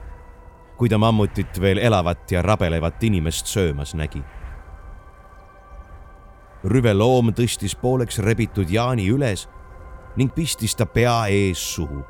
kui 0.76 0.88
ta 0.88 0.98
mammutit 0.98 1.60
veel 1.60 1.78
elavat 1.78 2.30
ja 2.32 2.42
rabelevat 2.42 3.02
inimest 3.02 3.46
söömas 3.46 3.94
nägi. 3.94 4.22
rüve 6.64 6.94
loom 6.94 7.28
tõstis 7.28 7.76
pooleks 7.76 8.18
rebitud 8.18 8.70
Jaani 8.70 9.10
üles 9.10 9.48
ning 10.16 10.32
pistis 10.34 10.76
ta 10.76 10.86
pea 10.86 11.26
ees 11.26 11.74
suhu 11.74 12.04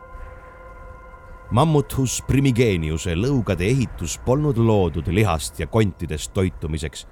Mammuthus 1.54 2.22
primigeniuse 2.26 3.12
lõugade 3.14 3.66
ehitus 3.68 4.16
polnud 4.24 4.56
loodud 4.58 5.06
lihast 5.12 5.60
ja 5.60 5.66
kontidest 5.66 6.32
toitumiseks. 6.34 7.06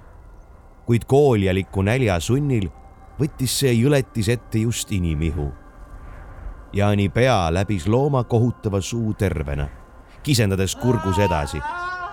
kuid 0.85 1.05
kooljaliku 1.07 1.81
nälja 1.81 2.19
sunnil 2.19 2.67
võttis 3.19 3.53
see 3.59 3.71
jõletis 3.73 4.27
ette 4.29 4.59
just 4.59 4.91
inimihu. 4.91 5.51
Jaani 6.73 7.07
pea 7.09 7.53
läbis 7.53 7.87
looma 7.87 8.23
kohutava 8.23 8.81
suu 8.81 9.13
tervena, 9.13 9.69
kisendades 10.23 10.75
kurgus 10.75 11.19
edasi, 11.19 11.61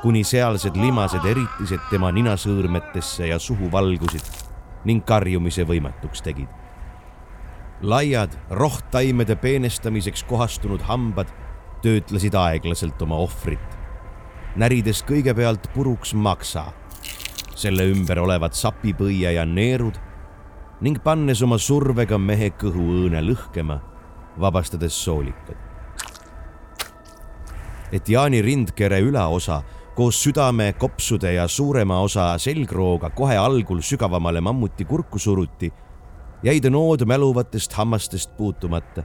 kuni 0.02 0.24
sealsed 0.24 0.76
limased 0.76 1.24
eritised 1.24 1.80
tema 1.90 2.12
ninasõõrmetesse 2.12 3.26
ja 3.26 3.38
suhu 3.38 3.72
valgusid 3.72 4.22
ning 4.84 5.04
karjumise 5.04 5.64
võimatuks 5.64 6.22
tegid. 6.22 6.59
Laiad 7.82 8.36
rohttaimede 8.50 9.36
peenestamiseks 9.36 10.24
kohastunud 10.24 10.80
hambad 10.80 11.28
töötlesid 11.82 12.34
aeglaselt 12.36 13.02
oma 13.02 13.16
ohvrit, 13.24 13.78
närides 14.56 15.00
kõigepealt 15.08 15.70
puruks 15.74 16.12
maksa, 16.14 16.66
selle 17.56 17.88
ümber 17.92 18.20
olevad 18.20 18.56
sapipõie 18.56 19.32
ja 19.32 19.46
neerud 19.48 19.96
ning 20.80 21.00
pannes 21.04 21.42
oma 21.44 21.58
survega 21.60 22.18
mehe 22.18 22.50
kõhuõõne 22.60 23.20
lõhkema, 23.24 23.80
vabastades 24.40 24.96
soolikad. 25.04 25.56
et 27.92 28.08
Jaani 28.08 28.42
rindkere 28.42 29.00
ülaosa 29.00 29.62
koos 29.94 30.22
südame, 30.22 30.72
kopsude 30.78 31.32
ja 31.32 31.48
suurema 31.48 32.00
osa 32.00 32.38
selgrooga 32.38 33.10
kohe 33.10 33.36
algul 33.36 33.80
sügavamale 33.82 34.40
mammuti 34.40 34.84
kurku 34.84 35.18
suruti, 35.18 35.72
jäi 36.42 36.60
ta 36.60 36.70
nood 36.70 37.04
mäluvatest 37.06 37.72
hammastest 37.72 38.36
puutumata 38.36 39.02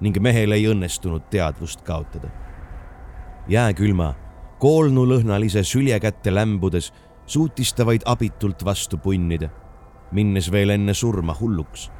ning 0.00 0.18
mehel 0.20 0.52
ei 0.52 0.66
õnnestunud 0.68 1.28
teadvust 1.30 1.80
kaotada. 1.82 2.28
jääkülma, 3.48 4.14
koolnulõhnalise 4.58 5.62
sülje 5.64 6.00
kätte 6.00 6.34
lämbudes 6.34 6.92
suutis 7.26 7.72
ta 7.74 7.86
vaid 7.86 8.02
abitult 8.04 8.64
vastu 8.64 8.98
punnida, 8.98 9.48
minnes 10.12 10.52
veel 10.52 10.70
enne 10.70 10.94
surma 10.94 11.36
hulluks, 11.40 11.90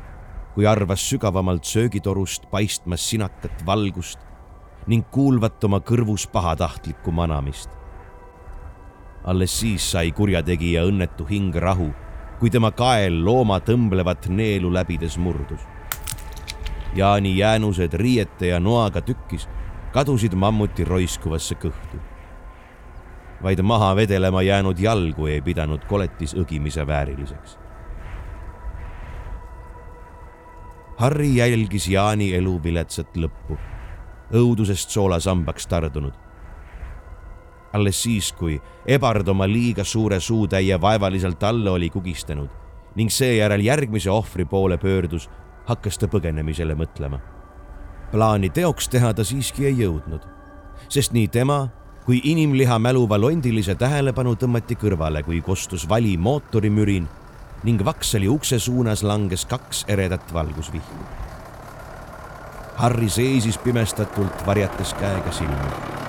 kui 0.54 0.66
arvas 0.66 1.08
sügavamalt 1.08 1.64
söögitorust 1.64 2.50
paistmas 2.50 3.10
sinakat 3.10 3.66
valgust 3.66 4.18
ning 4.86 5.06
kuulvat 5.10 5.64
oma 5.64 5.80
kõrvus 5.80 6.28
pahatahtlikku 6.32 7.12
manamist. 7.12 7.70
alles 9.24 9.60
siis 9.60 9.90
sai 9.90 10.12
kurjategija 10.12 10.84
õnnetu 10.86 11.24
hing 11.26 11.54
rahu, 11.54 11.90
kui 12.40 12.50
tema 12.50 12.70
kael 12.70 13.24
looma 13.24 13.60
tõmblevat 13.60 14.28
neelu 14.28 14.72
läbides 14.72 15.18
murdus 15.18 15.60
Jaani 16.96 17.38
jäänused 17.38 17.92
riiete 17.92 18.46
ja 18.46 18.60
noaga 18.60 19.00
tükkis 19.00 19.48
kadusid 19.92 20.32
mammuti 20.34 20.84
roiskuvasse 20.84 21.54
kõhtu. 21.54 21.98
vaid 23.42 23.60
maha 23.62 23.96
vedelema 23.96 24.42
jäänud 24.42 24.78
jalgu 24.78 25.26
ei 25.26 25.42
pidanud 25.42 25.84
koletis 25.84 26.34
õgimise 26.34 26.86
vääriliseks. 26.86 27.58
Harri 30.96 31.36
jälgis 31.36 31.88
Jaani 31.88 32.34
elu 32.34 32.62
viletsat 32.62 33.16
lõppu, 33.16 33.58
õudusest 34.32 34.88
soolasambaks 34.90 35.66
tardunud. 35.66 36.25
Alles 37.72 38.02
siis, 38.02 38.32
kui 38.32 38.60
Ebard 38.86 39.28
oma 39.28 39.48
liiga 39.48 39.84
suure 39.84 40.20
suutäie 40.20 40.80
vaevaliselt 40.80 41.42
alla 41.42 41.70
oli 41.70 41.90
kugistanud 41.90 42.48
ning 42.96 43.10
seejärel 43.12 43.60
järgmise 43.60 44.10
ohvri 44.10 44.44
poole 44.44 44.78
pöördus 44.78 45.28
hakkas 45.66 45.98
ta 45.98 46.06
põgenemisele 46.08 46.74
mõtlema. 46.74 47.18
plaani 48.10 48.50
teoks 48.50 48.88
teha 48.88 49.14
ta 49.14 49.24
siiski 49.24 49.66
ei 49.66 49.76
jõudnud, 49.82 50.22
sest 50.88 51.12
nii 51.12 51.28
tema 51.28 51.68
kui 52.06 52.20
inimliha 52.24 52.78
mäluva 52.78 53.18
londilise 53.20 53.74
tähelepanu 53.74 54.36
tõmmati 54.38 54.76
kõrvale, 54.78 55.24
kui 55.26 55.40
kostus 55.42 55.88
vali 55.88 56.16
mootorimürin 56.16 57.08
ning 57.64 57.84
Vaksali 57.84 58.28
ukse 58.28 58.58
suunas 58.62 59.02
langes 59.02 59.44
kaks 59.44 59.84
eredat 59.88 60.34
valgusvihku. 60.34 61.02
Harri 62.76 63.08
seisis 63.10 63.58
pimestatult, 63.58 64.46
varjates 64.46 64.94
käega 64.94 65.32
silmi. 65.32 66.05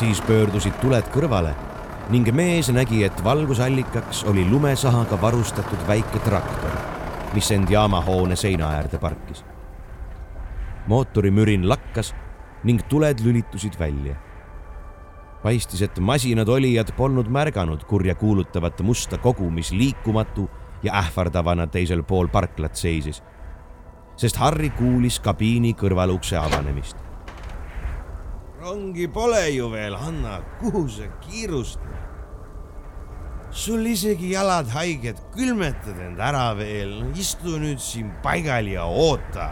Siis 0.00 0.22
pöördusid 0.24 0.80
tuled 0.80 1.12
kõrvale 1.14 1.52
ning 2.10 2.32
mees 2.34 2.72
nägi, 2.74 3.04
et 3.06 3.24
valgusallikaks 3.24 4.24
oli 4.32 4.48
lumesahaga 4.48 5.20
varustatud 5.20 5.84
väike 5.86 6.24
traktor 6.24 6.80
mis 7.34 7.50
end 7.50 7.70
jaamahoone 7.70 8.36
seina 8.36 8.70
äärde 8.70 8.98
parkis. 8.98 9.44
mootorimürin 10.86 11.68
lakkas 11.68 12.14
ning 12.64 12.80
tuled 12.88 13.20
lülitusid 13.24 13.78
välja. 13.78 14.16
paistis, 15.42 15.82
et 15.82 15.98
masinad 15.98 16.48
olijad 16.48 16.92
polnud 16.96 17.28
märganud 17.28 17.84
kurja 17.84 18.14
kuulutavat 18.14 18.80
musta 18.80 19.18
kogu, 19.18 19.50
mis 19.50 19.72
liikumatu 19.72 20.50
ja 20.82 20.92
ähvardavana 20.94 21.66
teisel 21.66 22.02
pool 22.02 22.28
parklat 22.28 22.76
seisis, 22.76 23.22
sest 24.16 24.36
Harri 24.36 24.70
kuulis 24.70 25.20
kabiini 25.20 25.72
kõrvalukse 25.72 26.36
avanemist. 26.36 27.09
Rongi 28.60 29.08
pole 29.08 29.50
ju 29.50 29.70
veel, 29.72 29.96
Hanna, 29.96 30.40
kuhu 30.60 30.88
sa 30.88 31.08
kiirustad? 31.24 32.00
sul 33.50 33.86
isegi 33.86 34.30
jalad 34.30 34.68
haiged, 34.70 35.18
külmetad 35.34 35.98
end 35.98 36.20
ära 36.22 36.52
veel, 36.54 36.92
istu 37.18 37.56
nüüd 37.58 37.82
siin 37.82 38.12
paigal 38.22 38.68
ja 38.70 38.84
oota. 38.86 39.50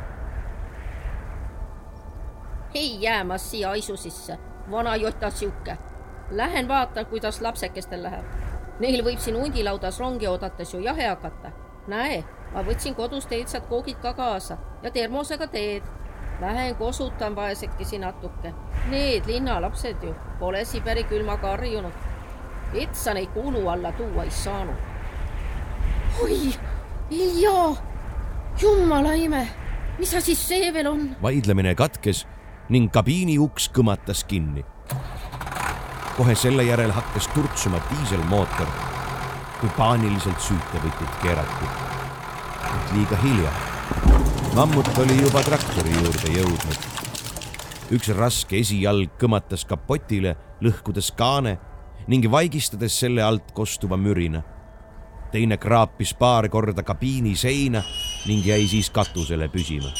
ei 2.75 3.03
jää 3.03 3.25
ma 3.25 3.39
siia 3.39 3.71
aisu 3.71 3.97
sisse, 3.97 4.39
vana 4.71 4.97
jota 4.97 5.31
sihuke. 5.31 5.79
Lähen 6.31 6.69
vaatan, 6.69 7.07
kuidas 7.07 7.41
lapsekestel 7.41 8.03
läheb. 8.03 8.25
Neil 8.79 9.03
võib 9.05 9.19
siin 9.19 9.37
hundilaudas 9.37 9.99
rongi 9.99 10.29
oodates 10.29 10.75
ju 10.75 10.81
jahe 10.81 11.09
hakata. 11.09 11.51
näe, 11.89 12.25
ma 12.53 12.63
võtsin 12.63 12.95
kodust 12.95 13.33
eilsad 13.33 13.67
koogid 13.69 13.99
ka 14.03 14.13
kaasa 14.15 14.59
ja 14.83 14.91
termosega 14.91 15.47
teed. 15.47 15.83
Lähen 16.41 16.76
kosutan 16.76 17.36
vaesekesi 17.36 17.99
natuke. 17.99 18.55
Need 18.91 19.26
linnalapsed 19.26 20.03
ju 20.03 20.14
pole 20.39 20.64
Siberi 20.64 21.05
külmaga 21.05 21.57
harjunud 21.57 21.93
etsa 22.74 23.14
neid 23.14 23.32
kulu 23.32 23.68
alla 23.68 23.93
tuua 23.93 24.24
ei 24.24 24.30
saanud. 24.30 24.74
oi, 26.22 26.55
Ilja, 27.11 27.76
jumala 28.61 29.12
ime, 29.12 29.49
mis 29.99 30.14
asi 30.14 30.34
see 30.34 30.72
veel 30.72 30.86
on? 30.86 31.16
vaidlemine 31.22 31.74
katkes 31.74 32.26
ning 32.68 32.91
kabiini 32.93 33.39
uks 33.39 33.70
kõmatas 33.72 34.24
kinni. 34.28 34.64
kohe 36.16 36.34
selle 36.34 36.62
järel 36.62 36.93
hakkas 36.93 37.28
turtsuma 37.28 37.80
diiselmootor, 37.91 38.66
kui 39.61 39.70
paaniliselt 39.76 40.41
süütevõtit 40.41 41.22
keerati. 41.22 41.72
liiga 42.93 43.16
hilja. 43.22 43.53
Mammut 44.55 44.99
oli 44.99 45.17
juba 45.23 45.41
traktori 45.43 45.93
juurde 45.93 46.31
jõudnud. 46.33 46.85
üks 47.93 48.11
raske 48.17 48.59
esijalg 48.59 49.15
kõmatas 49.21 49.65
kapotile, 49.69 50.37
lõhkudes 50.65 51.11
kaane 51.17 51.57
ning 52.09 52.27
vaigistades 52.31 52.99
selle 53.01 53.23
alt 53.23 53.53
kostuva 53.53 53.97
mürina. 53.97 54.43
teine 55.33 55.57
kraapis 55.57 56.15
paar 56.15 56.49
korda 56.49 56.83
kabiini 56.83 57.37
seina 57.37 57.83
ning 58.27 58.47
jäi 58.47 58.67
siis 58.67 58.91
katusele 58.91 59.49
püsima. 59.49 59.93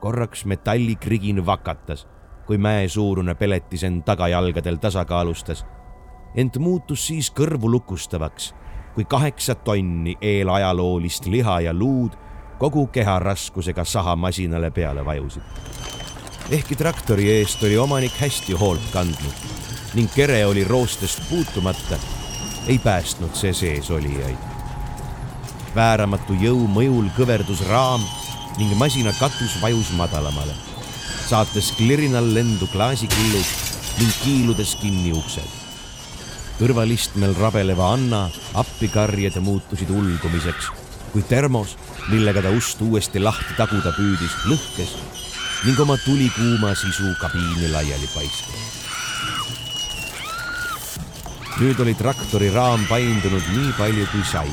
korraks 0.00 0.44
metallikrigin 0.44 1.46
vakatas, 1.46 2.06
kui 2.46 2.58
mäesuurune 2.58 3.34
peletis 3.34 3.84
end 3.84 4.02
tagajalgadel 4.04 4.76
tasakaalustas, 4.76 5.64
ent 6.36 6.56
muutus 6.56 7.06
siis 7.06 7.30
kõrvu 7.30 7.70
lukustavaks, 7.70 8.54
kui 8.94 9.04
kaheksa 9.04 9.54
tonni 9.54 10.16
eelajaloolist 10.20 11.26
liha 11.26 11.60
ja 11.60 11.72
luud 11.72 12.23
kogu 12.58 12.86
keha 12.86 13.18
raskusega 13.18 13.84
sahamasinale 13.84 14.70
peale 14.70 15.04
vajusid. 15.04 15.42
ehkki 16.50 16.76
traktori 16.76 17.30
eest 17.30 17.62
oli 17.62 17.78
omanik 17.78 18.12
hästi 18.20 18.52
hoolt 18.52 18.90
kandnud 18.92 19.34
ning 19.94 20.10
kere 20.14 20.46
oli 20.46 20.64
roostest 20.64 21.22
puutumata, 21.28 21.98
ei 22.66 22.78
päästnud 22.78 23.34
see 23.34 23.52
seesolijaid. 23.52 24.38
vääramatu 25.74 26.34
jõu 26.34 26.68
mõjul 26.68 27.10
kõverdus 27.16 27.62
raam 27.68 28.02
ning 28.58 28.74
masina 28.78 29.12
katus 29.18 29.58
vajus 29.62 29.90
madalamale, 29.98 30.54
saates 31.26 31.72
klirinal 31.72 32.34
lendu 32.34 32.66
klaasikillud 32.66 33.46
ning 33.98 34.12
kiiludes 34.22 34.76
kinni 34.82 35.12
uksed. 35.12 35.50
kõrvalistmel 36.58 37.34
rabeleva 37.34 37.92
Anna 37.92 38.30
appikarjed 38.54 39.40
muutusid 39.42 39.90
ulgumiseks, 39.90 40.70
kui 41.14 41.22
termos, 41.30 41.78
millega 42.10 42.42
ta 42.42 42.50
ust 42.50 42.82
uuesti 42.82 43.22
lahti 43.22 43.54
taguda 43.56 43.94
püüdis, 43.94 44.34
lõhkes 44.50 44.96
ning 45.64 45.78
oma 45.80 45.96
tulikuuma 46.04 46.74
sisu 46.76 47.14
kabiini 47.22 47.70
laiali 47.72 48.10
paiskas 48.12 48.74
nüüd 51.60 51.78
oli 51.78 51.94
traktori 51.94 52.48
raam 52.50 52.82
paindunud 52.88 53.44
nii 53.54 53.70
palju 53.78 54.08
kui 54.10 54.24
sai 54.26 54.50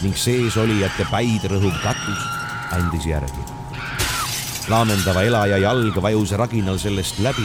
ning 0.00 0.16
seesolijate 0.16 1.04
päid 1.10 1.44
rõhuv 1.52 1.76
katus 1.82 2.22
andis 2.72 3.04
järgi. 3.10 3.44
laamendava 4.72 5.22
elaja 5.28 5.58
jalg 5.60 6.00
vajus 6.06 6.32
raginal 6.40 6.80
sellest 6.80 7.20
läbi 7.20 7.44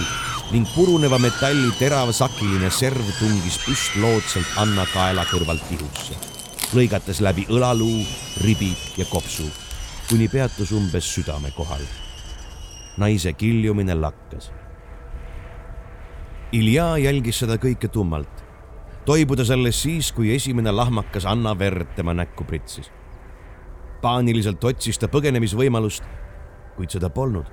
ning 0.53 0.67
puruneva 0.75 1.19
metalli 1.19 1.73
teravsakiline 1.79 2.71
serv 2.71 3.03
tungis 3.19 3.59
püstloodsalt 3.65 4.55
Anna 4.63 4.87
kaela 4.93 5.27
kõrvalt 5.27 5.67
tihusse, 5.67 6.15
lõigates 6.73 7.21
läbi 7.21 7.47
õlaluu, 7.49 8.03
ribi 8.45 8.73
ja 8.97 9.05
kopsu, 9.09 9.47
kuni 10.09 10.27
peatus 10.29 10.71
umbes 10.71 11.07
südame 11.15 11.51
kohal. 11.51 11.81
naise 12.97 13.33
kiljumine 13.33 13.95
lakkas 13.95 14.51
Ilja 16.51 16.97
jälgis 16.97 17.37
seda 17.43 17.59
kõike 17.61 17.91
tummalt, 17.93 18.39
toibudes 19.05 19.51
alles 19.53 19.77
siis, 19.83 20.07
kui 20.11 20.31
esimene 20.33 20.71
lahmakas 20.73 21.27
Anna 21.29 21.51
verd 21.53 21.91
tema 21.95 22.13
näkku 22.13 22.43
pritsis. 22.43 22.91
paaniliselt 24.01 24.63
otsis 24.63 24.97
ta 24.97 25.07
põgenemisvõimalust, 25.07 26.03
kuid 26.75 26.89
seda 26.89 27.09
polnud. 27.09 27.45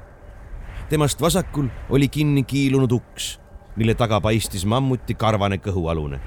temast 0.88 1.20
vasakul 1.20 1.68
oli 1.90 2.08
kinni 2.08 2.42
kiilunud 2.42 2.92
uks, 2.92 3.38
mille 3.76 3.94
taga 3.94 4.20
paistis 4.20 4.64
mammuti 4.64 5.14
karvane 5.14 5.58
kõhualune 5.58 6.20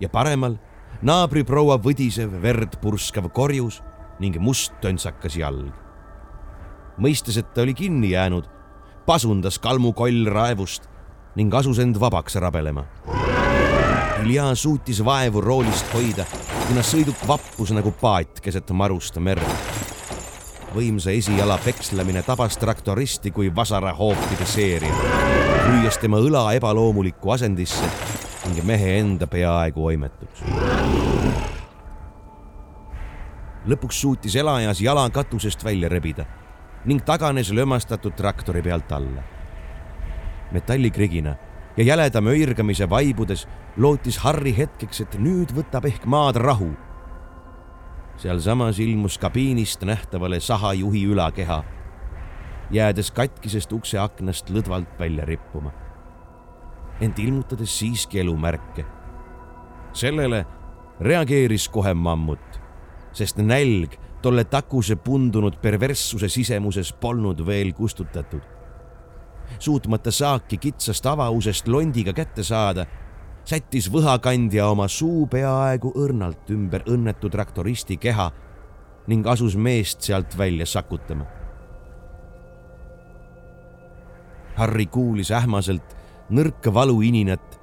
ja 0.00 0.08
paremal 0.08 0.58
naabriproua 1.02 1.80
võdisev 1.82 2.30
verd 2.42 2.76
purskav 2.82 3.26
korjus 3.34 3.80
ning 4.22 4.38
must 4.38 4.74
töntsakas 4.82 5.34
jalg. 5.36 5.72
mõistes, 7.02 7.38
et 7.38 7.48
ta 7.54 7.62
oli 7.62 7.74
kinni 7.74 8.12
jäänud, 8.12 8.46
pasundas 9.06 9.58
kalmukoll 9.58 10.28
raevust 10.30 10.86
ning 11.34 11.54
asus 11.54 11.78
end 11.82 11.98
vabaks 11.98 12.36
rabelema. 12.36 12.84
Ilja 14.22 14.54
suutis 14.54 15.00
vaevu 15.04 15.40
roolist 15.40 15.88
hoida, 15.94 16.26
kuna 16.68 16.84
sõiduk 16.86 17.26
vappus 17.26 17.72
nagu 17.74 17.90
paat 18.00 18.40
keset 18.40 18.70
marusta 18.70 19.20
merd. 19.20 19.42
võimsa 20.74 21.10
esijala 21.10 21.58
pekslemine 21.64 22.22
tabas 22.22 22.56
traktoristi 22.56 23.30
kui 23.30 23.50
vasarahoopide 23.56 24.46
seeria, 24.46 24.94
lüües 25.66 25.98
tema 25.98 26.16
õla 26.16 26.52
ebaloomulikku 26.54 27.30
asendisse 27.30 27.90
ning 28.46 28.64
mehe 28.66 28.98
enda 28.98 29.26
peaaegu 29.26 29.84
oimetuks. 29.86 30.42
lõpuks 33.66 34.00
suutis 34.02 34.36
elajas 34.36 34.80
jala 34.80 35.10
katusest 35.10 35.64
välja 35.64 35.88
rebida 35.88 36.24
ning 36.84 37.04
taganes 37.06 37.52
lömastatud 37.52 38.12
traktori 38.18 38.62
pealt 38.62 38.92
alla. 38.92 39.22
metallikrigina 40.52 41.36
ja 41.76 41.84
jäleda 41.84 42.20
möirgamise 42.20 42.90
vaibudes 42.90 43.48
lootis 43.76 44.18
Harri 44.18 44.52
hetkeks, 44.56 45.00
et 45.00 45.14
nüüd 45.18 45.54
võtab 45.56 45.86
ehk 45.88 46.04
maad 46.06 46.36
rahu. 46.36 46.72
sealsamas 48.16 48.78
ilmus 48.78 49.18
kabiinist 49.18 49.82
nähtavale 49.82 50.40
sahajuhi 50.40 51.06
ülakeha, 51.06 51.62
jäädes 52.70 53.10
katkisest 53.10 53.72
ukse 53.72 53.98
aknast 53.98 54.50
lõdvalt 54.50 54.98
välja 54.98 55.24
rippuma. 55.24 55.72
Ent 57.02 57.18
ilmutades 57.18 57.78
siiski 57.78 58.20
elumärke. 58.20 58.84
sellele 59.92 60.46
reageeris 61.00 61.68
kohe 61.68 61.94
mammut, 61.94 62.60
sest 63.12 63.36
nälg 63.36 63.98
tolle 64.22 64.44
takuse 64.44 64.96
pundunud 64.96 65.58
perverssuse 65.60 66.28
sisemuses 66.28 66.92
polnud 66.92 67.46
veel 67.46 67.72
kustutatud. 67.72 68.40
suutmata 69.58 70.10
saaki 70.10 70.56
kitsast 70.56 71.06
avausest 71.06 71.68
londiga 71.68 72.12
kätte 72.12 72.42
saada, 72.42 72.86
sättis 73.44 73.90
võhakandja 73.92 74.66
oma 74.70 74.88
suu 74.88 75.26
peaaegu 75.26 75.92
õrnalt 75.98 76.50
ümber 76.50 76.82
õnnetu 76.86 77.30
traktoristi 77.30 77.96
keha 77.96 78.30
ning 79.06 79.26
asus 79.26 79.56
meest 79.56 80.00
sealt 80.00 80.38
välja 80.38 80.66
sakutama. 80.66 81.26
Harri 84.56 84.86
kuulis 84.86 85.30
ähmaselt 85.30 85.96
nõrka 86.30 86.74
valuininat, 86.74 87.60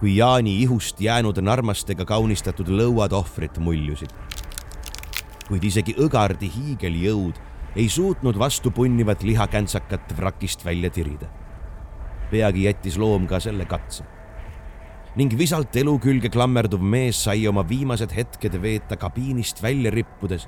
kui 0.00 0.16
Jaani 0.16 0.62
ihust 0.62 1.00
jäänud 1.00 1.38
narmastega 1.42 2.04
kaunistatud 2.04 2.68
lõuad 2.68 3.12
ohvrit 3.12 3.58
muljusid 3.58 4.12
kuid 5.50 5.66
isegi 5.66 5.96
õgardi 5.98 6.46
hiigeljõud 6.54 7.38
ei 7.78 7.88
suutnud 7.90 8.38
vastu 8.38 8.70
punnivat 8.70 9.24
lihakäntsakat 9.26 10.12
vrakist 10.18 10.64
välja 10.64 10.90
tirida. 10.90 11.26
peagi 12.30 12.64
jättis 12.64 12.98
loom 12.98 13.26
ka 13.26 13.40
selle 13.40 13.64
katse. 13.66 14.04
ning 15.16 15.34
visalt 15.38 15.76
elu 15.76 15.98
külge 15.98 16.30
klammerduv 16.30 16.80
mees 16.80 17.24
sai 17.24 17.48
oma 17.48 17.68
viimased 17.68 18.14
hetked 18.14 18.62
veeta 18.62 18.96
kabiinist 18.96 19.62
välja 19.62 19.90
rippudes 19.90 20.46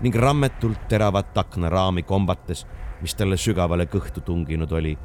ning 0.00 0.14
rammetult 0.14 0.88
teravat 0.88 1.38
aknaraami 1.38 2.02
kombates, 2.02 2.66
mis 3.00 3.14
talle 3.14 3.36
sügavale 3.36 3.86
kõhtu 3.86 4.20
tunginud 4.26 4.72
oli 4.72 4.98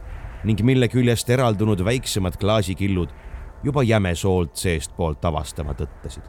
ning 0.48 0.64
mille 0.64 0.88
küljest 0.88 1.30
eraldunud 1.30 1.82
väiksemad 1.84 2.38
klaasikillud 2.40 3.12
juba 3.64 3.84
jäme 3.84 4.14
soolt 4.16 4.56
seestpoolt 4.56 5.26
avastama 5.26 5.74
tõttasid. 5.76 6.24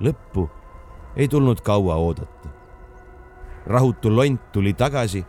lõppu 0.00 0.48
ei 1.16 1.28
tulnud 1.28 1.60
kaua 1.60 1.96
oodata. 1.96 2.48
rahutu 3.66 4.16
lont 4.16 4.52
tuli 4.52 4.74
tagasi 4.74 5.24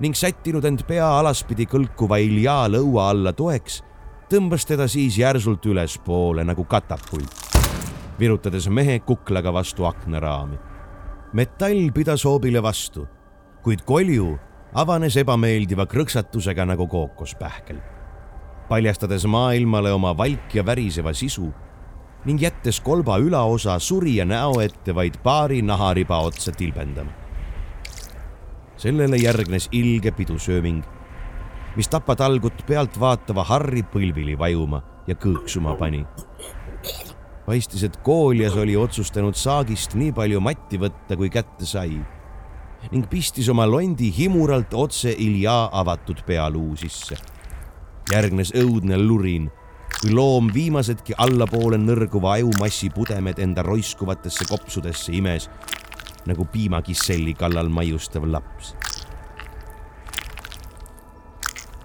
ning 0.00 0.14
sättinud 0.14 0.64
end 0.64 0.82
pea 0.86 1.06
alaspidi 1.18 1.66
kõlkuva 1.66 2.18
Ilja 2.22 2.66
lõua 2.70 3.10
alla 3.10 3.32
toeks, 3.32 3.82
tõmbas 4.30 4.66
teda 4.66 4.88
siis 4.88 5.18
järsult 5.18 5.66
ülespoole 5.66 6.44
nagu 6.44 6.64
katapult, 6.64 7.34
virutades 8.18 8.68
mehe 8.68 8.98
kuklaga 8.98 9.52
vastu 9.52 9.84
aknaraami. 9.84 10.58
metall 11.32 11.90
pidas 11.94 12.24
hoobile 12.24 12.62
vastu, 12.62 13.06
kuid 13.62 13.84
kolju 13.84 14.38
avanes 14.76 15.16
ebameeldiva 15.16 15.86
krõksatusega 15.88 16.66
nagu 16.68 16.86
kookospähkel, 16.88 17.78
paljastades 18.68 19.24
maailmale 19.26 19.92
oma 19.92 20.12
valk 20.16 20.54
ja 20.54 20.64
väriseva 20.66 21.14
sisu 21.16 21.48
ning 22.26 22.42
jättes 22.42 22.80
kolba 22.84 23.16
ülaosa 23.22 23.78
surija 23.80 24.26
näo 24.26 24.58
ette 24.60 24.94
vaid 24.94 25.20
paari 25.22 25.62
nahariba 25.62 26.18
otsa 26.18 26.52
tilbendama. 26.52 27.10
sellele 28.76 29.16
järgnes 29.16 29.68
ilge 29.72 30.10
pidusööming, 30.10 30.84
mis 31.76 31.88
tapatalgut 31.88 32.66
pealt 32.66 33.00
vaatava 33.00 33.44
Harri 33.44 33.82
põlvili 33.82 34.38
vajuma 34.38 34.82
ja 35.06 35.14
kõõksuma 35.14 35.76
pani. 35.78 36.06
paistis, 37.46 37.82
et 37.82 37.96
kooljas 37.96 38.56
oli 38.56 38.76
otsustanud 38.76 39.34
saagist 39.34 39.94
nii 39.94 40.12
palju 40.12 40.40
matti 40.40 40.78
võtta, 40.78 41.16
kui 41.16 41.30
kätte 41.30 41.66
sai 41.66 42.17
ning 42.90 43.08
pistis 43.10 43.48
oma 43.48 43.66
londi 43.66 44.10
himuralt 44.18 44.74
otse 44.74 45.14
Ilja 45.18 45.68
avatud 45.72 46.22
pealuu 46.26 46.76
sisse. 46.76 47.16
järgnes 48.12 48.52
õudne 48.56 48.96
lurin 48.96 49.50
kui 50.00 50.14
loom 50.14 50.48
viimasedki 50.54 51.16
allapoole 51.18 51.76
nõrguva 51.76 52.36
ajumassi 52.38 52.90
pudemed 52.94 53.38
enda 53.42 53.62
roiskuvatesse 53.66 54.46
kopsudesse 54.48 55.12
imes 55.12 55.48
nagu 56.26 56.44
piimakisselli 56.44 57.34
kallal 57.34 57.68
maiustav 57.68 58.24
laps. 58.24 58.74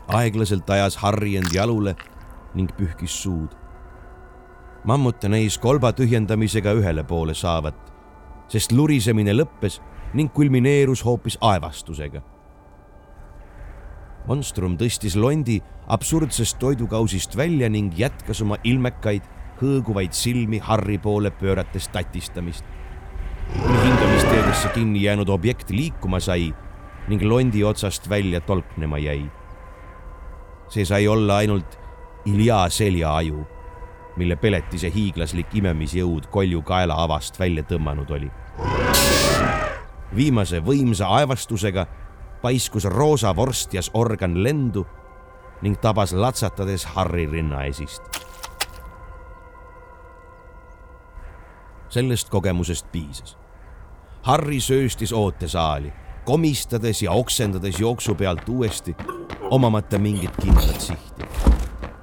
aeglaselt 0.08 0.70
ajas 0.70 0.96
Harri 1.02 1.38
end 1.38 1.50
jalule 1.54 1.96
ning 2.54 2.70
pühkis 2.78 3.16
suud. 3.24 3.50
mammut 4.84 5.24
näis 5.24 5.58
kolba 5.58 5.92
tühjendamisega 5.92 6.74
ühele 6.80 7.04
poole 7.04 7.34
saavat, 7.34 7.76
sest 8.48 8.72
lurisemine 8.72 9.34
lõppes 9.34 9.82
ning 10.14 10.32
kulmineerus 10.34 11.06
hoopis 11.06 11.38
aevastusega 11.42 12.22
monstrum 14.28 14.78
tõstis 14.80 15.16
londi 15.20 15.60
absurdsest 15.92 16.60
toidukausist 16.62 17.36
välja 17.38 17.70
ning 17.70 17.94
jätkas 17.98 18.42
oma 18.44 18.58
ilmekaid, 18.64 19.24
hõõguvaid 19.60 20.16
silmi 20.16 20.60
Harri 20.64 20.98
poole 20.98 21.32
pöörates 21.32 21.88
tatistamist. 21.92 22.64
kuni 23.54 23.78
hingamisteedesse 23.84 24.70
kinni 24.74 25.04
jäänud 25.04 25.30
objekt 25.30 25.70
liikuma 25.70 26.20
sai 26.20 26.54
ning 27.08 27.22
londi 27.22 27.64
otsast 27.64 28.10
välja 28.10 28.42
tolknema 28.42 28.98
jäi. 28.98 29.30
see 30.70 30.86
sai 30.86 31.08
olla 31.08 31.38
ainult 31.38 31.80
Ilja 32.26 32.70
seljaaju, 32.70 33.46
mille 34.18 34.36
peletise 34.36 34.90
hiiglaslik 34.90 35.48
imemisjõud 35.54 36.30
kolju 36.32 36.62
kaela 36.62 36.96
avast 37.04 37.40
välja 37.40 37.64
tõmmanud 37.64 38.12
oli. 38.12 38.32
Viimase 40.16 40.60
võimsa 40.60 41.08
aevastusega 41.08 41.88
paiskus 42.42 42.86
roosa 42.86 43.36
vorstjas 43.36 43.92
organ 43.94 44.44
lendu 44.44 44.86
ning 45.62 45.80
tabas 45.82 46.14
latsatades 46.14 46.86
Harri 46.86 47.26
rinnaesist. 47.28 48.24
sellest 51.94 52.30
kogemusest 52.30 52.92
piisas. 52.92 53.38
Harri 54.24 54.60
sööstis 54.60 55.14
ootesaali, 55.14 55.94
komistades 56.26 57.02
ja 57.02 57.12
oksendades 57.12 57.80
jooksu 57.80 58.16
pealt 58.16 58.50
uuesti, 58.50 58.96
omamata 59.50 60.00
mingit 60.00 60.32
kindlat 60.42 60.82
sihti. 60.82 61.24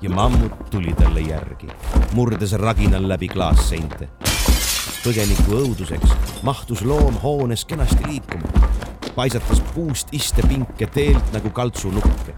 ja 0.01 0.11
mammut 0.11 0.71
tuli 0.71 0.93
talle 0.93 1.21
järgi, 1.21 1.69
murdes 2.13 2.53
raginal 2.53 3.09
läbi 3.09 3.29
klaasseinte. 3.29 4.09
Põgeniku 5.01 5.57
õuduseks 5.63 6.11
mahtus 6.45 6.83
loom 6.85 7.17
hoones 7.23 7.65
kenasti 7.65 8.05
liikuma 8.05 8.51
paisatas 9.15 9.63
puust 9.75 10.13
istepinke 10.13 10.87
teelt 10.87 11.33
nagu 11.33 11.51
kaltsunukke. 11.51 12.35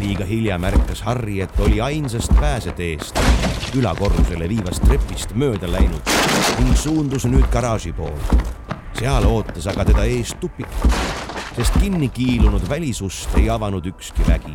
liiga 0.00 0.24
hilja 0.24 0.58
märkas 0.58 1.02
Harri, 1.02 1.40
et 1.40 1.60
oli 1.60 1.80
ainsast 1.80 2.32
pääseteest 2.40 3.18
ülakorrusele 3.74 4.48
viivast 4.48 4.82
trepist 4.86 5.34
mööda 5.34 5.66
läinud 5.72 6.14
ning 6.62 6.76
suundus 6.76 7.26
nüüd 7.26 7.50
garaaži 7.50 7.92
poole. 7.92 8.38
seal 8.98 9.26
ootas 9.26 9.66
aga 9.66 9.84
teda 9.90 10.04
ees 10.04 10.36
tupik, 10.40 10.70
sest 11.56 11.80
kinni 11.82 12.08
kiilunud 12.08 12.68
välisust 12.70 13.34
ei 13.42 13.50
avanud 13.50 13.86
ükski 13.86 14.22
vägi. 14.28 14.54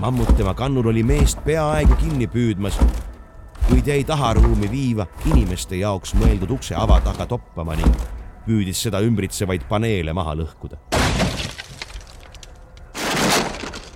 mammut 0.00 0.36
tema 0.36 0.54
kannul 0.54 0.86
oli 0.86 1.02
meest 1.02 1.42
peaaegu 1.44 1.96
kinni 1.96 2.26
püüdmas, 2.26 2.78
kuid 3.68 3.86
jäi 3.86 4.04
taharuumi 4.04 4.70
viiva 4.70 5.06
inimeste 5.28 5.76
jaoks 5.76 6.14
mõeldud 6.16 6.50
ukse 6.56 6.74
ava 6.74 7.00
taga 7.04 7.26
toppama 7.28 7.76
ning 7.76 8.04
püüdis 8.46 8.80
seda 8.86 9.00
ümbritsevaid 9.04 9.66
paneele 9.68 10.12
maha 10.16 10.34
lõhkuda. 10.40 10.78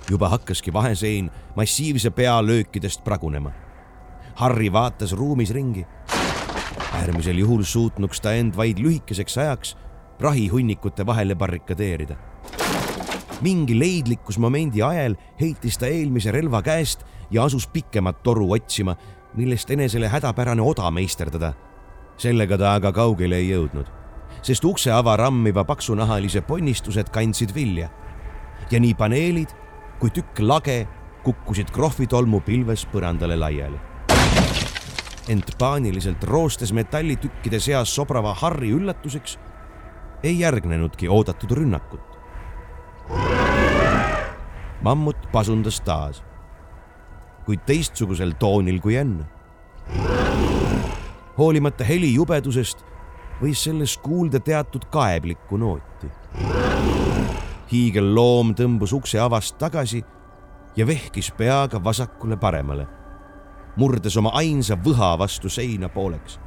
juba 0.09 0.29
hakkaski 0.29 0.73
vahesein 0.73 1.31
massiivse 1.55 2.09
pealöökidest 2.11 3.03
pragunema. 3.03 3.51
Harri 4.35 4.73
vaatas 4.73 5.13
ruumis 5.13 5.49
ringi. 5.51 5.85
äärmisel 6.93 7.37
juhul 7.37 7.63
suutnuks 7.63 8.21
ta 8.21 8.33
end 8.33 8.55
vaid 8.55 8.77
lühikeseks 8.77 9.37
ajaks 9.37 9.77
prahihunnikute 10.17 11.05
vahele 11.05 11.35
barrikadeerida 11.35 12.15
mingi 13.41 13.79
leidlikkusmomendi 13.79 14.81
ajel 14.81 15.15
heitis 15.41 15.77
ta 15.77 15.87
eelmise 15.87 16.31
relva 16.31 16.61
käest 16.61 17.03
ja 17.31 17.43
asus 17.43 17.67
pikemat 17.67 18.23
toru 18.23 18.51
otsima, 18.53 18.95
millest 19.35 19.71
enesele 19.71 20.07
hädapärane 20.09 20.61
oda 20.61 20.91
meisterdada. 20.91 21.53
sellega 22.17 22.57
ta 22.57 22.73
aga 22.75 22.91
kaugele 22.93 23.35
ei 23.35 23.49
jõudnud, 23.49 23.87
sest 24.41 24.65
ukse 24.65 24.91
ava 24.91 25.15
rammiva 25.17 25.63
paksunahalise 25.63 26.41
ponnistused 26.41 27.09
kandsid 27.09 27.55
vilja. 27.55 27.89
ja 28.71 28.79
nii 28.79 28.93
paneelid 28.93 29.49
kui 29.99 30.09
tükk 30.09 30.39
lage 30.39 30.87
kukkusid 31.23 31.71
krohvitolmu 31.71 32.41
pilves 32.41 32.85
põrandale 32.85 33.37
laiali. 33.37 33.79
ent 35.27 35.57
paaniliselt 35.57 36.23
roostes 36.23 36.73
metallitükkide 36.73 37.59
seas 37.59 37.95
sobrava 37.95 38.33
Harri 38.33 38.71
üllatuseks 38.71 39.37
ei 40.23 40.39
järgnenudki 40.39 41.09
oodatud 41.09 41.51
rünnakut 41.51 42.13
mammut 44.83 45.17
pasundas 45.31 45.79
taas, 45.81 46.23
kuid 47.45 47.65
teistsugusel 47.67 48.33
toonil 48.39 48.79
kui 48.81 48.95
enne. 48.95 49.25
hoolimata 51.37 51.83
heli 51.83 52.13
jubedusest 52.13 52.83
võis 53.41 53.63
selles 53.67 53.97
kuulda 53.97 54.39
teatud 54.39 54.85
kaeblikku 54.91 55.57
nooti. 55.57 56.11
hiigelloom 57.71 58.53
tõmbus 58.55 58.93
ukse 58.93 59.19
avast 59.19 59.57
tagasi 59.57 60.03
ja 60.75 60.87
vehkis 60.87 61.31
peaga 61.37 61.83
vasakule-paremale, 61.83 62.87
murdes 63.75 64.17
oma 64.17 64.31
ainsa 64.39 64.75
võha 64.75 65.17
vastu 65.19 65.49
seina 65.49 65.89
pooleks. 65.89 66.39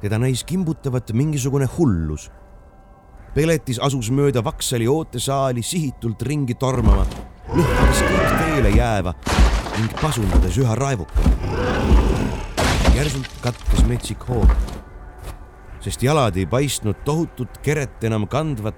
teda 0.00 0.18
näis 0.18 0.44
kimbutavat 0.44 1.12
mingisugune 1.12 1.66
hullus 1.78 2.30
Peletis 3.30 3.78
asus 3.78 4.08
mööda 4.10 4.42
Vaksali 4.42 4.88
ootesaali 4.90 5.62
sihitult 5.62 6.22
ringi 6.26 6.56
tormama, 6.58 7.04
lõhkades 7.50 8.02
kõik 8.06 8.34
teele 8.40 8.70
jääva 8.76 9.14
ning 9.76 9.94
pasundades 10.00 10.58
üha 10.60 10.74
raevukamalt. 10.78 11.46
järsult 12.94 13.30
katkes 13.42 13.84
metsik 13.88 14.26
hoog, 14.28 14.52
sest 15.80 16.02
jalad 16.02 16.36
ei 16.36 16.46
paistnud 16.46 17.00
tohutut 17.04 17.58
keret 17.64 18.04
enam 18.04 18.26
kandvat 18.28 18.76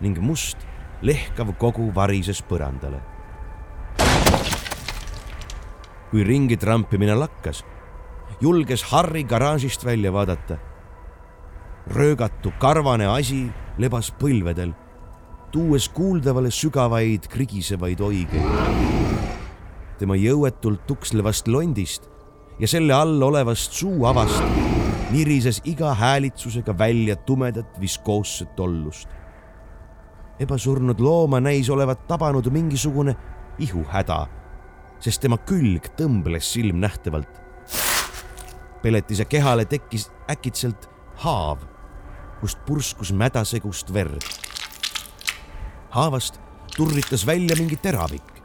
ning 0.00 0.20
must 0.20 0.62
lehkav 1.02 1.52
kogu 1.58 1.90
varises 1.94 2.42
põrandale. 2.42 3.00
kui 6.10 6.22
ringi 6.24 6.56
trampimine 6.56 7.14
lakkas, 7.14 7.64
julges 8.40 8.82
Harri 8.92 9.24
garaažist 9.24 9.84
välja 9.84 10.12
vaadata 10.12 10.56
röögatu 11.86 12.52
karvane 12.58 13.06
asi 13.06 13.46
lebas 13.78 14.10
põlvedel, 14.18 14.72
tuues 15.56 15.88
kuuldavale 15.88 16.50
sügavaid 16.52 17.30
krigisevaid 17.32 18.00
oigeid. 18.04 18.42
tema 19.96 20.12
jõuetult 20.20 20.82
tukslevast 20.84 21.48
londist 21.48 22.10
ja 22.60 22.68
selle 22.68 22.92
all 22.92 23.22
olevast 23.24 23.72
suuavast 23.72 24.44
nirises 25.14 25.62
iga 25.64 25.94
häälitsusega 25.96 26.74
välja 26.78 27.16
tumedat 27.16 27.80
viskoosset 27.80 28.60
ollust. 28.60 29.08
ebasurnud 30.38 31.00
looma 31.00 31.40
näis 31.40 31.70
olevat 31.70 32.06
tabanud 32.06 32.50
mingisugune 32.52 33.16
ihuhäda, 33.58 34.26
sest 35.00 35.20
tema 35.24 35.38
külg 35.38 35.88
tõmbles 35.96 36.52
silmnähtavalt. 36.52 37.40
peletise 38.82 39.24
kehale 39.24 39.64
tekkis 39.64 40.10
äkitselt 40.30 40.90
haav 41.24 41.64
kust 42.40 42.58
purskus 42.66 43.12
mädasegust 43.12 43.92
verd. 43.94 44.20
Haavast 45.96 46.40
turritas 46.76 47.26
välja 47.26 47.56
mingi 47.56 47.76
teravik, 47.80 48.42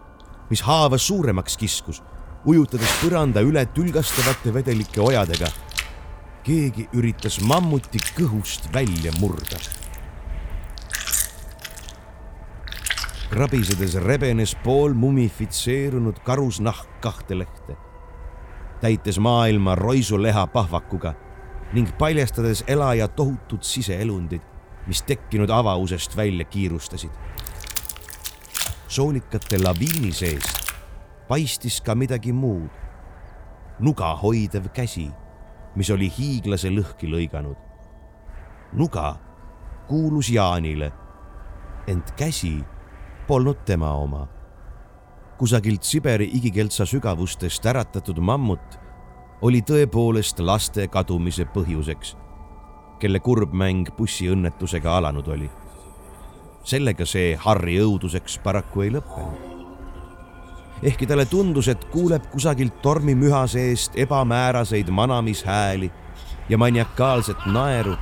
mis 0.49 0.61
haava 0.63 0.97
suuremaks 0.97 1.57
kiskus, 1.59 1.99
ujutades 2.47 2.93
põranda 3.01 3.43
üle 3.43 3.65
tülgastavate 3.75 4.53
vedelike 4.53 5.01
ojadega. 5.01 5.51
keegi 6.43 6.87
üritas 6.97 7.37
mammuti 7.41 7.99
kõhust 8.17 8.71
välja 8.73 9.11
murda. 9.19 9.59
krabisedes 13.29 13.95
rebenes 13.95 14.55
pool 14.63 14.93
mumifitseerunud 14.93 16.19
karusnahk 16.23 16.87
kahte 17.01 17.37
lehte, 17.37 17.77
täites 18.81 19.19
maailma 19.19 19.75
roisuleha 19.75 20.47
pahvakuga 20.47 21.13
ning 21.73 21.87
paljastades 21.97 22.63
elaja 22.67 23.07
tohutud 23.07 23.63
siseelundid, 23.63 24.41
mis 24.87 25.01
tekkinud 25.03 25.49
avausest 25.49 26.17
välja 26.17 26.45
kiirustasid. 26.45 27.11
soolikate 28.87 29.63
laviini 29.63 30.11
seest 30.11 30.61
paistis 31.27 31.81
ka 31.81 31.95
midagi 31.95 32.33
muud. 32.33 32.69
nuga 33.79 34.15
hoidev 34.15 34.67
käsi, 34.73 35.11
mis 35.75 35.89
oli 35.89 36.11
hiiglase 36.17 36.69
lõhki 36.69 37.07
lõiganud. 37.07 37.55
nuga 38.73 39.15
kuulus 39.87 40.29
Jaanile, 40.29 40.91
ent 41.87 42.11
käsi 42.17 42.63
polnud 43.27 43.63
tema 43.65 43.93
oma. 43.93 44.27
kusagilt 45.37 45.83
Siberi 45.83 46.29
igikeltsa 46.33 46.85
sügavustest 46.85 47.65
äratatud 47.65 48.19
mammut 48.19 48.79
oli 49.41 49.61
tõepoolest 49.61 50.39
laste 50.39 50.87
kadumise 50.87 51.45
põhjuseks, 51.45 52.15
kelle 53.01 53.19
kurb 53.19 53.53
mäng 53.57 53.89
bussiõnnetusega 53.97 54.97
alanud 54.97 55.27
oli. 55.27 55.49
sellega 56.63 57.05
see 57.09 57.33
Harri 57.35 57.79
õuduseks 57.81 58.37
paraku 58.43 58.81
ei 58.85 58.91
lõppenud. 58.93 59.47
ehkki 60.83 61.07
talle 61.07 61.25
tundus, 61.25 61.67
et 61.67 61.85
kuuleb 61.93 62.29
kusagilt 62.31 62.81
tormimüha 62.81 63.47
seest 63.47 63.97
ebamääraseid 63.97 64.89
manamishääli 64.89 65.91
ja 66.49 66.57
maniakaalset 66.57 67.45
naeru, 67.45 67.95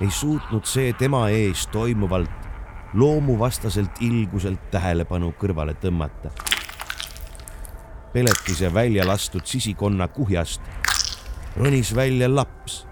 ei 0.00 0.10
suutnud 0.10 0.64
see 0.64 0.92
tema 0.92 1.28
ees 1.28 1.66
toimuvalt 1.66 2.30
loomuvastaselt 2.94 4.00
ilguselt 4.00 4.70
tähelepanu 4.70 5.34
kõrvale 5.38 5.74
tõmmata 5.74 6.30
peletise 8.12 8.74
välja 8.74 9.06
lastud 9.06 9.46
sisikonna 9.46 10.08
kuhjast 10.08 10.60
ronis 11.56 11.94
välja 11.94 12.34
laps 12.34 12.86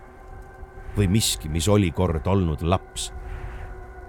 või 0.96 1.08
miski, 1.08 1.48
mis 1.48 1.68
oli 1.68 1.90
kord 1.90 2.26
olnud 2.26 2.62
laps. 2.62 3.12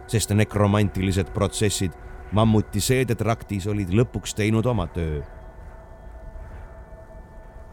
sest 0.09 0.31
nekromantilised 0.33 1.27
protsessid 1.33 1.93
mammuti 2.31 2.81
seedetraktis 2.81 3.67
olid 3.67 3.89
lõpuks 3.93 4.33
teinud 4.35 4.65
oma 4.65 4.87
töö. 4.87 5.21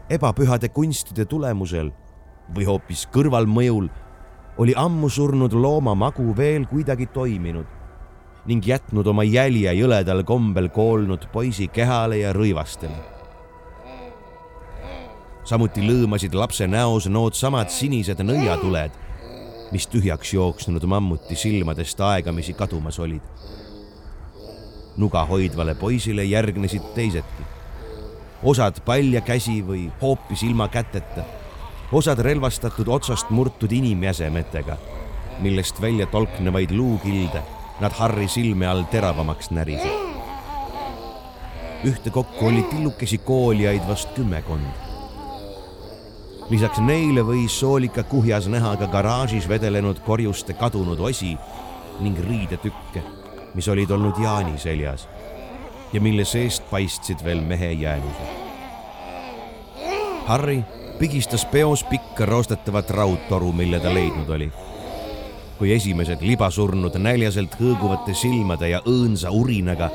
ebapühade 0.09 0.69
kunstide 0.69 1.25
tulemusel 1.25 1.91
või 2.55 2.65
hoopis 2.65 3.07
kõrvalmõjul 3.11 3.89
oli 4.57 4.73
ammu 4.75 5.09
surnud 5.09 5.53
looma 5.53 5.95
magu 5.95 6.33
veel 6.37 6.65
kuidagi 6.65 7.05
toiminud 7.05 7.67
ning 8.47 8.63
jätnud 8.63 9.07
oma 9.07 9.23
jälje 9.23 9.73
jõledal 9.73 10.23
kombel 10.23 10.69
koolnud 10.69 11.27
poisi 11.31 11.67
kehale 11.67 12.17
ja 12.23 12.33
rõivastele 12.33 13.16
samuti 15.47 15.79
lõõmasid 15.79 16.33
lapse 16.35 16.65
näos 16.67 17.05
noodsamad 17.07 17.71
sinised 17.71 18.19
nõiatuled, 18.19 18.91
mis 19.71 19.85
tühjaks 19.87 20.33
jooksnud 20.35 20.83
mammuti 20.91 21.37
silmadest 21.39 22.01
aegamisi 22.03 22.53
kadumas 22.53 22.99
olid. 22.99 23.21
nuga 24.97 25.21
hoidvale 25.29 25.75
poisile 25.75 26.23
järgnesid 26.25 26.81
teisedki. 26.95 27.43
osad 28.43 28.81
palja 28.85 29.21
käsi 29.21 29.61
või 29.67 29.91
hoopis 30.01 30.43
ilma 30.43 30.67
käteta, 30.67 31.23
osad 31.91 32.19
relvastatud 32.19 32.87
otsast 32.87 33.29
murtud 33.29 33.71
inimjäsemetega, 33.71 34.77
millest 35.39 35.81
välja 35.81 36.05
tolknevaid 36.05 36.71
luukilde 36.71 37.43
nad 37.79 37.91
Harri 37.91 38.27
silme 38.27 38.67
all 38.67 38.83
teravamaks 38.83 39.51
närisid. 39.51 39.95
ühtekokku 41.85 42.47
oli 42.47 42.63
tillukesi 42.63 43.17
koolijaid 43.17 43.87
vast 43.87 44.09
kümmekond 44.15 44.86
lisaks 46.49 46.79
neile 46.79 47.23
võis 47.27 47.59
soolika 47.59 48.03
kuhjas 48.07 48.47
näha 48.47 48.75
ka 48.79 48.87
garaažis 48.91 49.47
vedelenud 49.49 49.99
korjuste 50.05 50.53
kadunud 50.53 50.99
osi 50.99 51.35
ning 51.99 52.19
riidetükke, 52.23 53.03
mis 53.55 53.67
olid 53.67 53.91
olnud 53.91 54.19
Jaani 54.21 54.57
seljas 54.61 55.07
ja 55.93 56.01
mille 56.01 56.25
seest 56.25 56.63
paistsid 56.71 57.23
veel 57.23 57.41
mehe 57.41 57.71
jäänused. 57.71 58.45
Harry 60.27 60.63
pigistas 60.99 61.45
peos 61.45 61.83
pikka 61.83 62.25
roostetavat 62.25 62.89
raudtoru, 62.89 63.51
mille 63.51 63.79
ta 63.79 63.93
leidnud 63.93 64.29
oli. 64.29 64.51
kui 65.57 65.71
esimesed 65.73 66.21
libasurnud 66.21 66.93
näljaselt 67.01 67.55
hõõguvate 67.57 68.13
silmade 68.13 68.67
ja 68.69 68.77
õõnsa 68.85 69.31
urinaga, 69.33 69.87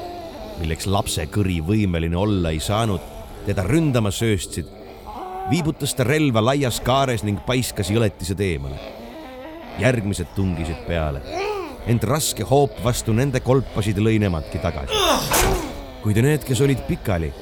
milleks 0.59 0.89
lapse 0.91 1.29
kõri 1.31 1.61
võimeline 1.63 2.17
olla 2.19 2.51
ei 2.51 2.59
saanud, 2.61 2.99
teda 3.47 3.63
ründama 3.63 4.11
sööstsid, 4.11 4.67
viibutas 5.51 5.95
ta 5.95 6.05
relva 6.05 6.43
laias 6.45 6.81
kaares 6.81 7.25
ning 7.27 7.41
paiskas 7.47 7.91
jõletised 7.91 8.41
eemale. 8.41 8.79
järgmised 9.79 10.35
tungisid 10.37 10.83
peale, 10.87 11.23
ent 11.89 12.05
raske 12.05 12.45
hoop 12.45 12.77
vastu 12.85 13.13
nende 13.17 13.41
kolpasid 13.41 13.99
lõi 13.99 14.19
nemadki 14.21 14.59
tagasi. 14.59 14.95
kuid 16.03 16.21
need, 16.23 16.45
kes 16.45 16.61
olid 16.61 16.83
pikali, 16.89 17.33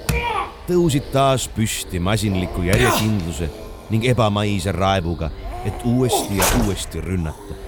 tõusid 0.68 1.10
taas 1.12 1.48
püsti 1.48 2.00
masinliku 2.00 2.62
järjekindluse 2.62 3.50
ning 3.90 4.04
ebamaise 4.06 4.72
raevuga, 4.72 5.30
et 5.64 5.82
uuesti 5.84 6.38
ja 6.38 6.46
uuesti 6.62 7.00
rünnata. 7.00 7.58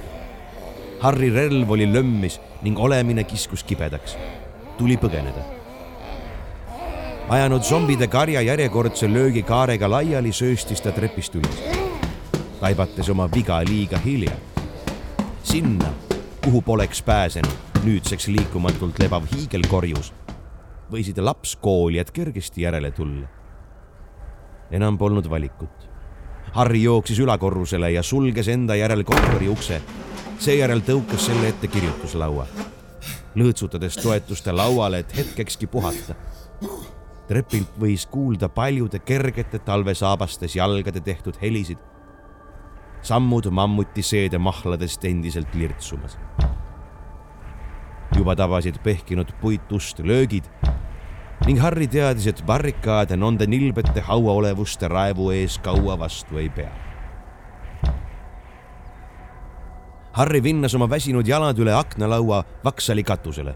Harri 1.02 1.30
relv 1.34 1.70
oli 1.70 1.92
lömmis 1.92 2.38
ning 2.62 2.78
olemine 2.78 3.24
kiskus 3.24 3.64
kibedaks. 3.64 4.16
tuli 4.78 4.96
põgeneda 4.96 5.61
ajanud 7.32 7.62
zombide 7.62 8.06
karja 8.12 8.40
järjekordse 8.44 9.08
löögikaarega 9.08 9.88
laiali, 9.90 10.32
sööstis 10.32 10.82
ta 10.84 10.90
trepist 10.92 11.34
üles, 11.40 11.60
taibates 12.60 13.08
oma 13.08 13.24
viga 13.34 13.62
liiga 13.64 13.98
hilja. 13.98 14.32
sinna, 15.42 15.88
kuhu 16.44 16.62
poleks 16.62 17.02
pääsenud 17.02 17.80
nüüdseks 17.84 18.28
liikumatult 18.28 18.98
lebav 18.98 19.24
hiigelkorjus, 19.32 20.12
võisid 20.92 21.22
lapskoolijad 21.24 22.10
kergesti 22.12 22.62
järele 22.62 22.90
tulla. 22.90 23.26
enam 24.70 24.98
polnud 24.98 25.30
valikut. 25.30 25.88
Harri 26.52 26.82
jooksis 26.82 27.18
ülakorrusele 27.18 27.90
ja 27.90 28.02
sulges 28.02 28.48
enda 28.48 28.74
järel 28.74 29.04
kontori 29.04 29.48
ukse. 29.48 29.82
seejärel 30.38 30.80
tõukas 30.80 31.26
selle 31.26 31.48
ette 31.48 31.66
kirjutuslaua, 31.66 32.46
lõõtsutades 33.36 34.02
toetuste 34.02 34.52
lauale, 34.52 34.98
et 34.98 35.16
hetkekski 35.16 35.66
puhata 35.66 36.14
trepilt 37.28 37.78
võis 37.78 38.04
kuulda 38.10 38.48
paljude 38.48 38.98
kergete 38.98 39.58
talvesaabastes 39.62 40.56
jalgade 40.56 41.00
tehtud 41.00 41.38
helisid. 41.42 41.78
sammud 43.02 43.46
mammuti 43.50 44.02
seedemahladest 44.02 45.04
endiselt 45.04 45.54
lirtsumas. 45.54 46.18
juba 48.16 48.36
tabasid 48.36 48.78
pehkinud 48.82 49.32
puitust 49.40 49.98
löögid 49.98 50.44
ning 51.46 51.60
Harri 51.60 51.88
teadis, 51.88 52.26
et 52.26 52.42
barrikaade 52.46 53.16
nende 53.16 53.46
nilbete 53.46 54.00
hauaolevuste 54.00 54.88
raevu 54.88 55.30
ees 55.30 55.58
kaua 55.58 55.98
vastu 55.98 56.38
ei 56.38 56.48
pea. 56.48 56.70
Harri 60.12 60.42
vinnas 60.42 60.74
oma 60.74 60.90
väsinud 60.90 61.26
jalad 61.26 61.58
üle 61.58 61.74
aknalaua 61.74 62.44
vaksali 62.64 63.02
katusele. 63.02 63.54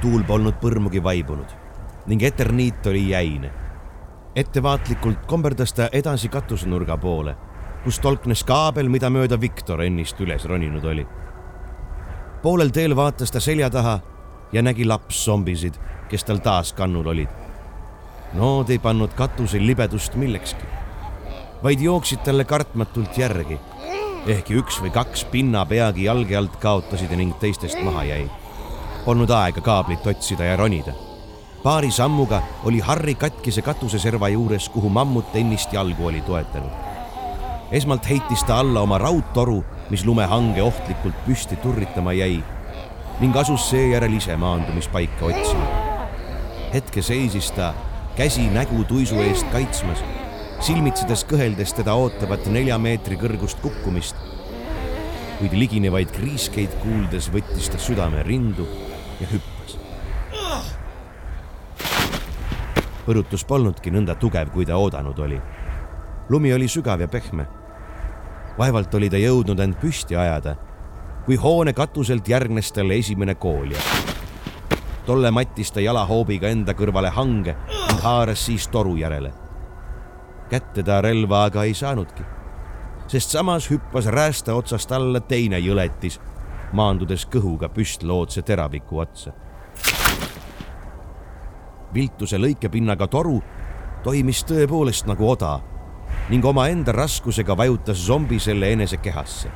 tuul 0.00 0.22
polnud 0.24 0.54
põrmugi 0.62 1.02
vaibunud 1.02 1.59
ning 2.06 2.22
eterniit 2.22 2.86
oli 2.86 3.10
jäine. 3.10 3.50
ettevaatlikult 4.34 5.26
komberdas 5.26 5.72
ta 5.72 5.88
edasi 5.92 6.28
katusenurga 6.28 6.96
poole, 6.96 7.36
kus 7.84 7.98
tolknes 8.00 8.44
kaabel, 8.44 8.88
mida 8.88 9.10
mööda 9.10 9.40
Viktor 9.40 9.82
ennist 9.82 10.20
üles 10.20 10.44
roninud 10.44 10.84
oli. 10.84 11.06
poolel 12.42 12.70
teel 12.70 12.96
vaatas 12.96 13.30
ta 13.30 13.40
selja 13.40 13.70
taha 13.70 14.00
ja 14.52 14.62
nägi 14.62 14.84
lapszombisid, 14.84 15.74
kes 16.08 16.24
tal 16.24 16.38
taas 16.38 16.72
kannul 16.72 17.06
olid. 17.06 17.28
Nood 18.32 18.70
ei 18.70 18.78
pannud 18.78 19.12
katusel 19.14 19.66
libedust 19.66 20.14
millekski, 20.14 20.66
vaid 21.62 21.80
jooksid 21.80 22.22
talle 22.24 22.44
kartmatult 22.44 23.18
järgi, 23.18 23.58
ehkki 24.26 24.56
üks 24.62 24.80
või 24.80 24.90
kaks 24.94 25.24
pinna 25.24 25.66
peagi 25.66 26.04
jalge 26.04 26.36
alt 26.36 26.56
kaotasid 26.56 27.12
ning 27.16 27.36
teistest 27.40 27.82
maha 27.82 28.04
jäi. 28.04 28.24
Polnud 29.04 29.30
aega 29.30 29.60
kaablit 29.60 30.06
otsida 30.06 30.44
ja 30.44 30.56
ronida 30.56 31.09
paari 31.62 31.90
sammuga 31.90 32.42
oli 32.64 32.80
Harri 32.80 33.14
katkise 33.14 33.62
katuseserva 33.62 34.28
juures, 34.28 34.68
kuhu 34.68 34.88
mammut 34.88 35.34
ennist 35.36 35.72
jalgu 35.72 36.06
oli 36.06 36.20
toetanud. 36.20 36.70
esmalt 37.72 38.08
heitis 38.08 38.44
ta 38.44 38.58
alla 38.58 38.80
oma 38.80 38.98
raudtoru, 38.98 39.64
mis 39.90 40.04
lumehange 40.04 40.62
ohtlikult 40.62 41.14
püsti 41.26 41.56
turritama 41.56 42.12
jäi 42.12 42.42
ning 43.20 43.36
asus 43.36 43.70
seejärel 43.70 44.16
ise 44.16 44.36
maandumispaika 44.36 45.24
otsima. 45.24 45.66
hetke 46.74 47.02
seisis 47.02 47.50
ta, 47.50 47.74
käsi 48.16 48.48
nägu 48.48 48.84
tuisu 48.84 49.20
eest 49.20 49.46
kaitsmas, 49.52 50.04
silmitsedes 50.60 51.24
kõheldes 51.28 51.76
teda 51.76 51.94
ootavat 51.94 52.46
nelja 52.46 52.78
meetri 52.78 53.16
kõrgust 53.16 53.60
kukkumist. 53.60 54.16
kuid 55.38 55.52
liginevaid 55.52 56.10
kriiskeid 56.10 56.72
kuuldes 56.82 57.32
võttis 57.32 57.68
ta 57.68 57.78
südame 57.78 58.22
rindu 58.22 58.68
ja 59.20 59.26
hüppas 59.26 59.49
põrutus 63.06 63.44
polnudki 63.46 63.90
nõnda 63.92 64.14
tugev, 64.20 64.50
kui 64.52 64.66
ta 64.66 64.76
oodanud 64.76 65.18
oli. 65.18 65.40
lumi 66.28 66.52
oli 66.54 66.68
sügav 66.68 67.00
ja 67.00 67.08
pehme. 67.08 67.46
vaevalt 68.58 68.94
oli 68.94 69.10
ta 69.10 69.16
jõudnud 69.16 69.60
end 69.60 69.74
püsti 69.80 70.16
ajada, 70.16 70.56
kui 71.24 71.36
hoone 71.36 71.72
katuselt 71.72 72.28
järgnes 72.28 72.72
talle 72.72 72.94
esimene 72.94 73.34
koolja. 73.34 73.78
tolle 75.06 75.30
mattis 75.30 75.72
ta 75.72 75.80
jalahoobiga 75.80 76.48
enda 76.48 76.72
kõrvale 76.72 77.10
hange 77.10 77.56
ning 77.88 78.00
haaras 78.00 78.46
siis 78.46 78.68
toru 78.68 78.96
järele. 78.96 79.32
kätte 80.50 80.82
ta 80.82 81.00
relva 81.00 81.44
aga 81.44 81.64
ei 81.64 81.74
saanudki, 81.74 82.22
sest 83.06 83.30
samas 83.30 83.70
hüppas 83.70 84.06
räästa 84.06 84.54
otsast 84.54 84.92
alla 84.92 85.20
teine 85.20 85.58
jõletis, 85.58 86.20
maandudes 86.72 87.26
kõhuga 87.26 87.68
püstloodse 87.68 88.42
teraviku 88.42 88.98
otsa 88.98 89.32
viltuse 91.94 92.38
lõikepinnaga 92.38 93.06
toru 93.10 93.40
toimis 94.04 94.44
tõepoolest 94.48 95.08
nagu 95.10 95.28
oda 95.28 95.58
ning 96.30 96.44
omaenda 96.46 96.92
raskusega 96.94 97.56
vajutas 97.56 98.00
zombi 98.06 98.38
selle 98.40 98.72
enese 98.72 98.96
kehasse. 98.96 99.50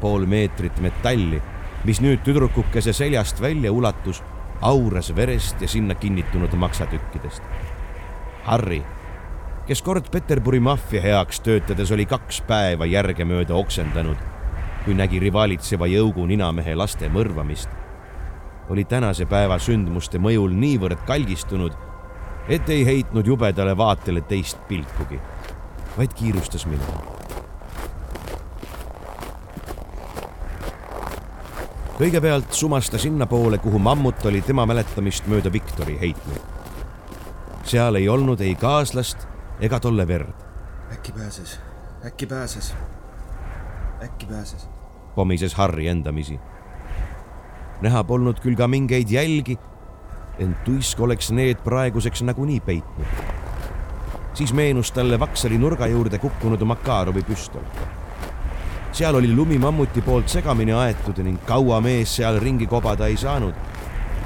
pool 0.00 0.26
meetrit 0.26 0.80
metalli, 0.80 1.40
mis 1.84 2.00
nüüd 2.00 2.20
tüdrukukese 2.26 2.92
seljast 2.92 3.40
välja 3.40 3.72
ulatus, 3.72 4.22
auras 4.60 5.14
verest 5.16 5.62
ja 5.62 5.68
sinna 5.68 5.94
kinnitunud 5.94 6.52
maksatükkidest. 6.52 7.42
Harry, 8.44 8.82
kes 9.66 9.82
kord 9.82 10.10
Peterburi 10.10 10.60
maffia 10.60 11.00
heaks 11.00 11.40
töötades 11.40 11.92
oli 11.92 12.06
kaks 12.06 12.40
päeva 12.40 12.86
järgemööda 12.86 13.54
oksendanud, 13.54 14.18
kui 14.84 14.94
nägi 14.94 15.22
rivaalitseva 15.22 15.86
jõugu 15.86 16.26
ninamehe 16.26 16.74
laste 16.76 17.08
mõrvamist 17.08 17.83
oli 18.68 18.84
tänase 18.84 19.26
päeva 19.26 19.58
sündmuste 19.58 20.18
mõjul 20.18 20.54
niivõrd 20.56 21.04
kalgistunud, 21.06 21.72
et 22.48 22.68
ei 22.68 22.86
heitnud 22.86 23.26
jubedale 23.26 23.76
vaatele 23.76 24.20
teist 24.28 24.60
pilkugi, 24.68 25.20
vaid 25.98 26.14
kiirustas 26.16 26.66
minema. 26.66 27.12
kõigepealt 31.94 32.50
sumas 32.52 32.88
ta 32.90 32.98
sinnapoole, 32.98 33.58
kuhu 33.62 33.78
mammut 33.78 34.24
oli 34.26 34.40
tema 34.42 34.64
mäletamist 34.66 35.28
mööda 35.30 35.52
Viktori 35.52 35.94
heitnud. 36.00 36.40
seal 37.64 37.94
ei 37.94 38.08
olnud 38.08 38.40
ei 38.40 38.54
kaaslast 38.54 39.28
ega 39.60 39.80
tolle 39.80 40.08
verd. 40.08 40.34
äkki 40.92 41.12
pääses, 41.12 41.60
äkki 42.06 42.26
pääses, 42.26 42.74
äkki 44.02 44.26
pääses, 44.26 44.68
pomises 45.14 45.54
Harri 45.54 45.88
endamisi 45.88 46.40
näha 47.82 48.04
polnud 48.04 48.40
küll 48.42 48.56
ka 48.56 48.68
mingeid 48.70 49.10
jälgi, 49.10 49.58
ent 50.38 50.64
tuisk 50.66 51.00
oleks 51.00 51.30
need 51.30 51.62
praeguseks 51.64 52.22
nagunii 52.22 52.60
peitnud. 52.60 53.06
siis 54.34 54.52
meenus 54.52 54.92
talle 54.92 55.20
Vaksali 55.20 55.58
nurga 55.58 55.86
juurde 55.86 56.18
kukkunud 56.18 56.64
Makarovi 56.64 57.22
püstol. 57.22 57.62
seal 58.92 59.14
oli 59.14 59.34
lumi 59.36 59.58
mammuti 59.58 60.02
poolt 60.02 60.28
segamini 60.28 60.72
aetud 60.72 61.18
ning 61.18 61.38
kaua 61.46 61.80
mees 61.80 62.16
seal 62.16 62.40
ringi 62.40 62.66
kobada 62.66 63.06
ei 63.06 63.16
saanud, 63.16 63.54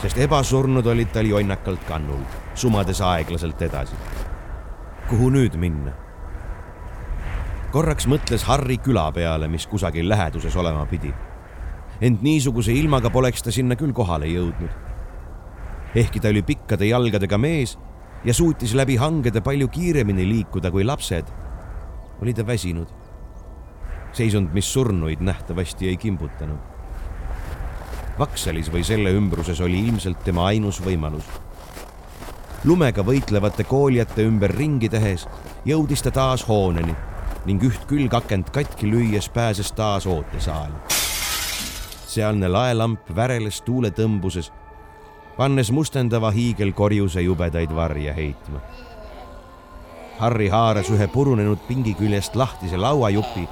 sest 0.02 0.18
ebasurnud 0.18 0.86
olid 0.86 1.12
tal 1.12 1.26
jonnakalt 1.26 1.84
kannul, 1.88 2.20
sumades 2.54 3.00
aeglaselt 3.00 3.62
edasi. 3.62 3.96
kuhu 5.08 5.30
nüüd 5.30 5.56
minna? 5.56 5.92
korraks 7.72 8.06
mõtles 8.06 8.44
Harri 8.44 8.78
küla 8.78 9.12
peale, 9.12 9.48
mis 9.48 9.66
kusagil 9.66 10.08
läheduses 10.08 10.56
olema 10.56 10.86
pidi 10.86 11.12
ent 12.00 12.22
niisuguse 12.22 12.72
ilmaga 12.72 13.10
poleks 13.10 13.42
ta 13.42 13.52
sinna 13.54 13.76
küll 13.76 13.92
kohale 13.92 14.26
jõudnud. 14.30 14.70
ehkki 15.94 16.20
ta 16.20 16.28
oli 16.28 16.42
pikkade 16.42 16.86
jalgadega 16.86 17.38
mees 17.38 17.78
ja 18.24 18.34
suutis 18.34 18.74
läbi 18.74 18.96
hangede 18.96 19.40
palju 19.40 19.68
kiiremini 19.68 20.26
liikuda 20.28 20.70
kui 20.70 20.84
lapsed, 20.84 21.26
oli 22.22 22.34
ta 22.34 22.46
väsinud. 22.46 22.88
seisund, 24.12 24.52
mis 24.52 24.72
surnuid 24.72 25.20
nähtavasti 25.20 25.88
ei 25.88 25.96
kimbutanud. 25.96 26.58
Vakselis 28.18 28.72
või 28.72 28.82
selle 28.84 29.12
ümbruses 29.14 29.60
oli 29.60 29.78
ilmselt 29.88 30.24
tema 30.24 30.46
ainus 30.46 30.80
võimalus. 30.82 31.26
lumega 32.64 33.02
võitlevate 33.02 33.64
koolijate 33.64 34.22
ümber 34.22 34.50
ringi 34.50 34.88
tehes 34.88 35.28
jõudis 35.64 36.02
ta 36.02 36.10
taas 36.10 36.42
hooneni 36.48 36.94
ning 37.46 37.62
üht 37.62 37.86
külgakent 37.86 38.50
katki 38.50 38.90
lüües 38.90 39.28
pääses 39.28 39.72
taas 39.72 40.06
ootesaali. 40.06 40.97
Sealne 42.08 42.48
laelamp 42.48 43.10
väreles 43.16 43.60
tuule 43.62 43.90
tõmbuses, 43.92 44.50
pannes 45.36 45.70
mustendava 45.70 46.30
hiigelkorjuse 46.34 47.22
jubedaid 47.22 47.74
varje 47.74 48.14
heitma. 48.14 48.62
Harri 50.18 50.48
haaras 50.50 50.88
ühe 50.90 51.06
purunenud 51.12 51.60
pingi 51.68 51.94
küljest 51.94 52.36
lahtise 52.36 52.80
lauajupi 52.80 53.46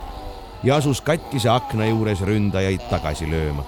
ja 0.64 0.80
asus 0.80 1.00
katkise 1.00 1.50
akna 1.52 1.86
juures 1.86 2.24
ründajaid 2.26 2.88
tagasi 2.90 3.30
lööma. 3.30 3.64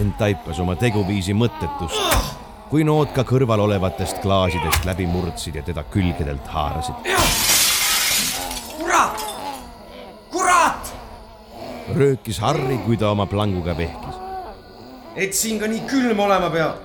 ent 0.00 0.16
taipas 0.16 0.58
oma 0.62 0.72
teguviisi 0.80 1.34
mõttetust, 1.36 2.30
kui 2.70 2.86
nood 2.88 3.10
ka 3.12 3.24
kõrval 3.26 3.60
olevatest 3.66 4.22
klaasidest 4.22 4.86
läbi 4.88 5.06
murdsid 5.06 5.58
ja 5.60 5.62
teda 5.62 5.84
külgedelt 5.92 6.46
haarasid. 6.48 7.49
Röökis 11.96 12.38
Harri, 12.38 12.78
kui 12.86 12.96
ta 12.96 13.10
oma 13.10 13.26
planguga 13.26 13.76
vehkis. 13.76 14.16
et 15.16 15.34
siin 15.34 15.58
ka 15.60 15.66
nii 15.66 15.86
külm 15.90 16.20
olema 16.20 16.50
peab. 16.50 16.76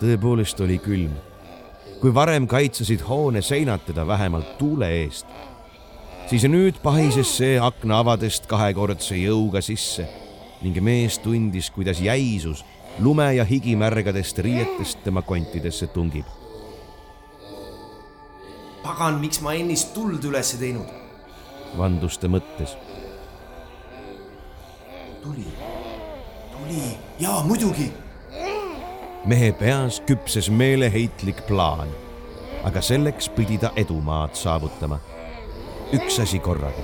tõepoolest 0.00 0.60
oli 0.60 0.78
külm 0.78 1.12
kui 2.02 2.10
varem 2.10 2.48
kaitsesid 2.50 3.04
hoone 3.06 3.38
seinad 3.46 3.84
teda 3.86 4.02
vähemalt 4.06 4.56
tuule 4.58 4.88
eest, 5.04 5.26
siis 6.26 6.42
nüüd 6.50 6.80
pahises 6.82 7.30
see 7.38 7.60
akna 7.62 8.00
avadest 8.02 8.48
kahekordse 8.50 9.14
jõuga 9.20 9.62
sisse 9.62 10.08
ning 10.64 10.80
mees 10.82 11.20
tundis, 11.22 11.68
kuidas 11.70 12.00
jäisus 12.02 12.64
lume 12.98 13.28
ja 13.36 13.46
higimärgadest 13.46 14.42
riietest 14.42 15.04
tema 15.04 15.22
kontidesse 15.22 15.86
tungib. 15.94 16.26
pagan, 18.82 19.20
miks 19.22 19.38
ma 19.40 19.54
ennist 19.54 19.94
tuld 19.94 20.26
üles 20.26 20.56
teinud? 20.58 21.01
Vandus 21.78 22.18
ta 22.18 22.28
mõttes. 22.28 22.76
tuli, 25.22 25.46
tuli, 26.52 26.96
jaa 27.20 27.42
muidugi 27.46 27.92
mehe 29.24 29.52
peas 29.52 30.00
küpses 30.06 30.50
meeleheitlik 30.50 31.46
plaan. 31.46 31.88
aga 32.64 32.80
selleks 32.80 33.28
pidi 33.28 33.58
ta 33.58 33.70
edumaad 33.76 34.34
saavutama. 34.34 34.98
üks 35.92 36.18
asi 36.22 36.38
korraga. 36.38 36.82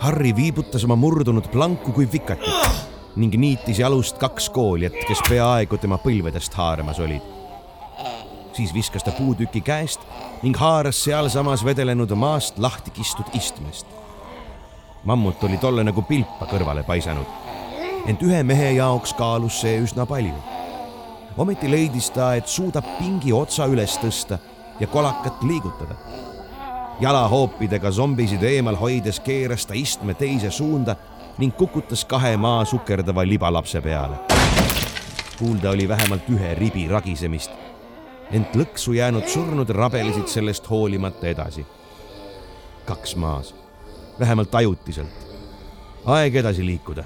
Harri 0.00 0.36
viibutas 0.36 0.84
oma 0.84 0.96
murdunud 0.96 1.48
planku 1.52 1.92
kui 1.92 2.08
vikatit 2.12 2.86
ning 3.16 3.34
niitis 3.34 3.78
jalust 3.78 4.18
kaks 4.18 4.50
koolijat, 4.50 4.96
kes 5.08 5.22
peaaegu 5.28 5.78
tema 5.78 5.98
põlvedest 5.98 6.54
haaramas 6.54 7.00
olid. 7.00 7.22
siis 8.52 8.74
viskas 8.74 9.04
ta 9.04 9.12
puutüki 9.12 9.60
käest 9.60 10.00
ning 10.42 10.56
haaras 10.56 11.04
sealsamas 11.04 11.64
vedelenud 11.64 12.12
maast 12.14 12.58
lahti 12.58 12.90
kistud 12.90 13.26
istmest. 13.34 13.86
mammut 15.04 15.44
oli 15.44 15.56
tolle 15.56 15.84
nagu 15.84 16.02
pilpa 16.02 16.46
kõrvale 16.50 16.82
paisanud, 16.82 17.26
ent 18.06 18.22
ühe 18.22 18.42
mehe 18.42 18.72
jaoks 18.72 19.14
kaalus 19.14 19.60
see 19.60 19.78
üsna 19.80 20.06
palju 20.06 20.56
ometi 21.36 21.70
leidis 21.70 22.10
ta, 22.10 22.34
et 22.34 22.48
suudab 22.48 22.84
pingi 22.98 23.32
otsa 23.32 23.66
üles 23.68 23.98
tõsta 24.00 24.38
ja 24.80 24.86
kolakat 24.86 25.42
liigutada. 25.42 25.96
jalahoopidega 27.00 27.90
zombisid 27.90 28.42
eemal 28.42 28.76
hoides 28.76 29.20
keeras 29.20 29.66
ta 29.66 29.74
istme 29.74 30.14
teise 30.14 30.50
suunda 30.50 30.96
ning 31.38 31.52
kukutas 31.56 32.04
kahe 32.04 32.36
maa 32.36 32.64
sukerdava 32.64 33.26
libalapse 33.26 33.80
peale. 33.80 34.16
kuulda 35.38 35.70
oli 35.70 35.88
vähemalt 35.88 36.28
ühe 36.28 36.54
ribi 36.54 36.88
ragisemist, 36.88 37.50
ent 38.30 38.56
lõksu 38.56 38.96
jäänud 38.96 39.28
surnud 39.28 39.70
rabelesid 39.70 40.26
sellest 40.26 40.70
hoolimata 40.70 41.26
edasi. 41.26 41.66
kaks 42.86 43.16
maas, 43.16 43.54
vähemalt 44.18 44.54
ajutiselt. 44.54 45.26
aeg 46.06 46.36
edasi 46.36 46.66
liikuda 46.66 47.04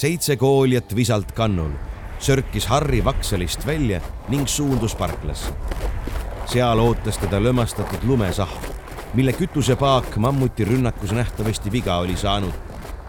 seitse 0.00 0.36
koolijat 0.36 0.96
visalt 0.96 1.32
kannul 1.32 1.70
sörkis 2.18 2.66
Harri 2.66 3.04
Vakselist 3.04 3.66
välja 3.66 4.00
ning 4.28 4.46
suundus 4.46 4.94
parklasse. 4.96 5.52
seal 6.46 6.78
ootas 6.78 7.18
teda 7.18 7.42
lömastatud 7.42 8.02
lumesahv, 8.02 8.64
mille 9.14 9.32
kütusepaak 9.32 10.16
mammuti 10.16 10.64
rünnakus 10.64 11.12
nähtavasti 11.12 11.72
viga 11.72 11.96
oli 11.96 12.16
saanud, 12.16 12.52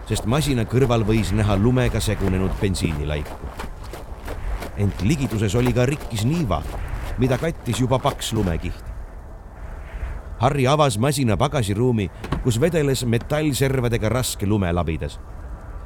sest 0.08 0.26
masina 0.26 0.64
kõrval 0.64 1.06
võis 1.08 1.32
näha 1.32 1.56
lumega 1.56 2.00
segunenud 2.00 2.52
bensiinilaiku. 2.60 3.51
Ent 4.76 5.02
ligiduses 5.02 5.54
oli 5.54 5.72
ka 5.72 5.86
rikkis 5.86 6.24
niiva, 6.24 6.62
mida 7.18 7.38
kattis 7.38 7.80
juba 7.80 7.98
paks 7.98 8.32
lumekiht. 8.32 8.84
Harri 10.42 10.66
avas 10.66 10.98
masina 10.98 11.36
pagasiruumi, 11.36 12.08
kus 12.42 12.58
vedeles 12.60 13.04
metallservadega 13.06 14.08
raske 14.08 14.46
lume 14.46 14.72
labidas. 14.72 15.20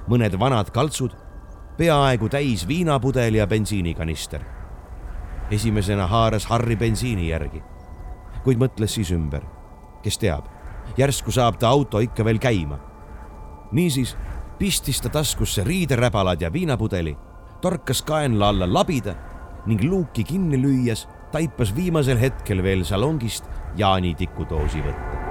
mõned 0.07 0.39
vanad 0.39 0.71
kaltsud 0.71 1.17
peaaegu 1.77 2.29
täis 2.29 2.69
viinapudel 2.69 3.35
ja 3.35 3.47
bensiinikanister. 3.47 4.41
esimesena 5.51 6.07
haaras 6.07 6.47
Harri 6.47 6.77
bensiini 6.77 7.29
järgi, 7.29 7.63
kuid 8.45 8.59
mõtles 8.59 8.95
siis 8.95 9.11
ümber. 9.11 9.43
kes 10.03 10.19
teab, 10.19 10.45
järsku 10.97 11.31
saab 11.31 11.59
ta 11.59 11.69
auto 11.69 11.99
ikka 11.99 12.25
veel 12.25 12.39
käima. 12.39 12.79
niisiis 13.73 14.17
pistis 14.59 15.01
ta 15.01 15.09
taskusse 15.09 15.65
riideräbalad 15.65 16.41
ja 16.41 16.53
viinapudeli, 16.53 17.17
torkas 17.61 18.03
kaenla 18.03 18.49
alla 18.49 18.73
labida 18.73 19.15
ning 19.67 19.83
luuki 19.83 20.25
kinni 20.25 20.59
lüües 20.63 21.07
taipas 21.33 21.75
viimasel 21.77 22.19
hetkel 22.21 22.63
veel 22.63 22.85
salongist 22.85 23.45
Jaani 23.77 24.15
tikutoosi 24.15 24.83
võtta. 24.85 25.27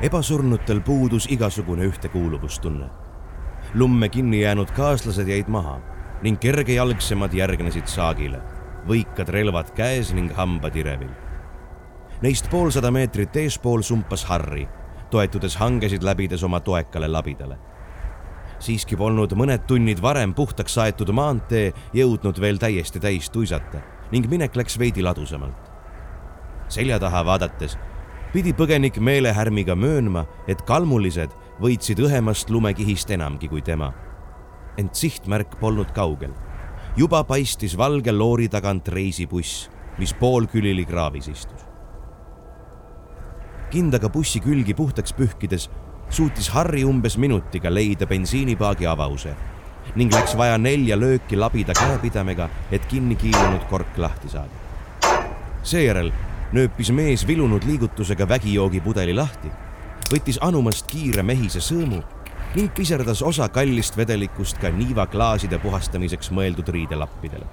ebasurnutel 0.00 0.80
puudus 0.80 1.26
igasugune 1.30 1.84
ühtekuuluvustunne. 1.84 2.86
lumme 3.74 4.08
kinni 4.08 4.40
jäänud 4.40 4.70
kaaslased 4.70 5.28
jäid 5.28 5.48
maha 5.48 5.80
ning 6.22 6.38
kergejalgsemad 6.40 7.32
järgnesid 7.32 7.86
saagile, 7.86 8.40
võikad 8.88 9.28
relvad 9.28 9.74
käes 9.76 10.14
ning 10.14 10.32
hambad 10.32 10.76
irevil. 10.76 11.29
Neist 12.20 12.50
poolsada 12.52 12.90
meetrit 12.92 13.36
eespool 13.40 13.80
sumpas 13.80 14.26
Harri, 14.28 14.66
toetudes 15.08 15.54
hangesid 15.56 16.02
läbides 16.04 16.42
oma 16.44 16.58
toekale 16.60 17.08
labidale. 17.08 17.56
siiski 18.60 18.96
polnud 18.96 19.32
mõned 19.32 19.62
tunnid 19.64 20.02
varem 20.04 20.34
puhtaks 20.36 20.74
aetud 20.82 21.14
maantee 21.16 21.72
jõudnud 21.96 22.40
veel 22.40 22.58
täiesti 22.60 23.00
täis 23.00 23.30
tuisata 23.32 23.80
ning 24.12 24.28
minek 24.28 24.56
läks 24.56 24.76
veidi 24.78 25.02
ladusamalt. 25.02 25.70
selja 26.68 26.98
taha 26.98 27.24
vaadates 27.24 27.78
pidi 28.32 28.52
põgenik 28.52 29.00
meelehärmiga 29.00 29.74
möönma, 29.74 30.26
et 30.46 30.60
kalmulised 30.62 31.32
võitsid 31.60 32.04
õhemast 32.04 32.50
lumekihist 32.50 33.10
enamgi 33.10 33.48
kui 33.48 33.62
tema. 33.62 33.94
ent 34.76 34.94
sihtmärk 34.94 35.56
polnud 35.60 35.92
kaugel. 35.92 36.34
juba 36.96 37.24
paistis 37.24 37.78
valge 37.78 38.12
loori 38.12 38.48
tagant 38.48 38.88
reisibuss, 38.88 39.70
mis 39.98 40.12
poolkülili 40.12 40.84
kraavis 40.84 41.28
istus. 41.28 41.69
Kindaga 43.70 44.08
bussi 44.08 44.40
külgi 44.40 44.74
puhtaks 44.74 45.12
pühkides 45.14 45.68
suutis 46.10 46.48
Harri 46.50 46.84
umbes 46.84 47.16
minutiga 47.16 47.70
leida 47.70 48.06
bensiinipaagi 48.06 48.86
avause 48.86 49.34
ning 49.94 50.12
läks 50.14 50.36
vaja 50.38 50.58
nelja 50.58 50.96
lööki 50.98 51.38
labida 51.38 51.74
käepidemega, 51.74 52.48
et 52.70 52.84
kinni 52.86 53.16
kiilunud 53.18 53.64
kork 53.70 53.98
lahti 53.98 54.28
saada. 54.28 54.50
seejärel 55.62 56.12
nööpis 56.52 56.90
mees 56.90 57.26
vilunud 57.26 57.64
liigutusega 57.66 58.28
vägijoogipudeli 58.28 59.14
lahti, 59.14 59.50
võttis 60.12 60.38
anumast 60.40 60.86
kiire 60.90 61.22
mehise 61.22 61.62
sõõmu 61.62 62.02
ning 62.54 62.70
piserdas 62.74 63.22
osa 63.22 63.48
kallist 63.48 63.96
vedelikust 63.96 64.58
ka 64.58 64.70
niivaklaaside 64.74 65.58
puhastamiseks 65.58 66.30
mõeldud 66.30 66.68
riidelappidele. 66.68 67.46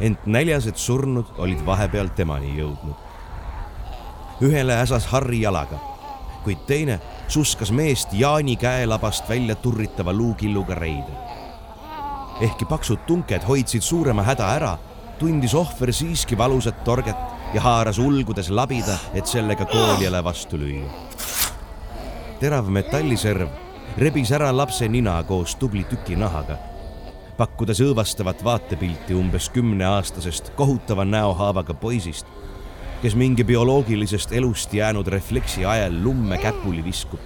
ent 0.00 0.26
näljased 0.26 0.76
surnud 0.76 1.26
olid 1.38 1.66
vahepeal 1.66 2.08
temani 2.08 2.58
jõudnud. 2.58 3.05
Ühele 4.42 4.74
äsas 4.82 5.06
Harri 5.06 5.40
jalaga, 5.40 5.78
kuid 6.44 6.66
teine 6.66 7.00
suskas 7.28 7.72
meest 7.72 8.12
Jaani 8.12 8.56
käelabast 8.56 9.28
välja 9.28 9.54
turritava 9.54 10.12
luukilluga 10.12 10.74
reide. 10.74 11.12
ehkki 12.40 12.64
paksud 12.64 12.98
tunked 13.06 13.42
hoidsid 13.48 13.80
suurema 13.82 14.22
häda 14.22 14.48
ära, 14.54 14.78
tundis 15.18 15.54
ohver 15.54 15.92
siiski 15.92 16.38
valusat 16.38 16.84
torget 16.84 17.16
ja 17.54 17.60
haaras 17.60 17.98
ulgudes 17.98 18.50
labida, 18.50 18.98
et 19.14 19.26
sellega 19.26 19.64
koolijale 19.64 20.24
vastu 20.24 20.56
lüüa. 20.56 20.90
terav 22.40 22.68
metalliserv 22.68 23.48
rebis 23.96 24.32
ära 24.32 24.56
lapse 24.56 24.88
nina 24.88 25.22
koos 25.22 25.54
tubli 25.56 25.84
tüki 25.84 26.16
nahaga. 26.16 26.58
pakkudes 27.36 27.80
õõvastavat 27.80 28.44
vaatepilti 28.44 29.14
umbes 29.14 29.48
kümneaastasest 29.48 30.50
kohutava 30.56 31.04
näohaavaga 31.04 31.74
poisist, 31.74 32.26
kes 33.02 33.14
mingi 33.14 33.44
bioloogilisest 33.44 34.32
elust 34.32 34.74
jäänud 34.74 35.06
refleksi 35.06 35.64
ajal 35.64 36.02
lumme 36.02 36.38
käpuli 36.38 36.84
viskub 36.84 37.20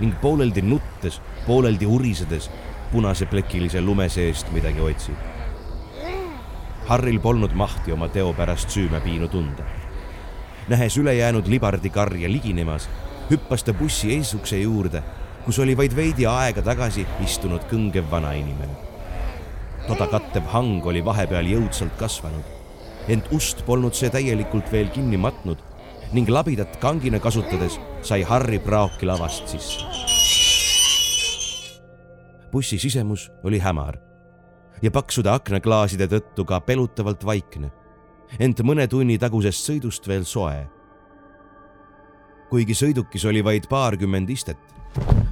ning 0.00 0.14
pooleldi 0.20 0.62
nuttes, 0.62 1.20
pooleldi 1.46 1.86
urisedes 1.86 2.50
punase 2.92 3.26
plekilise 3.26 3.80
lume 3.80 4.08
seest 4.08 4.50
midagi 4.52 4.80
otsib. 4.80 5.14
Harril 6.86 7.20
polnud 7.20 7.52
mahti 7.54 7.92
oma 7.92 8.08
teo 8.08 8.32
pärast 8.32 8.70
süümepiinu 8.70 9.28
tunda. 9.28 9.62
nähes 10.68 10.96
ülejäänud 10.96 11.46
libardikarja 11.46 12.32
liginemas, 12.32 12.88
hüppas 13.30 13.64
ta 13.64 13.72
bussi 13.72 14.14
eesukse 14.14 14.58
juurde, 14.58 15.02
kus 15.44 15.58
oli 15.58 15.76
vaid 15.76 15.96
veidi 15.96 16.26
aega 16.26 16.62
tagasi 16.62 17.06
istunud 17.24 17.60
kõngev 17.70 18.10
vanainimene. 18.10 18.72
toda 19.88 20.06
kattev 20.06 20.42
hang 20.46 20.86
oli 20.86 21.04
vahepeal 21.04 21.46
jõudsalt 21.46 21.96
kasvanud, 21.98 22.59
ent 23.08 23.32
ust 23.32 23.64
polnud 23.66 23.94
see 23.94 24.10
täielikult 24.10 24.72
veel 24.72 24.90
kinni 24.94 25.16
matnud 25.16 25.58
ning 26.12 26.28
labidat 26.28 26.76
kangina 26.82 27.20
kasutades 27.22 27.78
sai 28.02 28.22
Harri 28.22 28.58
praoki 28.58 29.06
lavast 29.06 29.48
sisse. 29.48 29.84
bussi 32.52 32.78
sisemus 32.78 33.30
oli 33.44 33.58
hämar 33.58 33.98
ja 34.82 34.90
paksude 34.90 35.30
aknaklaaside 35.30 36.08
tõttu 36.08 36.44
ka 36.48 36.60
pelutavalt 36.64 37.24
vaikne, 37.24 37.70
ent 38.38 38.62
mõne 38.64 38.86
tunni 38.88 39.18
tagusest 39.18 39.68
sõidust 39.68 40.08
veel 40.08 40.24
soe. 40.24 40.66
kuigi 42.50 42.74
sõidukis 42.74 43.24
oli 43.28 43.44
vaid 43.44 43.68
paarkümmend 43.70 44.30
istet, 44.30 44.58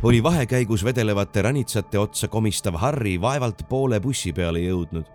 oli 0.02 0.22
vahekäigus 0.22 0.84
vedelevate 0.84 1.42
ranitsate 1.42 1.98
otsa 1.98 2.28
komistav 2.28 2.76
Harri 2.78 3.20
vaevalt 3.20 3.64
poole 3.68 4.00
bussi 4.00 4.32
peale 4.32 4.60
jõudnud, 4.60 5.06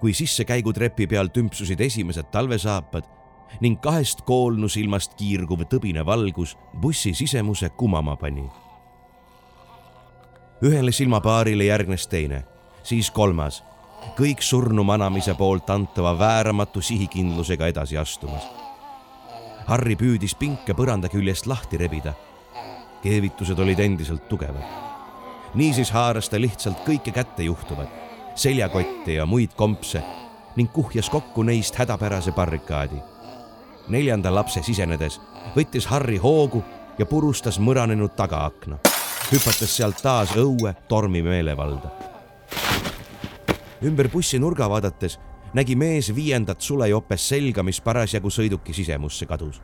kui 0.00 0.14
sissekäigutrepi 0.14 1.06
peal 1.06 1.28
tümpsusid 1.32 1.80
esimesed 1.80 2.30
talvesaapad 2.32 3.04
ning 3.60 3.80
kahest 3.80 4.22
koolnus 4.26 4.76
ilmast 4.76 5.14
kiirguv 5.18 5.66
tõbine 5.70 6.04
valgus 6.06 6.56
bussi 6.80 7.14
sisemuse 7.14 7.68
kumama 7.68 8.16
pani. 8.16 8.44
ühele 10.64 10.92
silmapaarile 10.92 11.64
järgnes 11.64 12.06
teine, 12.06 12.44
siis 12.82 13.10
kolmas, 13.10 13.62
kõik 14.18 14.40
surnu 14.40 14.84
manamise 14.84 15.34
poolt 15.34 15.70
antava 15.70 16.18
vääramatu 16.18 16.80
sihikindlusega 16.80 17.66
edasi 17.66 17.98
astumas. 17.98 18.46
Harri 19.66 19.96
püüdis 19.96 20.34
pinke 20.34 20.74
põranda 20.74 21.08
küljest 21.08 21.46
lahti 21.46 21.76
rebida. 21.76 22.14
keevitused 23.02 23.58
olid 23.58 23.78
endiselt 23.78 24.28
tugevad. 24.28 24.64
niisiis 25.54 25.90
haaras 25.90 26.28
ta 26.28 26.40
lihtsalt 26.40 26.78
kõike 26.86 27.12
kätte 27.12 27.42
juhtuvat, 27.42 27.88
seljakotte 28.34 29.18
ja 29.20 29.26
muid 29.26 29.54
kompse 29.56 30.02
ning 30.56 30.70
kuhjas 30.72 31.10
kokku 31.10 31.42
neist 31.42 31.78
hädapärase 31.78 32.32
barrikaadi 32.32 33.02
neljanda 33.88 34.32
lapse 34.34 34.62
sisenedes 34.62 35.20
võttis 35.56 35.86
Harri 35.90 36.16
hoogu 36.18 36.62
ja 36.98 37.06
purustas 37.06 37.58
mõranenud 37.58 38.14
tagaakna, 38.16 38.78
hüpates 39.32 39.76
sealt 39.76 40.00
taas 40.02 40.34
õue 40.38 40.74
tormi 40.88 41.22
meelevalda. 41.22 41.90
ümber 43.84 44.08
bussi 44.08 44.38
nurga 44.38 44.68
vaadates 44.70 45.18
nägi 45.54 45.76
mees 45.76 46.14
viiendat 46.14 46.60
sulejopes 46.60 47.28
selga, 47.28 47.62
mis 47.62 47.80
parasjagu 47.80 48.30
sõiduki 48.30 48.74
sisemusse 48.74 49.26
kadus. 49.26 49.60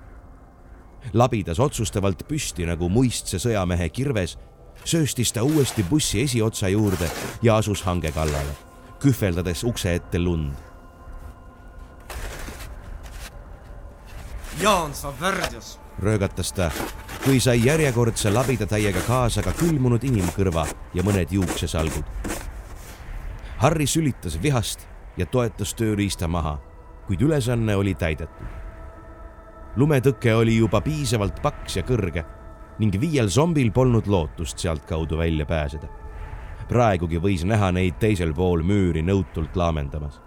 labidas 1.12 1.58
otsustavalt 1.60 2.26
püsti 2.28 2.66
nagu 2.66 2.88
muistse 2.88 3.38
sõjamehe 3.38 3.88
kirves, 3.88 4.38
sööstis 4.84 5.32
ta 5.32 5.42
uuesti 5.42 5.82
bussi 5.82 6.22
esiotsa 6.22 6.68
juurde 6.68 7.10
ja 7.42 7.56
asus 7.56 7.82
hange 7.82 8.12
kallale, 8.12 8.56
kühveldades 9.00 9.64
ukse 9.64 9.94
ette 9.94 10.18
lund 10.18 10.54
Jaan, 14.60 14.94
sa 14.94 15.12
värdjas! 15.20 15.80
röögatas 16.02 16.52
ta, 16.52 16.70
kui 17.24 17.40
sai 17.40 17.64
järjekordse 17.64 18.30
labidatäiega 18.30 19.00
kaasa 19.06 19.42
ka 19.42 19.52
külmunud 19.56 20.04
inimkõrva 20.04 20.66
ja 20.94 21.04
mõned 21.04 21.32
juuksesalgud. 21.32 22.04
Harri 23.60 23.86
sülitas 23.86 24.38
vihast 24.42 24.86
ja 25.16 25.26
toetas 25.26 25.74
tööriista 25.76 26.28
maha, 26.28 26.58
kuid 27.06 27.22
ülesanne 27.22 27.76
oli 27.76 27.94
täidetud. 27.94 28.58
lumetõke 29.76 30.34
oli 30.34 30.56
juba 30.56 30.80
piisavalt 30.80 31.42
paks 31.42 31.76
ja 31.76 31.82
kõrge 31.82 32.24
ning 32.80 32.96
viiel 33.00 33.28
zombil 33.28 33.70
polnud 33.70 34.06
lootust 34.06 34.58
sealtkaudu 34.58 35.18
välja 35.18 35.46
pääseda. 35.46 35.88
praegugi 36.68 37.18
võis 37.18 37.44
näha 37.44 37.72
neid 37.72 37.98
teisel 37.98 38.34
pool 38.34 38.62
müüri 38.62 39.02
nõutult 39.02 39.56
laamendamas 39.56 40.20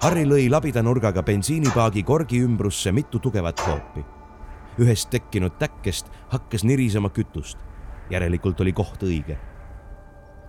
Harri 0.00 0.22
lõi 0.24 0.46
labida 0.48 0.80
nurgaga 0.80 1.20
bensiinipaagi 1.20 2.00
korgi 2.08 2.38
ümbrusse 2.40 2.88
mitu 2.92 3.18
tugevat 3.20 3.60
hoopi. 3.60 4.04
ühest 4.80 5.10
tekkinud 5.10 5.58
täkkest 5.58 6.06
hakkas 6.28 6.64
nirisema 6.64 7.10
kütust. 7.10 7.58
järelikult 8.10 8.60
oli 8.60 8.72
koht 8.72 9.02
õige. 9.02 9.36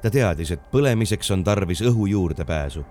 ta 0.01 0.09
teadis, 0.09 0.51
et 0.51 0.71
põlemiseks 0.71 1.33
on 1.33 1.43
tarvis 1.43 1.81
õhu 1.81 2.07
juurdepääsu. 2.07 2.85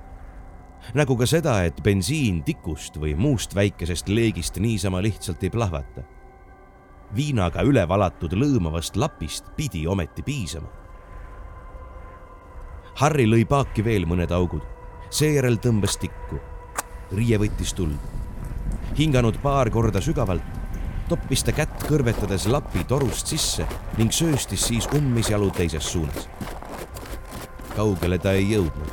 nagu 0.95 1.17
ka 1.17 1.27
seda, 1.27 1.65
et 1.65 1.83
bensiin 1.83 2.45
tikust 2.45 2.97
või 2.97 3.17
muust 3.17 3.55
väikesest 3.55 4.09
leegist 4.09 4.59
niisama 4.59 5.03
lihtsalt 5.03 5.43
ei 5.43 5.51
plahvata. 5.51 6.03
Viinaga 7.17 7.63
üle 7.63 7.87
valatud 7.89 8.33
lõõmavast 8.33 8.97
lapist 8.97 9.45
pidi 9.57 9.87
ometi 9.87 10.23
piisama. 10.23 10.69
Harri 13.01 13.27
lõi 13.27 13.47
paaki 13.49 13.85
veel 13.85 14.07
mõned 14.07 14.31
augud 14.35 14.67
seejärel 15.11 15.59
tõmbas 15.59 15.99
tikku. 15.99 16.39
riie 17.11 17.39
võttis 17.39 17.75
tuld. 17.75 17.99
hinganud 18.99 19.39
paar 19.43 19.71
korda 19.71 20.01
sügavalt, 20.01 20.43
toppis 21.09 21.43
ta 21.43 21.53
kätt 21.53 21.83
kõrvetades 21.89 22.47
lapi 22.47 22.85
torust 22.85 23.27
sisse 23.27 23.67
ning 23.99 24.13
sööstis 24.13 24.69
siis 24.69 24.87
ummisjalu 24.95 25.51
teises 25.51 25.85
suunas. 25.93 26.29
kaugele 27.75 28.19
ta 28.19 28.33
ei 28.33 28.53
jõudnud. 28.53 28.93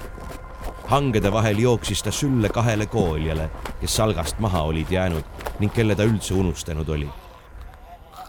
hangede 0.88 1.32
vahel 1.32 1.60
jooksis 1.60 2.02
ta 2.02 2.12
sülle 2.12 2.50
kahele 2.50 2.86
kooljale, 2.86 3.50
kes 3.80 3.96
salgast 3.96 4.40
maha 4.40 4.62
olid 4.62 4.92
jäänud 4.92 5.24
ning 5.60 5.74
kelle 5.74 5.96
ta 5.96 6.04
üldse 6.04 6.34
unustanud 6.34 6.90
oli. 6.90 7.10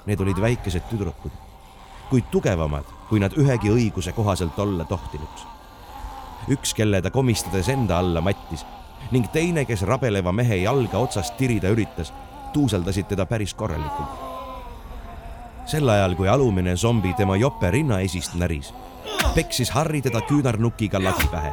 Need 0.09 0.25
olid 0.25 0.41
väikesed 0.41 0.89
tüdrukud, 0.89 1.35
kuid 2.09 2.33
tugevamad, 2.33 2.89
kui 3.11 3.21
nad 3.21 3.37
ühegi 3.37 3.69
õiguse 3.69 4.17
kohaselt 4.17 4.59
olla 4.59 4.89
tohtinuks 4.89 5.45
üks, 6.49 6.75
kelle 6.75 7.01
ta 7.03 7.11
komistades 7.11 7.69
enda 7.69 7.99
alla 7.99 8.21
mattis 8.25 8.65
ning 9.13 9.29
teine, 9.33 9.65
kes 9.65 9.85
rabeleva 9.89 10.33
mehe 10.33 10.63
jalga 10.63 10.99
otsast 11.01 11.37
tirida 11.39 11.71
üritas, 11.73 12.13
tuuseldasid 12.53 13.09
teda 13.09 13.27
päris 13.27 13.55
korralikult. 13.55 14.27
sel 15.67 15.89
ajal, 15.89 16.15
kui 16.17 16.29
alumine 16.29 16.77
zombi 16.77 17.15
tema 17.15 17.37
jope 17.37 17.71
rinnaesist 17.71 18.35
näris, 18.35 18.73
peksis 19.35 19.71
Harri 19.71 20.03
teda 20.03 20.21
küünarnukiga 20.21 21.03
lagi 21.03 21.29
pähe, 21.31 21.53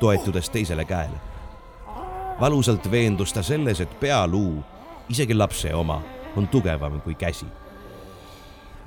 toetudes 0.00 0.50
teisele 0.50 0.84
käele. 0.84 1.20
valusalt 2.40 2.90
veendus 2.90 3.32
ta 3.32 3.42
selles, 3.42 3.80
et 3.80 4.00
pealuu, 4.00 4.62
isegi 5.08 5.34
lapse 5.34 5.74
oma, 5.74 6.02
on 6.36 6.48
tugevam 6.48 7.00
kui 7.00 7.14
käsi 7.14 7.46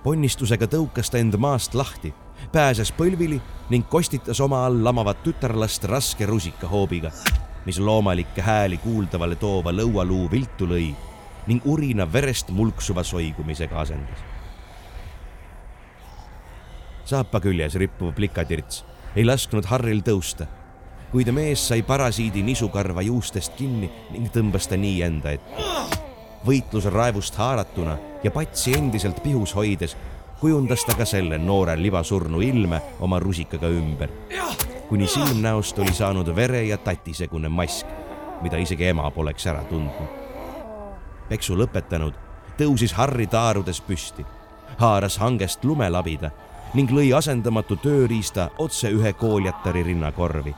ponnistusega 0.05 0.67
tõukas 0.69 1.09
ta 1.09 1.17
end 1.17 1.34
maast 1.41 1.73
lahti, 1.73 2.11
pääses 2.53 2.91
põlvili 2.93 3.39
ning 3.73 3.88
kostitas 3.89 4.41
oma 4.43 4.61
all 4.67 4.84
lamavat 4.85 5.23
tütarlast 5.26 5.88
raske 5.89 6.27
rusikahoobiga, 6.30 7.09
mis 7.65 7.80
loomalikke 7.81 8.45
hääli 8.45 8.77
kuuldavale 8.84 9.39
toova 9.41 9.73
lõualuu 9.73 10.30
viltu 10.31 10.69
lõi 10.69 10.91
ning 11.49 11.65
urina 11.65 12.05
verest 12.13 12.53
mulksuva 12.53 13.03
soigumisega 13.03 13.81
asendas. 13.81 14.22
saapa 17.05 17.39
küljes 17.39 17.76
rippuv 17.76 18.13
plikatirts 18.17 18.84
ei 19.15 19.26
lasknud 19.26 19.65
Harril 19.69 20.01
tõusta, 20.05 20.45
kuid 21.11 21.30
mees 21.34 21.67
sai 21.67 21.81
parasiidi 21.81 22.41
nisukarva 22.43 23.01
juustest 23.01 23.57
kinni 23.57 23.91
ning 24.11 24.34
tõmbas 24.34 24.69
ta 24.69 24.77
nii 24.77 25.01
enda 25.05 25.38
ette 25.38 26.05
võitluse 26.45 26.89
raevust 26.89 27.35
haaratuna 27.35 27.97
ja 28.23 28.31
patsi 28.31 28.73
endiselt 28.77 29.23
pihus 29.23 29.55
hoides, 29.55 29.97
kujundas 30.39 30.85
ta 30.85 30.95
ka 30.97 31.05
selle 31.05 31.38
noore 31.38 31.77
libasurnu 31.81 32.41
ilme 32.41 32.81
oma 32.99 33.19
rusikaga 33.19 33.67
ümber. 33.67 34.09
kuni 34.89 35.07
silmnäost 35.07 35.80
oli 35.80 35.93
saanud 35.93 36.35
vere 36.35 36.63
ja 36.63 36.77
tatisegune 36.77 37.49
mask, 37.49 37.88
mida 38.41 38.57
isegi 38.57 38.85
ema 38.85 39.11
poleks 39.11 39.47
ära 39.47 39.63
tundnud. 39.63 40.09
peksu 41.30 41.55
lõpetanud, 41.57 42.13
tõusis 42.57 42.93
Harri 42.93 43.27
taarudes 43.27 43.81
püsti, 43.81 44.26
haaras 44.77 45.17
hangest 45.17 45.63
lumelabida 45.63 46.31
ning 46.73 46.91
lõi 46.91 47.15
asendamatu 47.17 47.76
tööriista 47.76 48.49
otse 48.57 48.89
ühe 48.89 49.13
kooljatari 49.13 49.84
rinnakorvi, 49.84 50.55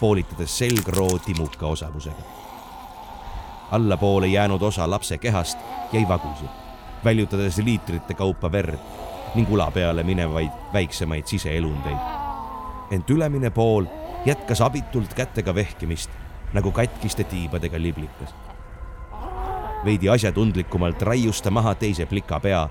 poolitades 0.00 0.58
selgroo 0.58 1.18
timuka 1.18 1.66
osavusega 1.66 2.37
allapoole 3.70 4.26
jäänud 4.26 4.62
osa 4.62 4.90
lapse 4.90 5.18
kehast 5.18 5.58
jäi 5.92 6.08
vagusi, 6.08 6.44
väljutades 7.04 7.58
liitrite 7.58 8.14
kaupa 8.14 8.52
verd 8.52 8.78
ning 9.34 9.50
ula 9.50 9.70
peale 9.70 10.02
minevaid 10.02 10.50
väiksemaid 10.72 11.26
siseelundeid. 11.26 11.98
ent 12.90 13.10
ülemine 13.10 13.50
pool 13.50 13.84
jätkas 14.24 14.60
abitult 14.60 15.14
kätega 15.14 15.54
vehkimist 15.54 16.10
nagu 16.52 16.72
katkiste 16.72 17.24
tiibadega 17.24 17.82
liblikas. 17.82 18.34
veidi 19.84 20.08
asjatundlikumalt 20.08 21.02
raius 21.02 21.42
ta 21.42 21.50
maha 21.50 21.74
teise 21.74 22.06
plika 22.06 22.40
pea, 22.40 22.68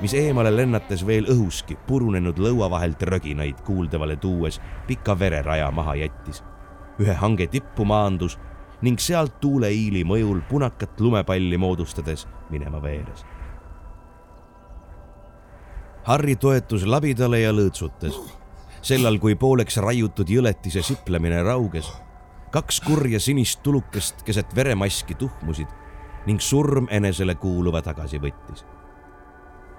mis 0.00 0.14
eemale 0.14 0.56
lennates 0.56 1.06
veel 1.06 1.24
õhuski 1.24 1.76
purunenud 1.86 2.38
lõua 2.38 2.70
vahelt 2.70 3.02
röginaid 3.02 3.60
kuuldavale 3.64 4.16
tuues 4.16 4.60
pika 4.86 5.18
vereraja 5.18 5.70
maha 5.70 5.94
jättis. 5.94 6.44
ühe 7.00 7.14
hange 7.14 7.46
tippu 7.46 7.84
maandus 7.84 8.38
ning 8.84 9.00
sealt 9.00 9.38
tuuleiili 9.40 10.04
mõjul 10.04 10.42
punakat 10.48 11.00
lumepalli 11.00 11.58
moodustades 11.58 12.26
minema 12.50 12.82
veeres. 12.82 13.24
Harri 16.04 16.36
toetus 16.36 16.84
labidale 16.86 17.40
ja 17.40 17.52
lõõtsutas. 17.52 18.20
sellal, 18.84 19.16
kui 19.18 19.34
pooleks 19.34 19.78
raiutud 19.80 20.28
jõletise 20.28 20.82
siplemine 20.84 21.38
rauges, 21.42 21.86
kaks 22.52 22.80
kurja 22.84 23.20
sinist 23.20 23.62
tulukest 23.62 24.20
keset 24.22 24.52
veremaski 24.54 25.14
tuhmusid 25.14 25.68
ning 26.26 26.40
surm 26.40 26.86
enesele 26.90 27.34
kuuluva 27.34 27.82
tagasi 27.82 28.20
võttis. 28.20 28.64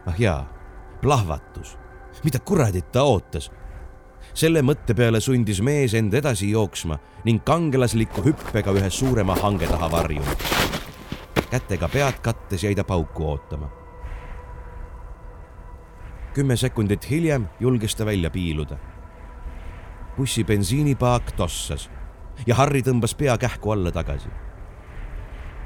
ah 0.05 0.17
jaa, 0.19 0.49
plahvatus, 1.01 1.77
mida 2.23 2.39
kuradit 2.39 2.91
ta 2.91 3.03
ootas 3.03 3.51
selle 4.35 4.59
mõtte 4.67 4.91
peale 4.91 5.21
sundis 5.23 5.61
mees 5.63 5.93
end 5.95 6.13
edasi 6.19 6.49
jooksma 6.51 6.97
ning 7.23 7.39
kangelasliku 7.47 8.23
hüppega 8.25 8.73
ühe 8.75 8.89
suurema 8.91 9.37
hange 9.39 9.67
taha 9.69 9.87
varjuma. 9.91 10.35
kätega 11.51 11.87
pead 11.87 12.19
kattes 12.21 12.63
jäi 12.63 12.75
ta 12.75 12.83
pauku 12.83 13.23
ootama. 13.23 13.69
kümme 16.33 16.57
sekundit 16.57 17.09
hiljem 17.09 17.47
julges 17.59 17.95
ta 17.95 18.05
välja 18.05 18.29
piiluda. 18.29 18.77
bussi 20.17 20.43
bensiinipaak 20.43 21.31
tossas 21.31 21.89
ja 22.47 22.55
Harri 22.55 22.81
tõmbas 22.81 23.15
pea 23.15 23.37
kähku 23.37 23.71
alla 23.71 23.91
tagasi. 23.91 24.29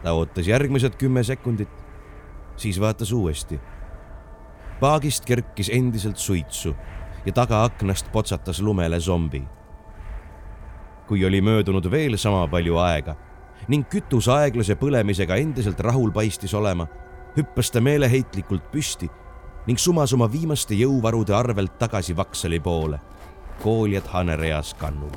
ta 0.04 0.14
ootas 0.14 0.48
järgmised 0.48 0.96
kümme 0.96 1.24
sekundit, 1.24 1.74
siis 2.56 2.80
vaatas 2.80 3.12
uuesti. 3.12 3.60
paagist 4.80 5.26
kerkis 5.26 5.70
endiselt 5.74 6.18
suitsu 6.18 6.76
ja 7.26 7.34
tagaaknast 7.34 8.12
potsatas 8.12 8.62
lumele 8.62 9.00
zombi. 9.00 9.44
kui 11.08 11.26
oli 11.26 11.42
möödunud 11.42 11.92
veel 11.92 12.18
sama 12.18 12.48
palju 12.48 12.78
aega 12.78 13.16
ning 13.68 13.86
kütus 13.90 14.28
aeglase 14.30 14.76
põlemisega 14.76 15.36
endiselt 15.42 15.80
rahul 15.80 16.12
paistis 16.12 16.54
olema, 16.54 16.88
hüppas 17.38 17.72
ta 17.72 17.82
meeleheitlikult 17.82 18.72
püsti 18.72 19.10
ning 19.68 19.80
sumas 19.80 20.14
oma 20.14 20.30
viimaste 20.32 20.78
jõuvarude 20.78 21.34
arvelt 21.36 21.78
tagasi 21.80 22.16
Vaksali 22.18 22.60
poole, 22.60 23.00
kooljad 23.64 24.08
hanereas 24.14 24.74
kannul. 24.74 25.12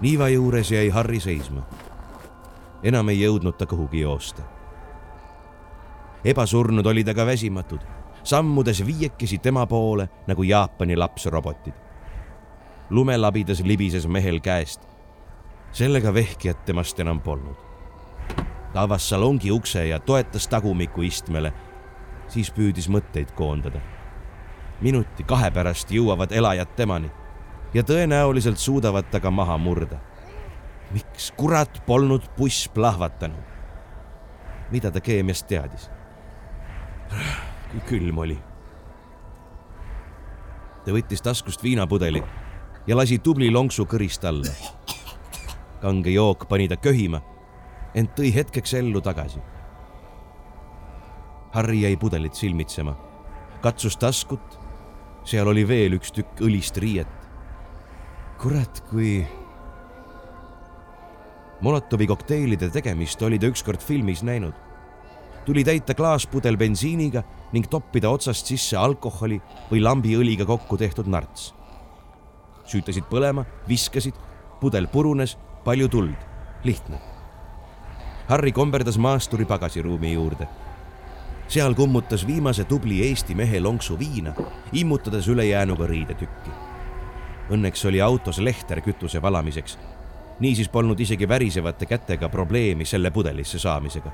Niiva 0.00 0.28
juures 0.28 0.70
jäi 0.70 0.88
Harri 0.88 1.20
seisma. 1.20 1.62
enam 2.82 3.08
ei 3.08 3.20
jõudnud 3.22 3.56
ta 3.56 3.66
kuhugi 3.66 4.00
joosta. 4.00 4.42
ebasurnud 6.24 6.86
oli 6.86 7.04
ta 7.04 7.14
ka 7.14 7.26
väsimatud 7.26 8.01
sammudes 8.24 8.86
viiekesi 8.86 9.38
tema 9.38 9.66
poole 9.66 10.08
nagu 10.26 10.42
Jaapani 10.42 10.96
lapsrobotid. 10.96 11.74
lumelabidas 12.90 13.60
libises 13.60 14.06
mehel 14.06 14.40
käest. 14.40 14.80
sellega 15.72 16.14
vehkijat 16.14 16.64
temast 16.64 17.00
enam 17.00 17.20
polnud. 17.20 17.56
ta 18.72 18.82
avas 18.82 19.08
salongi 19.08 19.50
ukse 19.50 19.86
ja 19.88 19.98
toetas 19.98 20.48
tagumiku 20.48 21.02
istmele, 21.02 21.52
siis 22.28 22.50
püüdis 22.50 22.88
mõtteid 22.88 23.32
koondada. 23.34 23.80
minuti 24.80 25.24
kahe 25.24 25.50
pärast 25.50 25.90
jõuavad 25.90 26.32
elajad 26.32 26.68
temani 26.76 27.10
ja 27.74 27.82
tõenäoliselt 27.82 28.56
suudavad 28.56 29.04
ta 29.10 29.20
ka 29.20 29.30
maha 29.30 29.58
murda. 29.58 29.98
miks 30.90 31.32
kurat 31.36 31.82
polnud 31.86 32.22
buss 32.38 32.68
plahvatanud? 32.68 33.44
mida 34.70 34.90
ta 34.90 35.00
keemiast 35.00 35.46
teadis? 35.46 35.90
Kui 37.72 37.82
külm 37.88 38.18
oli. 38.18 38.38
ta 40.84 40.92
võttis 40.92 41.22
taskust 41.22 41.62
viinapudeli 41.62 42.22
ja 42.86 42.96
lasi 42.96 43.18
tubli 43.18 43.50
lonksu 43.50 43.86
kõrist 43.86 44.24
alla. 44.28 44.52
kange 45.80 46.10
jook 46.10 46.46
pani 46.48 46.68
ta 46.68 46.76
köhima, 46.76 47.22
ent 47.94 48.14
tõi 48.18 48.32
hetkeks 48.34 48.74
ellu 48.78 49.00
tagasi. 49.00 49.40
Harri 51.52 51.82
jäi 51.82 51.96
pudelit 51.96 52.34
silmitsema, 52.34 52.94
katsus 53.60 53.96
taskut, 53.96 54.58
seal 55.24 55.48
oli 55.48 55.66
veel 55.68 55.98
üks 55.98 56.12
tükk 56.12 56.40
õlist 56.40 56.78
riiet. 56.78 57.08
kurat, 58.38 58.80
kui 58.90 59.22
Molotovi 61.62 62.06
kokteilide 62.10 62.68
tegemist 62.74 63.20
oli 63.22 63.38
ta 63.38 63.46
ükskord 63.46 63.80
filmis 63.80 64.22
näinud. 64.22 64.54
tuli 65.44 65.64
täita 65.64 65.94
klaaspudel 65.94 66.56
bensiiniga 66.56 67.22
ning 67.52 67.68
toppida 67.68 68.10
otsast 68.10 68.48
sisse 68.48 68.76
alkoholi 68.76 69.38
või 69.70 69.82
lambiõliga 69.84 70.46
kokku 70.48 70.76
tehtud 70.80 71.06
narts. 71.06 71.52
süütasid 72.66 73.04
põlema, 73.10 73.44
viskasid, 73.68 74.14
pudel 74.60 74.86
purunes, 74.88 75.36
palju 75.64 75.88
tuld, 75.88 76.14
lihtne. 76.64 77.00
Harri 78.28 78.52
komberdas 78.52 78.98
maasturi 78.98 79.44
pagasiruumi 79.44 80.12
juurde. 80.12 80.48
seal 81.48 81.74
kummutas 81.74 82.26
viimase 82.26 82.64
tubli 82.64 83.02
Eesti 83.08 83.34
mehe 83.34 83.60
lonksu 83.60 83.98
viina, 83.98 84.32
immutades 84.72 85.28
ülejäänuga 85.28 85.86
riidetükki. 85.86 86.50
Õnneks 87.50 87.84
oli 87.88 88.00
autos 88.00 88.38
lehter 88.38 88.80
kütuse 88.80 89.22
valamiseks. 89.22 89.78
niisiis 90.40 90.68
polnud 90.68 91.00
isegi 91.00 91.28
värisevate 91.28 91.86
kätega 91.86 92.28
probleemi 92.28 92.84
selle 92.84 93.10
pudelisse 93.10 93.58
saamisega. 93.58 94.10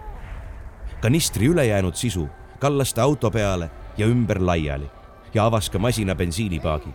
kanistri 1.00 1.46
ülejäänud 1.46 1.94
sisu 1.94 2.28
kallas 2.58 2.94
ta 2.94 3.02
auto 3.02 3.30
peale 3.30 3.70
ja 3.96 4.06
ümber 4.06 4.46
laiali 4.46 4.90
ja 5.34 5.46
avas 5.46 5.70
ka 5.70 5.78
masina 5.78 6.14
bensiinipaagi. 6.14 6.88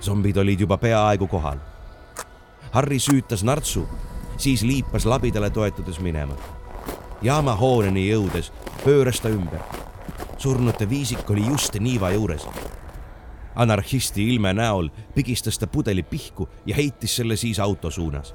zombid 0.00 0.36
olid 0.36 0.60
juba 0.60 0.76
peaaegu 0.76 1.26
kohal. 1.26 1.58
Harri 2.72 2.98
süütas 2.98 3.42
nartsu, 3.44 3.88
siis 4.36 4.62
liipas 4.62 5.06
labidale 5.06 5.50
toetudes 5.50 6.00
minema. 6.00 6.34
jaama 7.22 7.54
hooneni 7.54 8.10
jõudes 8.10 8.52
pööras 8.84 9.20
ta 9.20 9.28
ümber. 9.28 9.60
surnute 10.38 10.88
viisik 10.88 11.30
oli 11.30 11.46
just 11.46 11.74
niiva 11.74 12.10
juures. 12.10 12.48
anarhisti 13.54 14.34
ilme 14.34 14.52
näol 14.52 14.88
pigistas 15.14 15.58
ta 15.58 15.66
pudeli 15.66 16.02
pihku 16.02 16.48
ja 16.66 16.76
heitis 16.76 17.16
selle 17.16 17.36
siis 17.36 17.60
auto 17.60 17.90
suunas. 17.90 18.34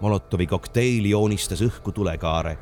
Molotovi 0.00 0.46
kokteil 0.46 1.04
joonistas 1.06 1.62
õhku 1.62 1.92
tulekaare 1.92 2.58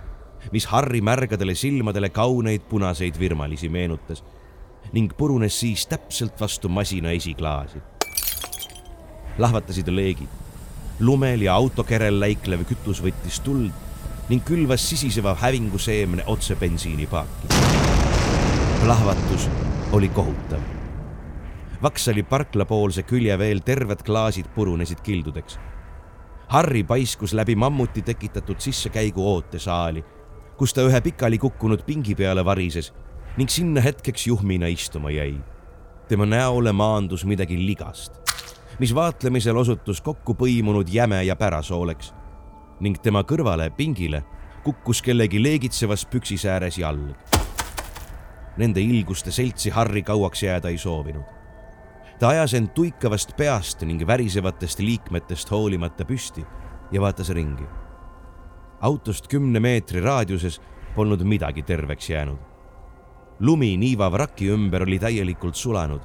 mis 0.50 0.66
Harri 0.66 1.00
märgadele 1.00 1.54
silmadele 1.54 2.10
kauneid 2.10 2.62
punaseid 2.68 3.18
virmalisi 3.18 3.68
meenutas 3.68 4.24
ning 4.92 5.12
purunes 5.16 5.60
siis 5.60 5.86
täpselt 5.86 6.40
vastu 6.40 6.68
masina 6.68 7.10
esiklaasi. 7.10 7.78
lahvatasid 9.38 9.88
leegid. 9.88 10.28
lumel 11.00 11.40
ja 11.40 11.54
autokerel 11.54 12.20
läiklev 12.20 12.64
kütus 12.64 13.02
võttis 13.02 13.40
tuld 13.40 13.72
ning 14.28 14.44
külvas 14.44 14.88
sisiseva 14.88 15.34
hävingu 15.34 15.78
seemne 15.78 16.24
otse 16.26 16.56
bensiinipaaki. 16.56 17.48
plahvatus 18.82 19.48
oli 19.92 20.08
kohutav. 20.08 20.60
Vaksali 21.82 22.22
parkla 22.22 22.64
poolse 22.64 23.02
külje 23.02 23.38
veel 23.38 23.60
terved 23.60 24.02
klaasid 24.02 24.46
purunesid 24.54 25.00
kildudeks. 25.02 25.58
Harri 26.48 26.84
paiskus 26.84 27.32
läbi 27.32 27.54
mammuti 27.54 28.02
tekitatud 28.02 28.60
sissekäigu 28.60 29.32
ootesaali 29.34 30.04
kus 30.56 30.74
ta 30.74 30.84
ühe 30.86 31.00
pikali 31.00 31.38
kukkunud 31.38 31.84
pingi 31.86 32.14
peale 32.14 32.44
varises 32.44 32.92
ning 33.36 33.50
sinna 33.50 33.80
hetkeks 33.80 34.26
juhmina 34.26 34.66
istuma 34.66 35.10
jäi. 35.10 35.40
tema 36.08 36.26
näole 36.26 36.72
maandus 36.72 37.24
midagi 37.24 37.56
ligast, 37.66 38.12
mis 38.78 38.94
vaatlemisel 38.94 39.56
osutus 39.56 40.00
kokku 40.00 40.34
põimunud 40.34 40.88
jäme 40.88 41.24
ja 41.24 41.36
pärasooleks 41.36 42.12
ning 42.80 42.98
tema 42.98 43.22
kõrvale 43.22 43.70
pingile 43.76 44.22
kukkus 44.64 45.02
kellegi 45.02 45.42
leegitsevas 45.42 46.06
püksisääres 46.06 46.78
jalg. 46.78 47.16
Nende 48.56 48.80
ilguste 48.80 49.32
seltsi 49.32 49.70
Harri 49.70 50.02
kauaks 50.02 50.42
jääda 50.42 50.68
ei 50.68 50.78
soovinud. 50.78 51.24
ta 52.18 52.28
ajas 52.28 52.54
end 52.54 52.68
tuikavast 52.74 53.36
peast 53.36 53.82
ning 53.82 54.06
värisevatest 54.06 54.78
liikmetest 54.78 55.50
hoolimata 55.50 56.04
püsti 56.04 56.44
ja 56.92 57.00
vaatas 57.00 57.30
ringi 57.30 57.81
autost 58.82 59.28
kümne 59.28 59.60
meetri 59.60 60.00
raadiuses 60.00 60.60
polnud 60.94 61.22
midagi 61.22 61.62
terveks 61.62 62.10
jäänud. 62.10 62.38
lumi 63.40 63.76
niiva 63.76 64.12
vraki 64.12 64.50
ümber 64.50 64.82
oli 64.82 64.98
täielikult 64.98 65.54
sulanud 65.54 66.02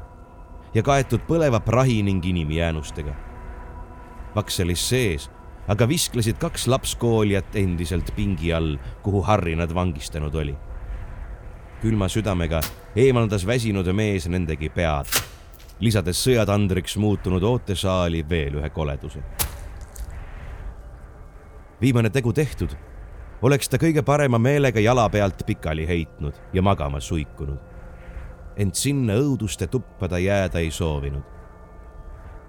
ja 0.74 0.84
kaetud 0.84 1.22
põleva 1.28 1.60
prahi 1.60 2.04
ning 2.04 2.26
inimjäänustega. 2.26 3.14
Vakselis 4.36 4.90
sees 4.90 5.30
aga 5.68 5.88
visklesid 5.88 6.38
kaks 6.40 6.68
lapskoolijat 6.68 7.56
endiselt 7.56 8.14
pingi 8.16 8.54
all, 8.54 8.78
kuhu 9.04 9.22
Harri 9.22 9.56
nad 9.56 9.74
vangistanud 9.74 10.36
oli. 10.36 10.56
külma 11.82 12.08
südamega 12.10 12.62
eemaldas 12.95 13.45
väsinud 13.45 13.88
mees 13.94 14.26
nendegi 14.28 14.70
pead 14.70 15.06
lisades 15.80 16.24
sõjatandriks 16.26 16.98
muutunud 16.98 17.44
ootesaali 17.44 18.24
veel 18.30 18.58
ühe 18.62 18.70
koleduse. 18.70 19.22
Viimane 21.82 22.10
tegu 22.10 22.34
tehtud, 22.34 22.74
oleks 23.41 23.70
ta 23.70 23.78
kõige 23.78 24.04
parema 24.06 24.40
meelega 24.41 24.80
jala 24.80 25.08
pealt 25.10 25.44
pikali 25.45 25.88
heitnud 25.88 26.36
ja 26.54 26.62
magama 26.62 26.99
suikunud. 26.99 27.58
ent 28.58 28.76
sinna 28.76 29.14
õuduste 29.14 29.68
tuppa 29.68 30.08
ta 30.08 30.18
jääda 30.18 30.60
ei 30.60 30.72
soovinud. 30.72 31.24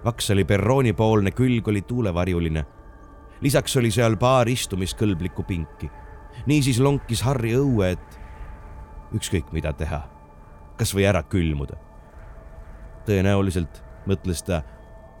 Vaksali 0.05 0.45
perroonipoolne 0.45 1.31
külg 1.31 1.67
oli 1.67 1.81
tuulevarjuline. 1.81 2.65
lisaks 3.41 3.77
oli 3.77 3.91
seal 3.91 4.17
paar 4.17 4.47
istumiskõlblikku 4.47 5.43
pinki. 5.43 5.89
niisiis 6.45 6.79
lonkis 6.79 7.21
Harri 7.21 7.53
õue, 7.53 7.91
et 7.91 8.19
ükskõik 9.13 9.51
mida 9.51 9.73
teha, 9.73 10.01
kas 10.77 10.95
või 10.95 11.05
ära 11.05 11.23
külmuda 11.23 11.89
tõenäoliselt, 13.09 13.81
mõtles 14.09 14.43
ta, 14.45 14.61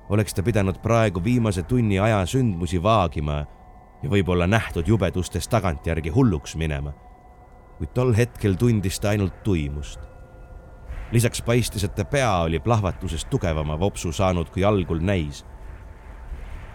oleks 0.09 0.35
ta 0.35 0.43
pidanud 0.45 0.79
praegu 0.83 1.23
viimase 1.23 1.63
tunni 1.67 1.99
aja 2.01 2.21
sündmusi 2.29 2.81
vaagima 2.83 3.43
ja 4.03 4.09
võib-olla 4.09 4.47
nähtud 4.47 4.87
jubedustes 4.87 5.47
tagantjärgi 5.47 6.09
hulluks 6.09 6.55
minema. 6.55 6.93
kuid 7.77 7.93
tol 7.95 8.13
hetkel 8.15 8.55
tundis 8.59 8.99
ta 8.99 9.09
ainult 9.09 9.43
tuimust. 9.43 9.99
lisaks 11.11 11.41
paistis, 11.41 11.83
et 11.83 11.95
ta 11.95 12.05
pea 12.05 12.31
oli 12.37 12.59
plahvatusest 12.59 13.29
tugevama 13.29 13.79
vopsu 13.79 14.11
saanud, 14.11 14.49
kui 14.49 14.63
algul 14.63 14.99
näis. 14.99 15.45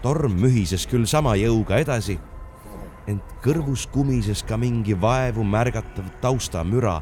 torm 0.01 0.39
mühises 0.41 0.87
küll 0.87 1.05
sama 1.05 1.35
jõuga 1.35 1.77
edasi, 1.77 2.19
ent 3.07 3.35
kõrvus 3.43 3.87
kumises 3.87 4.43
ka 4.43 4.57
mingi 4.57 5.01
vaevu 5.01 5.43
märgatav 5.43 6.05
taustamüra, 6.21 7.01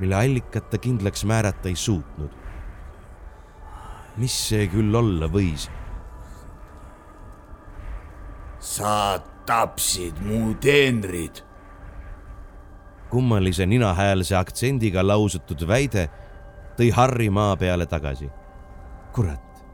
mille 0.00 0.14
allikat 0.14 0.70
ta 0.70 0.78
kindlaks 0.78 1.24
määrata 1.24 1.68
ei 1.68 1.76
suutnud 1.76 2.46
mis 4.16 4.32
see 4.48 4.64
küll 4.72 4.94
olla 4.96 5.28
võis? 5.28 5.68
Sa 8.66 9.20
tapsid 9.46 10.18
mu 10.20 10.54
teenrid. 10.54 11.44
kummalise 13.10 13.66
ninahäälse 13.66 14.36
aktsendiga 14.36 15.06
lausutud 15.06 15.62
väide 15.68 16.08
tõi 16.76 16.90
Harri 16.90 17.30
maa 17.30 17.56
peale 17.56 17.86
tagasi. 17.86 18.30
kurat, 19.12 19.64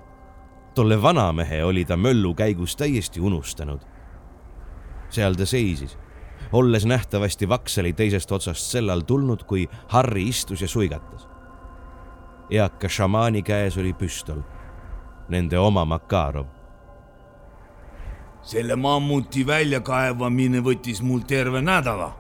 tolle 0.75 1.03
vanamehe 1.03 1.65
oli 1.65 1.85
ta 1.85 1.97
möllu 1.97 2.35
käigus 2.35 2.77
täiesti 2.77 3.21
unustanud. 3.21 3.81
seal 5.11 5.35
ta 5.35 5.47
seisis, 5.47 5.99
olles 6.53 6.87
nähtavasti 6.87 7.49
Vaksali 7.49 7.93
teisest 7.93 8.33
otsast 8.33 8.71
sellal 8.71 9.01
tulnud, 9.01 9.45
kui 9.45 9.69
Harri 9.89 10.29
istus 10.29 10.61
ja 10.61 10.69
suigatas 10.69 11.33
eaka 12.51 12.89
šamaani 12.89 13.43
käes 13.43 13.79
oli 13.79 13.93
püstol, 13.97 14.43
nende 15.29 15.59
oma 15.59 15.85
Makarov. 15.85 16.62
Selle 18.43 18.77
mammuti 18.77 19.47
väljakaevamine 19.47 20.61
võttis 20.61 21.03
mul 21.03 21.21
terve 21.27 21.63
nädala. 21.63 22.13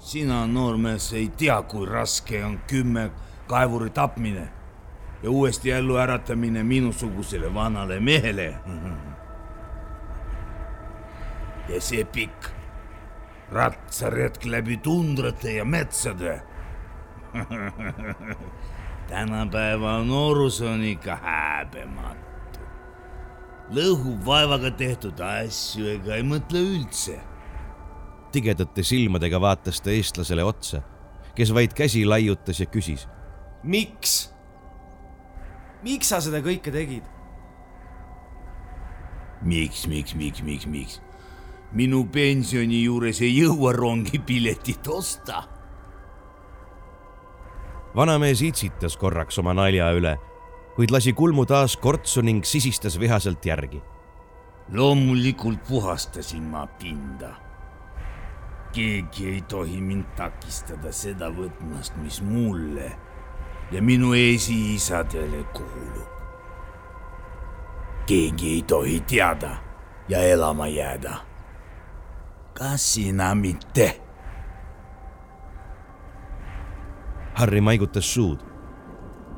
sina, 0.00 0.46
noormees, 0.46 1.12
ei 1.12 1.28
tea, 1.28 1.62
kui 1.62 1.86
raske 1.86 2.44
on 2.44 2.58
kümme 2.66 3.10
kaevuri 3.46 3.90
tapmine 3.90 4.48
ja 5.22 5.30
uuesti 5.30 5.70
ellu 5.70 5.96
äratamine 5.96 6.62
minusugusele 6.62 7.54
vanale 7.54 8.00
mehele. 8.00 8.54
ja 11.68 11.80
see 11.80 12.04
pikk 12.04 12.48
ratsaretk 13.52 14.44
läbi 14.44 14.76
tundrate 14.76 15.52
ja 15.52 15.64
metsade 15.64 16.42
tänapäeva 19.10 20.04
noorus 20.04 20.62
on 20.62 20.82
ikka 20.82 21.16
häbematu. 21.16 22.29
Lõhub 23.74 24.24
vaevaga 24.26 24.72
tehtud 24.74 25.20
asju 25.22 25.86
ega 25.96 26.16
ei 26.16 26.24
mõtle 26.26 26.62
üldse. 26.62 27.18
tigedate 28.32 28.82
silmadega 28.86 29.40
vaatas 29.42 29.80
ta 29.80 29.90
eestlasele 29.90 30.44
otsa, 30.44 30.82
kes 31.34 31.50
vaid 31.54 31.74
käsi 31.74 32.04
laiutas 32.04 32.60
ja 32.60 32.66
küsis. 32.66 33.06
miks? 33.62 34.32
miks 35.82 36.08
sa 36.08 36.20
seda 36.20 36.42
kõike 36.42 36.72
tegid? 36.72 37.06
miks, 39.42 39.86
miks, 39.86 40.14
miks, 40.14 40.42
miks, 40.42 40.66
miks? 40.66 41.00
minu 41.72 42.04
pensioni 42.10 42.82
juures 42.82 43.20
ei 43.22 43.36
jõua 43.38 43.72
rongipiletit 43.72 44.88
osta 44.88 45.44
vanamees 47.96 48.42
itsitas 48.42 48.96
korraks 48.96 49.38
oma 49.42 49.54
nalja 49.54 49.90
üle, 49.96 50.16
kuid 50.80 50.90
lasi 50.90 51.12
kulmu 51.12 51.44
taas 51.44 51.76
kortsu 51.76 52.22
ning 52.24 52.44
sisistas 52.44 53.00
vihaselt 53.00 53.46
järgi. 53.46 53.82
loomulikult 54.72 55.64
puhastasin 55.68 56.42
ma 56.42 56.66
pinda. 56.66 57.28
keegi 58.72 59.28
ei 59.28 59.42
tohi 59.42 59.80
mind 59.80 60.04
takistada 60.16 60.92
seda 60.92 61.28
võtmast, 61.28 61.96
mis 61.96 62.22
mulle 62.22 62.96
ja 63.70 63.82
minu 63.82 64.14
esiisadele 64.14 65.44
kuulub. 65.52 66.08
keegi 68.06 68.54
ei 68.54 68.62
tohi 68.62 69.00
teada 69.00 69.56
ja 70.08 70.22
elama 70.22 70.66
jääda. 70.66 71.14
kas 72.54 72.94
sina 72.94 73.34
mitte? 73.34 74.00
Harry 77.34 77.60
maigutas 77.60 78.14
suud. 78.14 78.49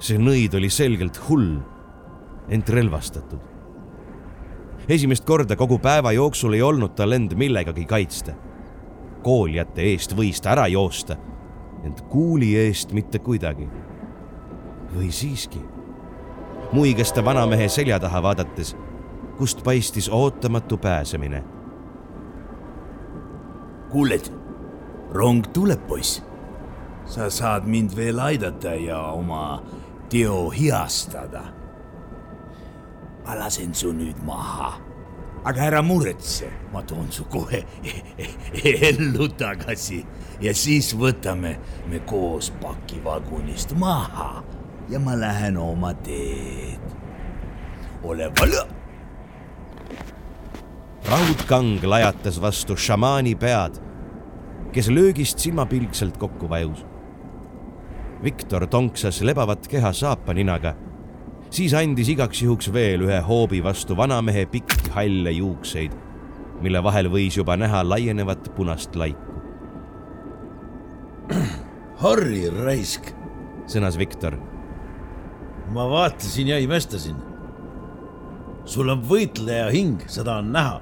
See 0.02 0.18
nõid 0.18 0.54
oli 0.58 0.70
selgelt 0.70 1.18
hull, 1.28 1.60
ent 2.50 2.68
relvastatud. 2.68 3.40
esimest 4.88 5.24
korda 5.24 5.56
kogu 5.56 5.78
päeva 5.78 6.10
jooksul 6.12 6.56
ei 6.56 6.62
olnud 6.62 6.96
tal 6.98 7.12
end 7.12 7.36
millegagi 7.38 7.84
kaitsta. 7.86 8.34
kooljate 9.22 9.82
eest 9.92 10.16
võis 10.18 10.40
ta 10.42 10.50
ära 10.56 10.66
joosta, 10.66 11.16
ent 11.84 12.02
kuuli 12.10 12.56
eest 12.56 12.92
mitte 12.92 13.18
kuidagi. 13.18 13.68
või 14.94 15.10
siiski? 15.10 15.60
muigas 16.72 17.12
ta 17.12 17.24
vanamehe 17.24 17.68
selja 17.68 18.00
taha 18.00 18.22
vaadates, 18.22 18.76
kust 19.38 19.62
paistis 19.62 20.08
ootamatu 20.08 20.78
pääsemine. 20.78 21.44
kuuled, 23.90 24.32
rong 25.12 25.46
tuleb, 25.52 25.86
poiss 25.86 26.22
sa 27.06 27.30
saad 27.30 27.66
mind 27.66 27.96
veel 27.96 28.18
aidata 28.18 28.74
ja 28.74 28.98
oma 29.12 29.62
teo 30.12 30.50
heastada. 30.52 31.42
ma 33.24 33.36
lasen 33.38 33.74
su 33.74 33.92
nüüd 33.96 34.18
maha. 34.26 34.72
aga 35.44 35.64
ära 35.64 35.82
muretse, 35.82 36.50
ma 36.72 36.82
toon 36.82 37.08
su 37.10 37.24
kohe 37.24 37.64
ellu 38.90 39.28
tagasi 39.38 40.02
ja 40.40 40.52
siis 40.54 40.92
võtame 40.94 41.56
me 41.88 42.02
koos 42.06 42.52
pakivagunist 42.60 43.72
maha 43.78 44.44
ja 44.92 45.00
ma 45.00 45.16
lähen 45.18 45.56
oma 45.56 45.94
teed. 45.94 46.94
ole 48.02 48.30
valja 48.40 48.68
raudkang 51.12 51.82
lajatas 51.84 52.38
vastu 52.40 52.76
šamaani 52.76 53.34
pead, 53.34 53.80
kes 54.72 54.88
löögist 54.88 55.38
silmapilkselt 55.38 56.16
kokku 56.16 56.48
vajus. 56.48 56.84
Viktor 58.22 58.66
tonksas 58.70 59.18
lebavat 59.26 59.64
keha 59.66 59.90
saapaninaga, 59.92 60.76
siis 61.50 61.72
andis 61.74 62.06
igaks 62.12 62.44
juhuks 62.44 62.68
veel 62.72 63.02
ühe 63.02 63.16
hoobi 63.26 63.58
vastu 63.64 63.96
vanamehe 63.98 64.44
pikki 64.46 64.92
halle 64.94 65.32
juukseid, 65.34 65.96
mille 66.62 66.82
vahel 66.86 67.08
võis 67.10 67.34
juba 67.40 67.56
näha 67.58 67.80
laienevat 67.82 68.52
punast 68.54 68.94
laiku. 68.94 69.34
Harri 72.02 72.44
raisk, 72.54 73.10
sõnas 73.66 73.98
Viktor. 73.98 74.38
ma 75.74 75.88
vaatasin 75.90 76.48
ja 76.48 76.58
imestasin. 76.58 77.16
sul 78.64 78.88
on 78.88 79.02
võitleja 79.02 79.70
hing, 79.70 79.98
seda 80.06 80.36
on 80.38 80.52
näha. 80.52 80.80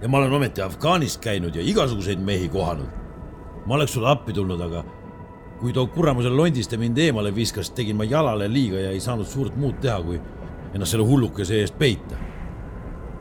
ja 0.00 0.08
ma 0.08 0.18
olen 0.18 0.32
ometi 0.32 0.62
Afganist 0.62 1.20
käinud 1.20 1.54
ja 1.54 1.62
igasuguseid 1.62 2.18
mehi 2.18 2.48
kohanud. 2.48 2.88
ma 3.66 3.74
oleks 3.74 3.92
sulle 3.92 4.08
appi 4.08 4.32
tulnud, 4.32 4.60
aga 4.60 4.84
kui 5.60 5.72
too 5.72 5.86
kuramuse 5.86 6.28
londiste 6.28 6.76
mind 6.80 6.98
eemale 6.98 7.34
viskas, 7.34 7.70
tegin 7.76 7.96
ma 7.96 8.04
jalale 8.08 8.48
liiga 8.48 8.80
ja 8.80 8.90
ei 8.90 9.00
saanud 9.00 9.28
suurt 9.28 9.56
muud 9.60 9.76
teha, 9.80 9.98
kui 10.02 10.20
ennast 10.74 10.94
selle 10.94 11.04
hullukese 11.04 11.60
eest 11.60 11.78
peita. 11.78 12.16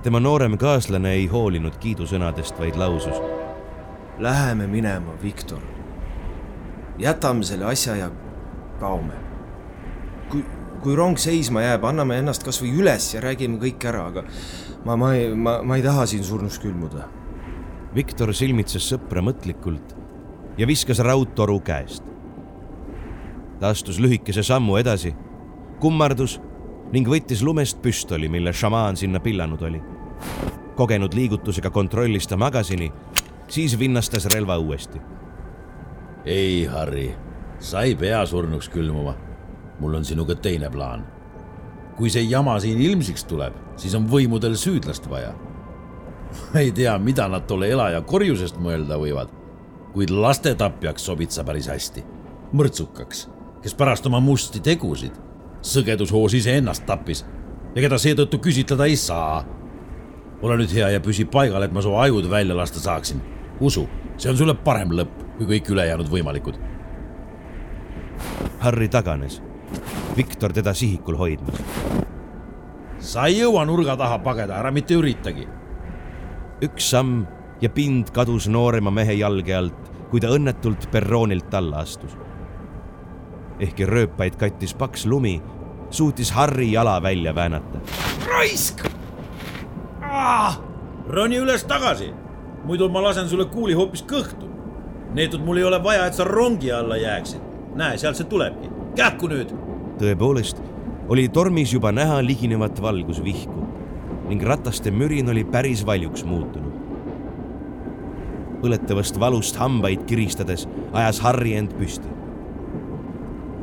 tema 0.04 0.20
noorem 0.20 0.56
kaaslane 0.58 1.12
ei 1.14 1.28
hoolinud 1.28 1.76
kiidusõnadest, 1.80 2.60
vaid 2.60 2.78
lausus. 2.80 3.20
Läheme 4.20 4.68
minema, 4.68 5.14
Viktor. 5.24 5.60
jätame 6.98 7.44
selle 7.44 7.66
asja 7.66 7.96
ja 7.96 8.12
kaome. 8.80 9.14
kui, 10.30 10.46
kui 10.82 10.96
rong 10.96 11.18
seisma 11.18 11.62
jääb, 11.62 11.84
anname 11.84 12.18
ennast 12.20 12.44
kasvõi 12.44 12.72
üles 12.72 13.14
ja 13.14 13.22
räägime 13.22 13.60
kõik 13.60 13.86
ära, 13.86 14.06
aga 14.08 14.24
ma, 14.86 14.96
ma 14.96 15.14
ei, 15.16 15.34
ma, 15.36 15.62
ma 15.64 15.76
ei 15.76 15.84
taha 15.84 16.06
siin 16.06 16.24
surnuks 16.24 16.60
külmuda. 16.60 17.10
Viktor 17.96 18.32
silmitses 18.34 18.88
sõpra 18.94 19.22
mõtlikult 19.22 19.96
ja 20.58 20.68
viskas 20.68 21.00
raudtoru 21.04 21.60
käest 21.60 22.04
ta 23.60 23.70
astus 23.70 24.00
lühikese 24.00 24.44
sammu 24.44 24.78
edasi 24.78 25.16
kummardus 25.80 26.40
ning 26.94 27.08
võttis 27.08 27.42
lumest 27.46 27.80
püstoli, 27.84 28.30
mille 28.30 28.54
šamaan 28.54 28.98
sinna 28.98 29.20
pillanud 29.20 29.62
oli. 29.62 29.82
kogenud 30.76 31.14
liigutusega 31.14 31.70
kontrollis 31.70 32.28
ta 32.28 32.38
magasini, 32.38 32.92
siis 33.48 33.80
vinnastas 33.80 34.26
relva 34.26 34.58
uuesti. 34.58 35.00
ei, 36.26 36.66
Harri, 36.66 37.16
sa 37.60 37.82
ei 37.82 37.96
pea 37.96 38.26
surnuks 38.26 38.70
külmuma. 38.70 39.16
mul 39.80 39.94
on 39.94 40.06
sinuga 40.06 40.36
teine 40.36 40.70
plaan. 40.70 41.06
kui 41.98 42.10
see 42.10 42.22
jama 42.22 42.60
siin 42.60 42.82
ilmsiks 42.82 43.24
tuleb, 43.24 43.54
siis 43.76 43.96
on 43.96 44.08
võimudel 44.08 44.56
süüdlast 44.56 45.10
vaja. 45.10 45.34
ma 46.54 46.60
ei 46.60 46.72
tea, 46.72 46.98
mida 47.00 47.28
nad 47.28 47.48
tolle 47.48 47.70
elaja 47.70 48.02
korjusest 48.02 48.58
mõelda 48.58 48.98
võivad, 48.98 49.30
kuid 49.94 50.10
lastetapjaks 50.10 51.06
sobid 51.06 51.32
sa 51.32 51.44
päris 51.44 51.68
hästi. 51.68 52.04
mõrtsukaks, 52.54 53.30
kes 53.62 53.76
pärast 53.76 54.06
oma 54.08 54.20
musti 54.24 54.62
tegusid 54.64 55.16
sõgedushoos 55.66 56.36
iseennast 56.40 56.86
tappis 56.88 57.26
ja 57.76 57.84
keda 57.84 58.00
seetõttu 58.00 58.40
küsitleda 58.44 58.88
ei 58.88 58.96
saa. 58.96 59.44
ole 60.42 60.56
nüüd 60.58 60.72
hea 60.72 60.90
ja 60.90 61.00
püsi 61.04 61.26
paigal, 61.26 61.64
et 61.64 61.72
ma 61.72 61.82
su 61.82 61.96
ajud 61.96 62.30
välja 62.30 62.56
lasta 62.56 62.80
saaksin. 62.80 63.22
usu, 63.60 63.88
see 64.18 64.32
on 64.32 64.38
sulle 64.38 64.54
parem 64.54 64.92
lõpp 64.92 65.26
kui 65.38 65.46
kõik 65.46 65.70
ülejäänud 65.72 66.08
võimalikud. 66.08 66.56
Harry 68.60 68.88
taganes, 68.88 69.42
Viktor 70.18 70.54
teda 70.54 70.74
sihikul 70.74 71.18
hoidmas. 71.18 71.60
sa 73.00 73.26
ei 73.26 73.40
jõua 73.40 73.66
nurga 73.66 73.98
taha 73.98 74.20
pageda, 74.20 74.56
ära 74.56 74.72
mitte 74.72 74.94
üritagi. 74.94 75.48
üks 76.62 76.90
samm 76.90 77.28
ja 77.62 77.70
pind 77.70 78.12
kadus 78.12 78.48
noorema 78.48 78.92
mehe 78.92 79.14
jalge 79.14 79.56
alt, 79.56 79.92
kui 80.10 80.20
ta 80.20 80.28
õnnetult 80.28 80.92
perroonilt 80.92 81.54
alla 81.54 81.78
astus 81.78 82.16
ehkki 83.60 83.86
rööpaid 83.86 84.36
kattis 84.36 84.74
paks 84.74 85.06
lumi, 85.06 85.42
suutis 85.90 86.32
Harry 86.32 86.72
jala 86.72 87.02
välja 87.02 87.36
väänata. 87.36 87.80
raisk 88.28 88.86
ah!! 90.02 90.60
roni 91.08 91.38
üles 91.38 91.64
tagasi, 91.66 92.14
muidu 92.64 92.90
ma 92.90 93.04
lasen 93.04 93.30
sulle 93.30 93.46
kuuli 93.46 93.74
hoopis 93.74 94.04
kõhtu. 94.04 94.50
neetud 95.14 95.46
mul 95.46 95.58
ei 95.58 95.64
ole 95.64 95.84
vaja, 95.84 96.06
et 96.06 96.14
sa 96.14 96.24
rongi 96.24 96.72
alla 96.72 96.98
jääksid. 96.98 97.42
näe, 97.76 97.98
sealt 97.98 98.16
see 98.16 98.26
tulebki, 98.26 98.70
kähku 98.96 99.28
nüüd. 99.28 99.54
tõepoolest 100.00 100.62
oli 101.10 101.30
tormis 101.30 101.74
juba 101.74 101.92
näha 101.92 102.22
liginevat 102.26 102.82
valgusvihku 102.82 103.68
ning 104.30 104.44
rataste 104.44 104.92
mürin 104.92 105.30
oli 105.30 105.44
päris 105.44 105.86
valjuks 105.86 106.24
muutunud. 106.24 106.74
põletavast 108.62 109.20
valust 109.20 109.56
hambaid 109.56 110.06
kiristades 110.06 110.68
ajas 110.94 111.20
Harry 111.20 111.54
end 111.56 111.74
püsti 111.80 112.19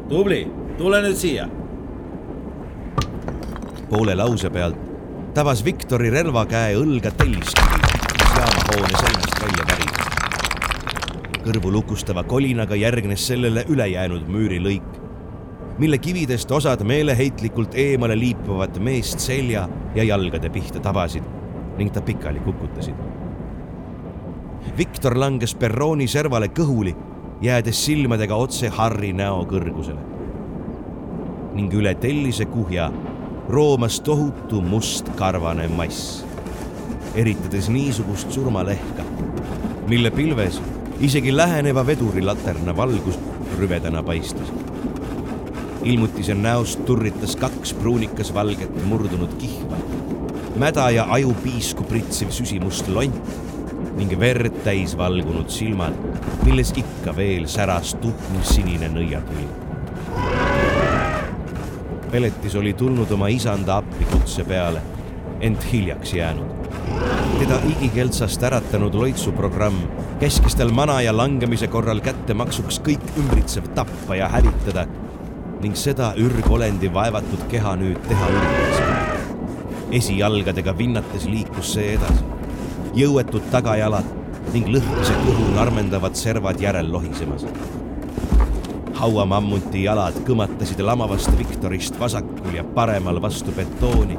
tubli, 0.09 0.47
tule 0.79 1.01
nüüd 1.03 1.17
siia. 1.19 1.49
poole 3.91 4.15
lause 4.19 4.51
pealt 4.51 4.79
tabas 5.35 5.61
Viktori 5.65 6.11
relvakäe 6.11 6.75
õlga 6.79 7.11
telliskivi, 7.15 7.79
mis 8.19 8.37
jaamahoone 8.39 9.01
seinast 9.01 9.41
välja 9.43 9.67
väris. 9.71 9.99
kõrvu 11.47 11.73
lukustava 11.73 12.23
kolinaga 12.25 12.75
järgnes 12.75 13.27
sellele 13.27 13.65
ülejäänud 13.69 14.31
müürilõik, 14.31 14.95
mille 15.79 15.99
kividest 15.99 16.51
osad 16.51 16.83
meeleheitlikult 16.83 17.75
eemale 17.75 18.19
liipuvat 18.19 18.79
meest 18.79 19.21
selja 19.21 19.69
ja 19.95 20.05
jalgade 20.05 20.51
pihta 20.51 20.81
tabasid 20.81 21.23
ning 21.79 21.93
ta 21.93 22.01
pikali 22.01 22.41
kukutasid. 22.41 22.95
Viktor 24.79 25.19
langes 25.19 25.55
perrooni 25.55 26.07
servale 26.09 26.49
kõhuli 26.49 26.95
jäädes 27.41 27.85
silmadega 27.85 28.37
otse 28.37 28.69
Harri 28.69 29.13
näo 29.13 29.45
kõrgusele. 29.49 30.01
ning 31.57 31.73
üle 31.73 31.95
tellise 31.97 32.45
kuhja 32.45 32.91
roomas 33.49 34.01
tohutu 34.01 34.61
must 34.61 35.09
karvane 35.17 35.69
mass, 35.69 36.25
eritades 37.15 37.69
niisugust 37.73 38.33
surmalehka, 38.33 39.05
mille 39.89 40.11
pilves 40.11 40.61
isegi 41.01 41.33
läheneva 41.37 41.87
veduri 41.87 42.23
laterna 42.23 42.77
valgus 42.77 43.19
rüvedana 43.59 44.03
paistis. 44.03 44.53
ilmutise 45.85 46.35
näost 46.35 46.85
turritas 46.85 47.37
kaks 47.37 47.73
pruunikas 47.73 48.35
valget 48.35 48.85
murdunud 48.85 49.35
kihva, 49.39 49.77
mäda 50.57 50.91
ja 50.91 51.07
ajupiisku 51.11 51.85
pritsiv 51.85 52.31
süsimust 52.31 52.89
lont 52.89 53.46
ning 53.97 54.13
verd 54.21 54.61
täis 54.65 54.93
valgunud 54.99 55.49
silmad, 55.53 55.97
milles 56.45 56.73
ikka 56.77 57.15
veel 57.17 57.47
säras 57.49 57.95
tuhmsinine 58.03 58.91
nõiatuli. 58.93 59.47
Peletis 62.13 62.55
oli 62.61 62.75
tulnud 62.77 63.11
oma 63.17 63.31
isanda 63.33 63.81
appi 63.81 64.07
kutse 64.13 64.45
peale, 64.45 64.83
ent 65.41 65.65
hiljaks 65.73 66.15
jäänud. 66.15 66.55
teda 67.39 67.59
igikeltsast 67.69 68.43
äratanud 68.43 68.95
loitsuprogramm 68.95 69.83
käskis 70.21 70.55
tal 70.57 70.71
mana 70.73 71.01
ja 71.03 71.13
langemise 71.17 71.67
korral 71.69 72.01
kättemaksuks 72.01 72.79
kõik 72.81 73.05
ümbritsev 73.21 73.69
tappa 73.75 74.17
ja 74.17 74.29
hävitada 74.29 74.87
ning 75.61 75.77
seda 75.77 76.15
ürgolendi 76.17 76.93
vaevatud 76.95 77.45
keha 77.51 77.75
nüüd 77.77 78.01
teha 78.09 78.31
üritas. 78.39 78.81
esijalgadega 79.91 80.79
vinnates 80.79 81.29
liikus 81.29 81.75
see 81.75 81.93
edasi 81.99 82.36
jõuetud 82.97 83.45
tagajalad 83.53 84.07
ning 84.55 84.71
lõhkise 84.73 85.15
kõhu 85.21 85.51
narmendavad 85.57 86.17
servad 86.17 86.61
järel 86.61 86.89
lohisemas. 86.93 87.45
hauamammuti 88.97 89.83
jalad 89.85 90.17
kõmatasid 90.25 90.81
lamavast 90.81 91.35
Viktorist 91.39 91.99
vasakul 92.01 92.55
ja 92.57 92.65
paremal 92.65 93.21
vastu 93.23 93.53
betooni 93.53 94.17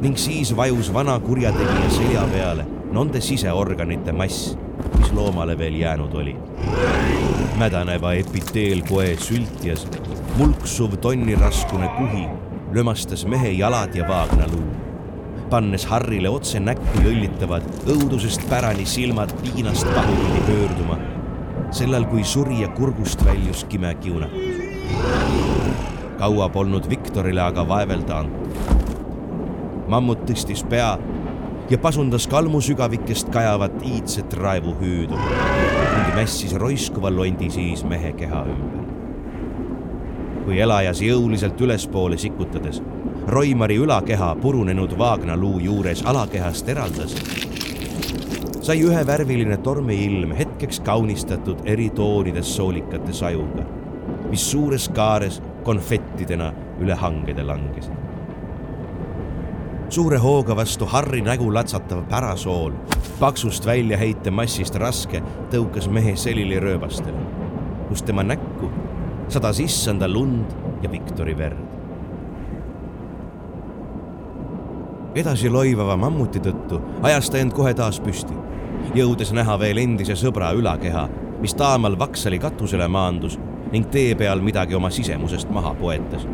ning 0.00 0.16
siis 0.16 0.54
vajus 0.56 0.92
vana 0.94 1.18
kurjategija 1.20 1.90
selja 1.90 2.22
peale 2.32 2.66
nende 2.94 3.20
siseorganite 3.20 4.12
mass, 4.12 4.54
mis 4.98 5.10
loomale 5.12 5.58
veel 5.58 5.74
jäänud 5.74 6.14
oli. 6.14 6.36
mädaneva 7.58 8.14
epiteelkoe 8.14 9.16
sültjas 9.18 9.86
mulksuv 10.36 10.96
tonniraskune 11.00 11.90
kuhi 11.98 12.26
lömastas 12.72 13.26
mehe 13.26 13.50
jalad 13.50 13.94
ja 13.94 14.08
vaagnaluu 14.08 14.83
pannes 15.54 15.84
Harrile 15.86 16.26
otse 16.34 16.58
näkku 16.58 16.98
jõllitavad 17.04 17.62
õudusest 17.86 18.42
pärani 18.50 18.82
silmad 18.90 19.30
piinast 19.38 19.86
pahupidi 19.94 20.40
pöörduma, 20.48 20.96
sellal 21.70 22.08
kui 22.10 22.24
surija 22.26 22.72
kurgust 22.74 23.22
väljus 23.22 23.62
kime 23.70 23.92
kiunatus. 24.02 24.56
kaua 26.18 26.48
polnud 26.48 26.88
Viktorile 26.90 27.42
aga 27.44 27.68
vaevelda 27.68 28.18
antud. 28.18 28.58
mammut 29.86 30.26
tõstis 30.26 30.64
pea 30.66 30.98
ja 31.70 31.78
pasundas 31.78 32.26
kalmusügavikest 32.26 33.30
kajavat 33.30 33.78
iidset 33.82 34.34
raevuhüüdu 34.34 35.14
ning 35.14 36.14
mässis 36.18 36.56
roiskuva 36.58 37.14
londi 37.14 37.50
siis 37.50 37.84
mehe 37.84 38.12
keha 38.12 38.42
ümber. 38.56 38.90
kui 40.44 40.60
elajas 40.60 41.02
jõuliselt 41.02 41.60
ülespoole 41.60 42.18
sikutades 42.18 42.82
Roimari 43.28 43.76
ülakeha 43.80 44.34
purunenud 44.36 44.98
vaagnaluu 44.98 45.58
juures 45.64 46.02
alakehast 46.04 46.68
eraldas, 46.68 47.14
sai 48.60 48.82
ühevärviline 48.84 49.56
tormiilm 49.64 50.34
hetkeks 50.36 50.82
kaunistatud 50.84 51.62
eri 51.64 51.88
toonides 51.96 52.50
soolikate 52.56 53.12
sajuga, 53.16 53.64
mis 54.28 54.44
suures 54.50 54.90
kaares 54.92 55.40
konfettidena 55.64 56.52
üle 56.80 56.94
hangede 57.00 57.42
langesid. 57.42 58.02
suure 59.88 60.18
hooga 60.18 60.56
vastu 60.56 60.86
Harri 60.86 61.22
nägu 61.22 61.52
latsatav 61.54 62.02
pärasool, 62.10 62.72
paksust 63.20 63.66
väljaheitemassist 63.66 64.74
raske, 64.74 65.22
tõukas 65.50 65.88
mehe 65.88 66.16
selili 66.16 66.60
rööbastele, 66.60 67.24
kus 67.88 68.02
tema 68.02 68.22
näkku 68.22 68.70
sadas 69.28 69.60
issanda 69.60 70.08
lund 70.08 70.52
ja 70.82 70.90
Viktori 70.90 71.38
verd. 71.38 71.73
Edasi 75.14 75.50
loivava 75.50 75.94
mammuti 75.96 76.40
tõttu 76.42 76.80
ajas 77.06 77.30
ta 77.30 77.38
end 77.38 77.54
kohe 77.54 77.70
taas 77.78 78.00
püsti, 78.02 78.34
jõudes 78.98 79.30
näha 79.36 79.54
veel 79.60 79.78
endise 79.84 80.16
sõbra 80.18 80.50
ülakeha, 80.58 81.04
mis 81.42 81.54
taamal 81.58 81.98
Vaksali 81.98 82.40
katusele 82.42 82.88
maandus 82.90 83.38
ning 83.72 83.86
tee 83.94 84.14
peal 84.18 84.42
midagi 84.42 84.74
oma 84.74 84.90
sisemusest 84.90 85.50
maha 85.54 85.74
poetas, 85.78 86.26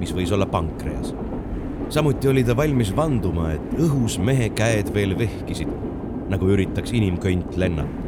mis 0.00 0.14
võis 0.16 0.32
olla 0.32 0.46
pankreas. 0.48 1.14
samuti 1.88 2.28
oli 2.28 2.44
ta 2.44 2.56
valmis 2.56 2.96
vanduma, 2.96 3.52
et 3.52 3.78
õhus 3.78 4.18
mehe 4.18 4.48
käed 4.48 4.94
veel 4.94 5.18
vehkisid, 5.18 5.68
nagu 6.28 6.48
üritaks 6.48 6.92
inimkõnt 6.92 7.56
lennata. 7.56 8.04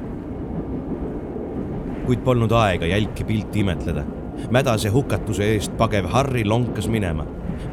kuid 2.07 2.25
polnud 2.25 2.53
aega 2.53 2.87
jälki 2.87 3.25
pilti 3.25 3.61
imetleda. 3.61 4.05
mädase 4.51 4.89
hukatuse 4.89 5.45
eest 5.45 5.77
pagev 5.77 6.07
Harri 6.07 6.45
lonkas 6.45 6.89
minema 6.89 7.27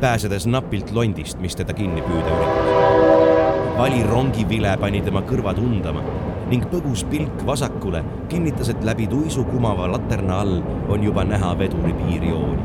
pääsedes 0.06 0.46
napilt 0.48 0.92
londist, 0.92 1.40
mis 1.42 1.56
teda 1.58 1.74
kinni 1.74 2.02
püüda 2.06 2.34
üritas. 2.36 3.78
vali 3.78 4.04
rongivile 4.06 4.76
pani 4.78 5.00
tema 5.02 5.24
kõrvad 5.26 5.58
undama 5.58 6.04
ning 6.52 6.68
põgus 6.70 7.02
pilk 7.10 7.42
vasakule 7.48 8.04
kinnitas, 8.30 8.70
et 8.70 8.86
läbi 8.86 9.08
tuisu 9.10 9.48
kumava 9.50 9.88
laterna 9.90 10.38
all 10.44 10.62
on 10.94 11.04
juba 11.04 11.24
näha 11.26 11.56
veduri 11.58 11.96
piirjooni. 12.04 12.62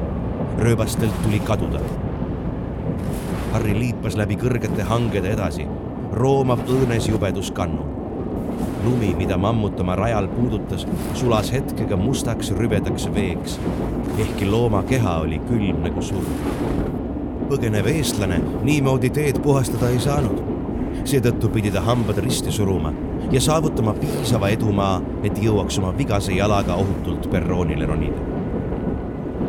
rööbastelt 0.59 1.23
tuli 1.23 1.41
kaduda. 1.41 1.81
Harri 3.53 3.79
liipas 3.79 4.21
läbi 4.21 4.37
kõrgete 4.37 4.85
hangede 4.93 5.33
edasi, 5.33 5.69
roomav 6.13 6.69
õõnes 6.69 7.09
jubedus 7.09 7.51
kannu. 7.51 7.89
lumi, 8.85 9.15
mida 9.15 9.37
mammut 9.37 9.81
oma 9.81 9.97
rajal 9.97 10.29
puudutas, 10.29 10.87
sulas 11.15 11.53
hetkega 11.53 11.97
mustaks 11.97 12.53
rüvedaks 12.53 13.09
veeks, 13.15 13.61
ehkki 14.19 14.51
looma 14.51 14.83
keha 14.83 15.21
oli 15.25 15.41
külm 15.49 15.83
nagu 15.89 16.03
surm. 16.03 17.00
Põgenev 17.51 17.87
eestlane 17.91 18.37
niimoodi 18.63 19.11
teed 19.11 19.41
puhastada 19.43 19.89
ei 19.91 19.99
saanud. 20.01 20.43
seetõttu 21.11 21.49
pidi 21.51 21.71
ta 21.75 21.81
hambad 21.81 22.19
risti 22.23 22.53
suruma 22.53 22.93
ja 23.33 23.41
saavutama 23.41 23.95
piisava 23.95 24.51
edumaa, 24.55 25.01
et 25.25 25.39
jõuaks 25.43 25.79
oma 25.81 25.91
vigase 25.97 26.35
jalaga 26.37 26.75
ohutult 26.75 27.31
perroonile 27.31 27.87
ronida. 27.87 28.21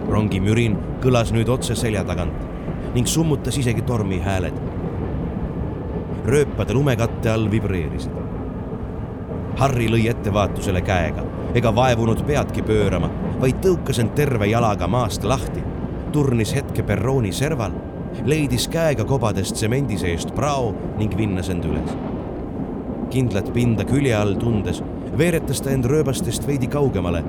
rongi 0.09 0.39
mürin 0.39 0.77
kõlas 1.03 1.33
nüüd 1.35 1.49
otse 1.49 1.75
selja 1.75 2.03
tagant 2.03 2.33
ning 2.95 3.07
summutas 3.07 3.57
isegi 3.57 3.81
tormihääled. 3.81 4.57
rööpade 6.25 6.73
lumekatte 6.73 7.29
all 7.29 7.51
vibreerisid. 7.51 8.17
Harri 9.57 9.89
lõi 9.89 10.09
ettevaatusele 10.09 10.81
käega 10.81 11.23
ega 11.53 11.75
vaevunud 11.75 12.25
peadki 12.25 12.61
pöörama, 12.61 13.09
vaid 13.41 13.61
tõukas 13.61 13.99
end 13.99 14.15
terve 14.15 14.47
jalaga 14.47 14.87
maast 14.87 15.23
lahti, 15.23 15.63
turnis 16.11 16.55
hetke 16.55 16.83
perrooni 16.83 17.31
serval, 17.31 17.71
leidis 18.25 18.67
käega 18.71 19.05
kobades 19.05 19.53
tsemendi 19.53 19.97
seest 19.97 20.35
prao 20.35 20.73
ning 20.97 21.17
vinnas 21.17 21.49
end 21.49 21.65
üles 21.65 21.95
kindlat 23.11 23.51
pinda 23.53 23.83
külje 23.87 24.13
all 24.15 24.37
tundes, 24.39 24.79
veeretas 25.19 25.61
ta 25.63 25.73
end 25.73 25.87
rööbastest 25.89 26.45
veidi 26.47 26.69
kaugemale 26.71 27.21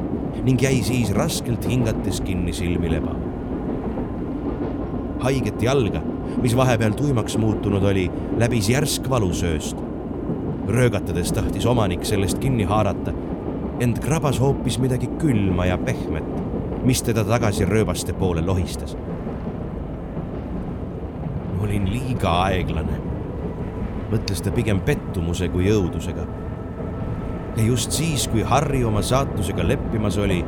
ning 0.47 0.61
jäi 0.63 0.79
siis 0.87 1.11
raskelt 1.17 1.67
hingates 1.69 2.23
kinni 2.25 2.55
silmi 2.55 2.91
lebama. 2.93 3.19
haiget 5.23 5.63
jalga, 5.63 6.01
mis 6.43 6.55
vahepeal 6.59 6.95
tuimaks 6.99 7.37
muutunud 7.39 7.85
oli, 7.87 8.09
läbis 8.39 8.69
järsk 8.71 9.11
valusööst. 9.11 9.77
röögatades 10.69 11.33
tahtis 11.33 11.67
omanik 11.67 12.05
sellest 12.05 12.39
kinni 12.39 12.65
haarata, 12.65 13.13
ent 13.81 13.99
krabas 13.99 14.41
hoopis 14.41 14.79
midagi 14.79 15.09
külma 15.19 15.67
ja 15.67 15.79
pehmet, 15.79 16.25
mis 16.85 17.03
teda 17.03 17.25
tagasi 17.25 17.65
rööbaste 17.65 18.13
poole 18.13 18.43
lohistas. 18.47 18.97
Olin 21.63 21.89
liiga 21.91 22.37
aeglane 22.49 23.01
mõtles 24.13 24.43
ta 24.45 24.53
pigem 24.53 24.81
pettumuse 24.85 25.49
kui 25.53 25.71
õudusega. 25.73 26.25
ja 27.57 27.65
just 27.65 27.93
siis, 27.93 28.27
kui 28.29 28.43
Harri 28.43 28.83
oma 28.85 29.03
saatusega 29.03 29.65
leppimas 29.67 30.17
oli, 30.19 30.41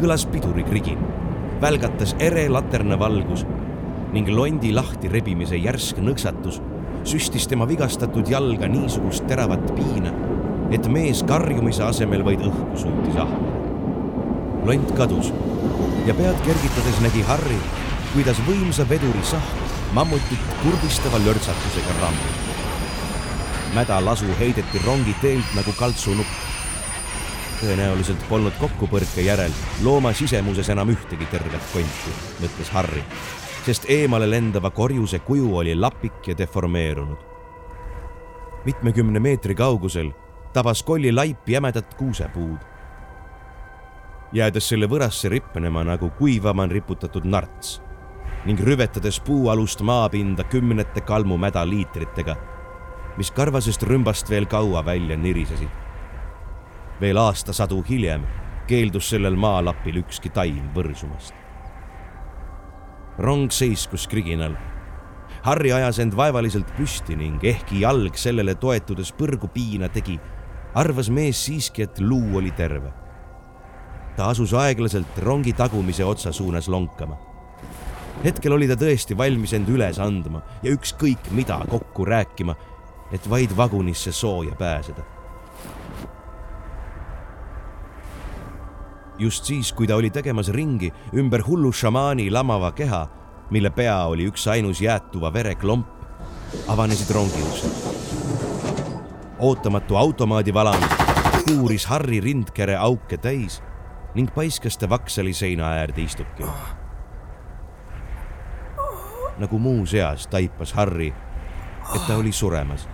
kõlas 0.00 0.26
pidurikrigin, 0.28 1.00
välgatas 1.60 2.14
ere 2.20 2.48
laternavalgus 2.48 3.46
ning 4.12 4.28
londi 4.28 4.72
lahti 4.72 5.08
rebimise 5.08 5.56
järsk 5.56 6.00
nõksatus 6.04 6.60
süstis 7.04 7.48
tema 7.48 7.66
vigastatud 7.68 8.28
jalga 8.28 8.68
niisugust 8.68 9.26
teravat 9.28 9.64
piina, 9.76 10.12
et 10.72 10.86
mees 10.88 11.22
karjumise 11.28 11.84
asemel 11.84 12.24
vaid 12.24 12.44
õhku 12.44 12.84
suutis 12.84 13.20
ahmida. 13.20 13.52
lont 14.64 14.94
kadus 14.96 15.32
ja 16.06 16.14
pead 16.14 16.40
kergitades 16.46 17.00
nägi 17.04 17.22
Harri, 17.28 17.60
kuidas 18.14 18.40
võimsa 18.48 18.88
veduri 18.88 19.24
sahk 19.28 19.63
mammutit 19.94 20.38
kurbistava 20.62 21.18
lörtsatusega 21.26 22.00
rammib 22.00 22.54
mäda 23.74 24.04
lasu 24.04 24.26
heideti 24.38 24.78
rongi 24.86 25.14
teelt 25.20 25.54
nagu 25.54 25.72
kaltsunupp. 25.78 26.28
tõenäoliselt 27.60 28.26
polnud 28.28 28.52
kokkupõrke 28.60 29.22
järel 29.22 29.52
looma 29.82 30.12
sisemuses 30.12 30.68
enam 30.68 30.90
ühtegi 30.90 31.26
tervet 31.30 31.62
konti, 31.72 32.14
mõtles 32.42 32.70
Harry, 32.74 33.02
sest 33.66 33.86
eemale 33.88 34.30
lendava 34.30 34.70
korjuse 34.70 35.18
kuju 35.18 35.56
oli 35.56 35.74
lapik 35.74 36.28
ja 36.28 36.38
deformeerunud. 36.38 37.18
mitmekümne 38.64 39.20
meetri 39.20 39.54
kaugusel 39.54 40.10
tabas 40.52 40.82
kolli 40.82 41.12
laip 41.12 41.48
jämedat 41.48 41.94
kuusepuud. 41.94 42.58
jäädes 44.32 44.68
selle 44.68 44.86
võrasse 44.86 45.28
rippenema 45.28 45.84
nagu 45.84 46.10
kuivama 46.10 46.66
riputatud 46.66 47.24
narts 47.24 47.83
ning 48.46 48.60
rüvetades 48.60 49.20
puualust 49.20 49.80
maapinda 49.80 50.44
kümnete 50.44 51.00
kalmumäda 51.00 51.64
liitritega 51.68 52.36
mis 53.16 53.30
karvasest 53.30 53.82
rümbast 53.86 54.30
veel 54.30 54.46
kaua 54.46 54.84
välja 54.84 55.16
nirisesid. 55.16 55.70
veel 57.00 57.18
aastasadu 57.18 57.82
hiljem 57.88 58.22
keeldus 58.66 59.08
sellel 59.10 59.36
maalapil 59.36 60.00
ükski 60.02 60.30
taim 60.30 60.70
võrsumast. 60.74 61.34
rong 63.18 63.50
seiskus 63.50 64.08
kriginal. 64.08 64.56
Harri 65.42 65.72
ajas 65.72 65.98
end 65.98 66.16
vaevaliselt 66.16 66.70
püsti 66.76 67.16
ning 67.16 67.44
ehkki 67.44 67.80
jalg 67.80 68.16
sellele 68.16 68.54
toetudes 68.54 69.12
põrgu 69.12 69.48
piina 69.48 69.88
tegi, 69.88 70.18
arvas 70.74 71.10
mees 71.10 71.44
siiski, 71.44 71.82
et 71.82 72.00
luu 72.00 72.36
oli 72.38 72.50
terve. 72.50 72.92
ta 74.16 74.28
asus 74.30 74.52
aeglaselt 74.54 75.18
rongi 75.18 75.52
tagumise 75.52 76.04
otsa 76.04 76.32
suunas 76.32 76.68
lonkama 76.68 77.33
hetkel 78.24 78.52
oli 78.52 78.68
ta 78.70 78.78
tõesti 78.78 79.16
valmis 79.18 79.52
end 79.52 79.68
üles 79.68 79.98
andma 79.98 80.44
ja 80.62 80.70
ükskõik 80.72 81.32
mida 81.34 81.58
kokku 81.70 82.06
rääkima 82.08 82.54
et 83.14 83.30
vaid 83.30 83.56
vagunisse 83.56 84.12
sooja 84.12 84.54
pääseda. 84.54 85.02
just 89.18 89.44
siis, 89.44 89.72
kui 89.72 89.86
ta 89.86 89.96
oli 89.96 90.10
tegemas 90.10 90.48
ringi 90.48 90.92
ümber 91.14 91.44
hullu 91.46 91.72
šamaani 91.72 92.30
lamava 92.30 92.72
keha, 92.72 93.06
mille 93.50 93.70
pea 93.70 94.06
oli 94.10 94.26
üksainus 94.26 94.80
jäätuva 94.80 95.32
vere 95.32 95.54
klomp, 95.54 95.86
avanesid 96.68 97.14
rongi 97.14 97.42
uksed. 97.42 97.70
ootamatu 99.38 99.96
automaadivalang 99.96 100.84
puuris 101.46 101.86
Harri 101.86 102.20
rindkere 102.20 102.76
auke 102.76 103.16
täis 103.16 103.62
ning 104.14 104.34
paiskas 104.34 104.78
ta 104.78 104.88
vaksali 104.88 105.32
seina 105.32 105.70
äärde 105.70 106.02
istukile. 106.02 106.83
Nagu 109.38 109.58
muuseas 109.58 110.26
taipas 110.26 110.72
Harri, 110.72 111.14
et 111.94 112.06
ta 112.06 112.16
oli 112.16 112.32
suremas 112.32 112.88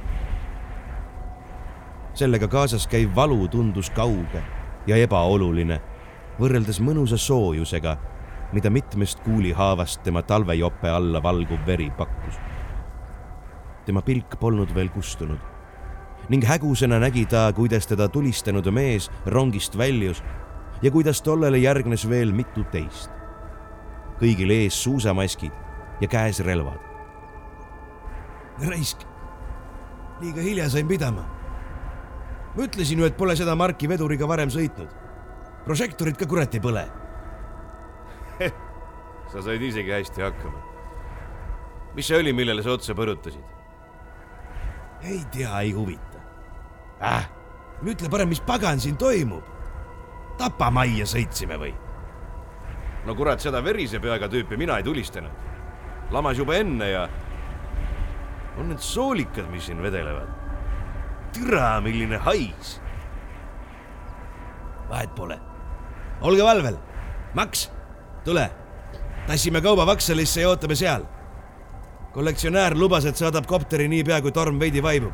sellega 2.14 2.48
kaasas 2.48 2.86
käiv 2.90 3.14
valu 3.16 3.48
tundus 3.48 3.90
kauge 3.90 4.42
ja 4.86 4.96
ebaoluline 5.00 5.78
võrreldes 6.40 6.80
mõnusa 6.84 7.18
soojusega, 7.20 7.96
mida 8.52 8.70
mitmest 8.70 9.20
kuulihaavast 9.24 10.02
tema 10.04 10.22
talvejope 10.22 10.90
alla 10.90 11.22
valguv 11.22 11.66
veri 11.66 11.90
pakkus. 11.96 12.34
tema 13.86 14.02
pilk 14.02 14.36
polnud 14.40 14.74
veel 14.74 14.88
kustunud 14.88 15.38
ning 16.28 16.44
hägusena 16.44 16.98
nägi 17.00 17.26
ta, 17.26 17.52
kuidas 17.52 17.86
teda 17.86 18.08
tulistanud 18.08 18.66
mees 18.70 19.10
rongist 19.26 19.78
väljus 19.78 20.22
ja 20.82 20.90
kuidas 20.90 21.22
tollele 21.22 21.58
järgnes 21.58 22.08
veel 22.08 22.32
mitu 22.32 22.64
teist. 22.72 23.10
kõigil 24.20 24.50
ees 24.50 24.82
suusamaskid 24.82 25.69
ja 26.00 26.08
käes 26.08 26.40
relvad. 26.44 26.78
raisk, 28.68 29.04
liiga 30.20 30.40
hilja 30.40 30.68
sain 30.70 30.88
pidama 30.88 31.24
ma 32.54 32.64
ütlesin 32.66 32.98
ju, 32.98 33.06
et 33.06 33.16
pole 33.16 33.36
seda 33.38 33.54
marki 33.56 33.88
veduriga 33.88 34.28
varem 34.28 34.50
sõitnud. 34.50 34.90
prožektorid 35.64 36.18
ka 36.18 36.26
kurat 36.26 36.54
ei 36.54 36.60
põle 36.60 36.86
sa 39.32 39.42
said 39.42 39.62
isegi 39.62 39.92
hästi 39.92 40.22
hakkama. 40.22 40.62
mis 41.94 42.06
see 42.06 42.18
oli, 42.18 42.32
millele 42.32 42.62
sa 42.62 42.74
otsa 42.74 42.94
põrutasid? 42.94 43.44
ei 45.02 45.22
tea, 45.32 45.60
ei 45.60 45.72
huvita 45.72 46.18
äh,. 47.00 47.28
ütle 47.84 48.10
parem, 48.10 48.28
mis 48.28 48.40
pagan 48.40 48.80
siin 48.80 48.96
toimub. 48.96 49.44
tapamajja 50.38 51.06
sõitsime 51.06 51.60
või? 51.60 51.74
no 53.06 53.14
kurat, 53.14 53.40
seda 53.40 53.62
verise 53.64 54.00
peaga 54.00 54.28
tüüpi 54.28 54.58
mina 54.60 54.76
ei 54.78 54.84
tulistanud. 54.84 55.49
Lamas 56.10 56.38
juba 56.38 56.58
enne 56.58 56.90
ja 56.90 57.08
on 58.58 58.68
need 58.68 58.82
soolikad, 58.82 59.46
mis 59.50 59.66
siin 59.66 59.82
vedelevad 59.82 60.40
türa, 61.32 61.80
milline 61.80 62.16
hais. 62.16 62.80
vahet 64.88 65.14
pole. 65.14 65.38
olge 66.20 66.44
valvel. 66.44 66.76
Max, 67.34 67.70
tule. 68.24 68.50
tassime 69.26 69.60
kauba 69.60 69.86
Vaksalisse 69.86 70.40
ja 70.40 70.48
ootame 70.48 70.74
seal. 70.74 71.02
kollektsionäär 72.12 72.74
lubas, 72.74 73.04
et 73.04 73.16
saadab 73.16 73.46
kopteri 73.46 73.88
niipea, 73.88 74.20
kui 74.20 74.32
torm 74.32 74.58
veidi 74.60 74.82
vaibub. 74.82 75.12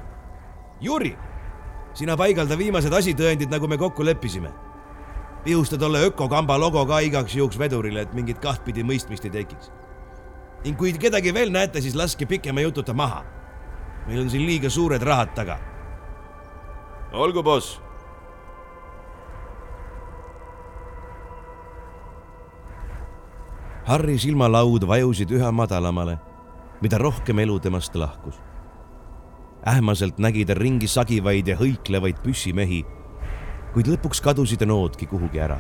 Juri, 0.81 1.17
sina 1.95 2.17
paigalda 2.17 2.57
viimased 2.59 2.93
asitõendid, 2.93 3.51
nagu 3.51 3.69
me 3.69 3.77
kokku 3.77 4.05
leppisime. 4.05 4.53
pihusta 5.45 5.79
tolle 5.79 6.01
ökokamba 6.07 6.59
logo 6.59 6.87
ka 6.87 7.01
igaks 7.01 7.35
juhuks 7.37 7.59
vedurile, 7.59 8.01
et 8.01 8.15
mingit 8.15 8.39
kahtpidi 8.39 8.83
mõistmist 8.83 9.25
ei 9.25 9.31
tekiks. 9.31 9.71
Ning 10.67 10.75
kui 10.75 10.91
kedagi 10.99 11.31
veel 11.31 11.55
näete, 11.55 11.81
siis 11.81 11.95
laske 11.95 12.27
pikema 12.27 12.61
jututa 12.67 12.95
maha. 12.95 13.23
meil 14.07 14.21
on 14.21 14.31
siin 14.31 14.47
liiga 14.47 14.71
suured 14.71 15.03
rahad 15.03 15.35
taga 15.35 15.59
olgu, 17.17 17.43
boss. 17.43 17.81
Harri 23.87 24.17
silmalaud 24.19 24.83
vajusid 24.89 25.31
üha 25.31 25.53
madalamale, 25.55 26.17
mida 26.83 26.99
rohkem 26.99 27.39
elu 27.39 27.61
temast 27.61 27.95
lahkus. 27.95 28.43
ähmaselt 29.67 30.19
nägi 30.23 30.45
ta 30.47 30.55
ringi 30.55 30.87
sagivaid 30.87 31.49
ja 31.49 31.57
hõiklevaid 31.59 32.21
püssimehi, 32.23 32.85
kuid 33.75 33.89
lõpuks 33.91 34.21
kadusid 34.23 34.63
noodki 34.67 35.07
kuhugi 35.07 35.41
ära. 35.41 35.59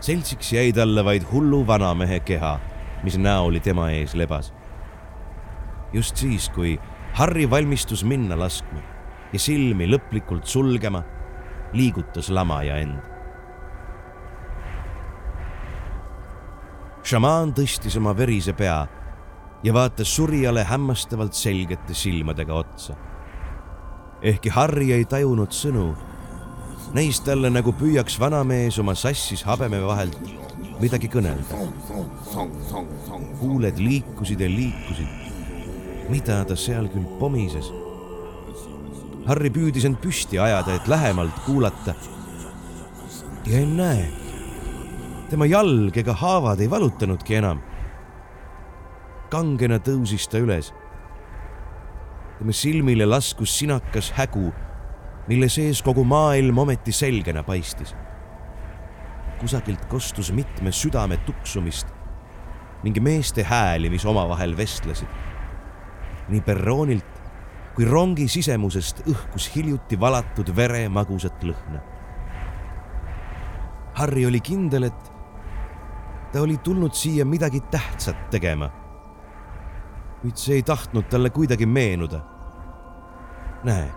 seltsiks 0.00 0.52
jäi 0.52 0.72
talle 0.72 1.04
vaid 1.04 1.24
hullu 1.32 1.66
vanamehe 1.66 2.20
keha, 2.20 2.58
mis 3.02 3.18
näoli 3.18 3.60
tema 3.60 3.90
ees 3.90 4.14
lebas. 4.14 4.52
just 5.92 6.16
siis, 6.16 6.48
kui 6.48 6.78
Harri 7.12 7.50
valmistus 7.50 8.04
minna 8.04 8.38
laskma 8.38 8.80
ja 9.32 9.38
silmi 9.38 9.86
lõplikult 9.90 10.46
sulgema, 10.46 11.02
liigutas 11.72 12.30
lamaja 12.30 12.76
end. 12.76 13.00
šamaan 17.02 17.54
tõstis 17.56 17.96
oma 17.98 18.12
verise 18.14 18.52
pea 18.52 18.84
ja 19.64 19.72
vaatas 19.74 20.12
surijale 20.16 20.64
hämmastavalt 20.64 21.34
selgete 21.34 21.94
silmadega 21.94 22.54
otsa. 22.54 22.94
ehkki 24.22 24.48
Harri 24.48 24.92
ei 24.92 25.04
tajunud 25.04 25.50
sõnu, 25.50 25.96
näis 26.94 27.20
talle 27.20 27.50
nagu 27.50 27.72
püüaks 27.72 28.20
vanamees 28.20 28.78
oma 28.78 28.94
sassis 28.94 29.42
habeme 29.44 29.80
vahelt 29.82 30.49
midagi 30.80 31.08
kõnelda. 31.12 31.60
huuled 33.40 33.78
liikusid 33.78 34.40
ja 34.40 34.48
liikusid. 34.48 35.08
mida 36.10 36.44
ta 36.44 36.56
seal 36.56 36.88
küll 36.88 37.06
pomises? 37.18 37.72
Harri 39.26 39.50
püüdis 39.50 39.84
end 39.84 40.00
püsti 40.00 40.40
ajada, 40.40 40.74
et 40.74 40.88
lähemalt 40.88 41.44
kuulata. 41.46 41.94
ja 43.46 43.60
ennäe, 43.60 44.10
tema 45.30 45.46
jalg 45.46 45.96
ega 45.96 46.12
haavad 46.12 46.60
ei 46.60 46.70
valutanudki 46.70 47.34
enam 47.34 47.60
kangena 49.30 49.78
tõusis 49.78 50.26
ta 50.28 50.42
üles. 50.42 50.72
tema 52.38 52.52
silmile 52.56 53.06
laskus 53.06 53.52
sinakas 53.58 54.10
hägu, 54.16 54.50
mille 55.28 55.48
sees 55.48 55.82
kogu 55.84 56.04
maailm 56.04 56.58
ometi 56.58 56.92
selgena 56.92 57.42
paistis. 57.46 57.94
Kusagilt 59.40 59.86
kostus 59.90 60.32
mitme 60.32 60.72
südame 60.72 61.16
tuksumist 61.26 61.88
ning 62.84 62.96
meeste 63.02 63.44
hääli, 63.44 63.90
mis 63.90 64.04
omavahel 64.06 64.56
vestlesid. 64.56 65.08
nii 66.28 66.40
perroonilt 66.40 67.20
kui 67.74 67.84
rongi 67.84 68.28
sisemusest 68.28 69.02
õhkus 69.08 69.48
hiljuti 69.54 70.00
valatud 70.00 70.52
vere 70.56 70.88
magusat 70.88 71.42
lõhna. 71.42 71.80
Harri 73.94 74.26
oli 74.26 74.40
kindel, 74.40 74.86
et 74.86 75.12
ta 76.32 76.42
oli 76.42 76.58
tulnud 76.62 76.94
siia 76.94 77.24
midagi 77.26 77.60
tähtsat 77.70 78.30
tegema 78.30 78.70
kuid 80.20 80.36
see 80.36 80.58
ei 80.60 80.62
tahtnud 80.62 81.08
talle 81.08 81.30
kuidagi 81.30 81.66
meenuda. 81.66 82.20
näe, 83.64 83.88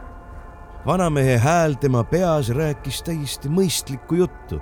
vanamehe 0.85 1.37
hääl 1.37 1.75
tema 1.79 2.03
peas 2.03 2.49
rääkis 2.49 3.03
täiesti 3.03 3.49
mõistlikku 3.49 4.15
juttu. 4.15 4.61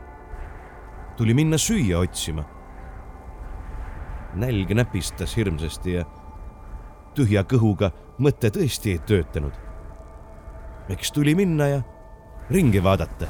Tuli 1.17 1.33
minna 1.33 1.57
süüa 1.57 1.99
otsima. 1.99 2.43
nälg 4.33 4.69
näpistas 4.71 5.35
hirmsasti 5.37 5.93
ja 5.93 6.05
tühja 7.15 7.43
kõhuga 7.43 7.91
mõte 8.19 8.49
tõesti 8.49 8.95
ei 8.95 8.99
töötanud. 8.99 9.53
eks 10.89 11.11
tuli 11.11 11.35
minna 11.35 11.67
ja 11.67 11.81
ringi 12.49 12.83
vaadata 12.83 13.27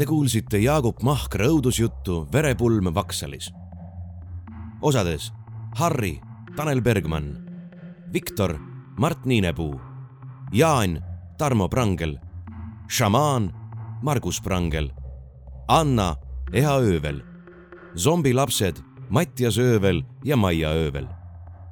Te 0.00 0.06
kuulsite 0.08 0.56
Jaagup 0.56 1.02
Mahkra 1.04 1.44
õudusjuttu 1.52 2.22
Verepulm 2.32 2.86
Vaksalis. 2.96 3.50
osades 4.80 5.26
Harri, 5.76 6.14
Tanel 6.56 6.80
Bergmann, 6.80 7.34
Viktor, 8.12 8.56
Mart 8.96 9.26
Niinepuu, 9.26 9.74
Jaan, 10.52 11.02
Tarmo 11.36 11.68
Prangel, 11.68 12.16
šamaan, 12.88 13.52
Margus 14.02 14.40
Prangel, 14.40 14.90
Anna, 15.68 16.16
Eha 16.52 16.80
Öövel, 16.80 17.20
zombilapsed, 17.94 18.80
Mattias 19.10 19.58
Öövel 19.58 20.02
ja 20.24 20.36
Maia 20.36 20.70
Öövel, 20.70 21.08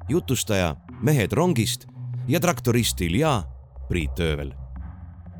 jutustaja 0.09 0.75
Mehed 1.01 1.33
rongist 1.33 1.87
ja 2.27 2.39
traktorist 2.39 3.01
Ilja 3.01 3.41
Priit 3.87 4.19
Öövel. 4.19 4.53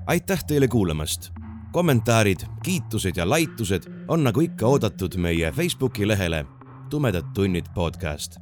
aitäh 0.07 0.43
teile 0.43 0.67
kuulamast 0.67 1.38
kommentaarid, 1.71 2.39
kiitused 2.63 3.17
ja 3.17 3.29
laitused 3.29 3.83
on 4.07 4.23
nagu 4.23 4.41
ikka 4.41 4.67
oodatud 4.67 5.17
meie 5.17 5.51
Facebooki 5.51 6.07
lehele 6.07 6.45
Tumedad 6.89 7.25
tunnid 7.33 7.65
podcast. 7.75 8.39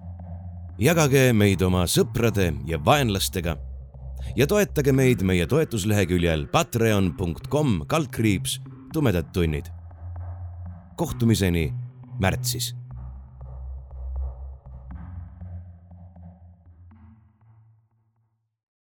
jagage 0.80 1.34
meid 1.34 1.62
oma 1.62 1.84
sõprade 1.84 2.54
ja 2.66 2.78
vaenlastega 2.86 3.58
ja 4.36 4.48
toetage 4.48 4.92
meid 4.92 5.22
meie 5.22 5.48
toetusleheküljel 5.48 6.48
patreon.com 6.48 7.82
kaldkriips 7.88 8.62
tumedad 8.94 9.26
tunnid. 9.34 9.66
kohtumiseni 10.96 11.74
märtsis 12.20 12.76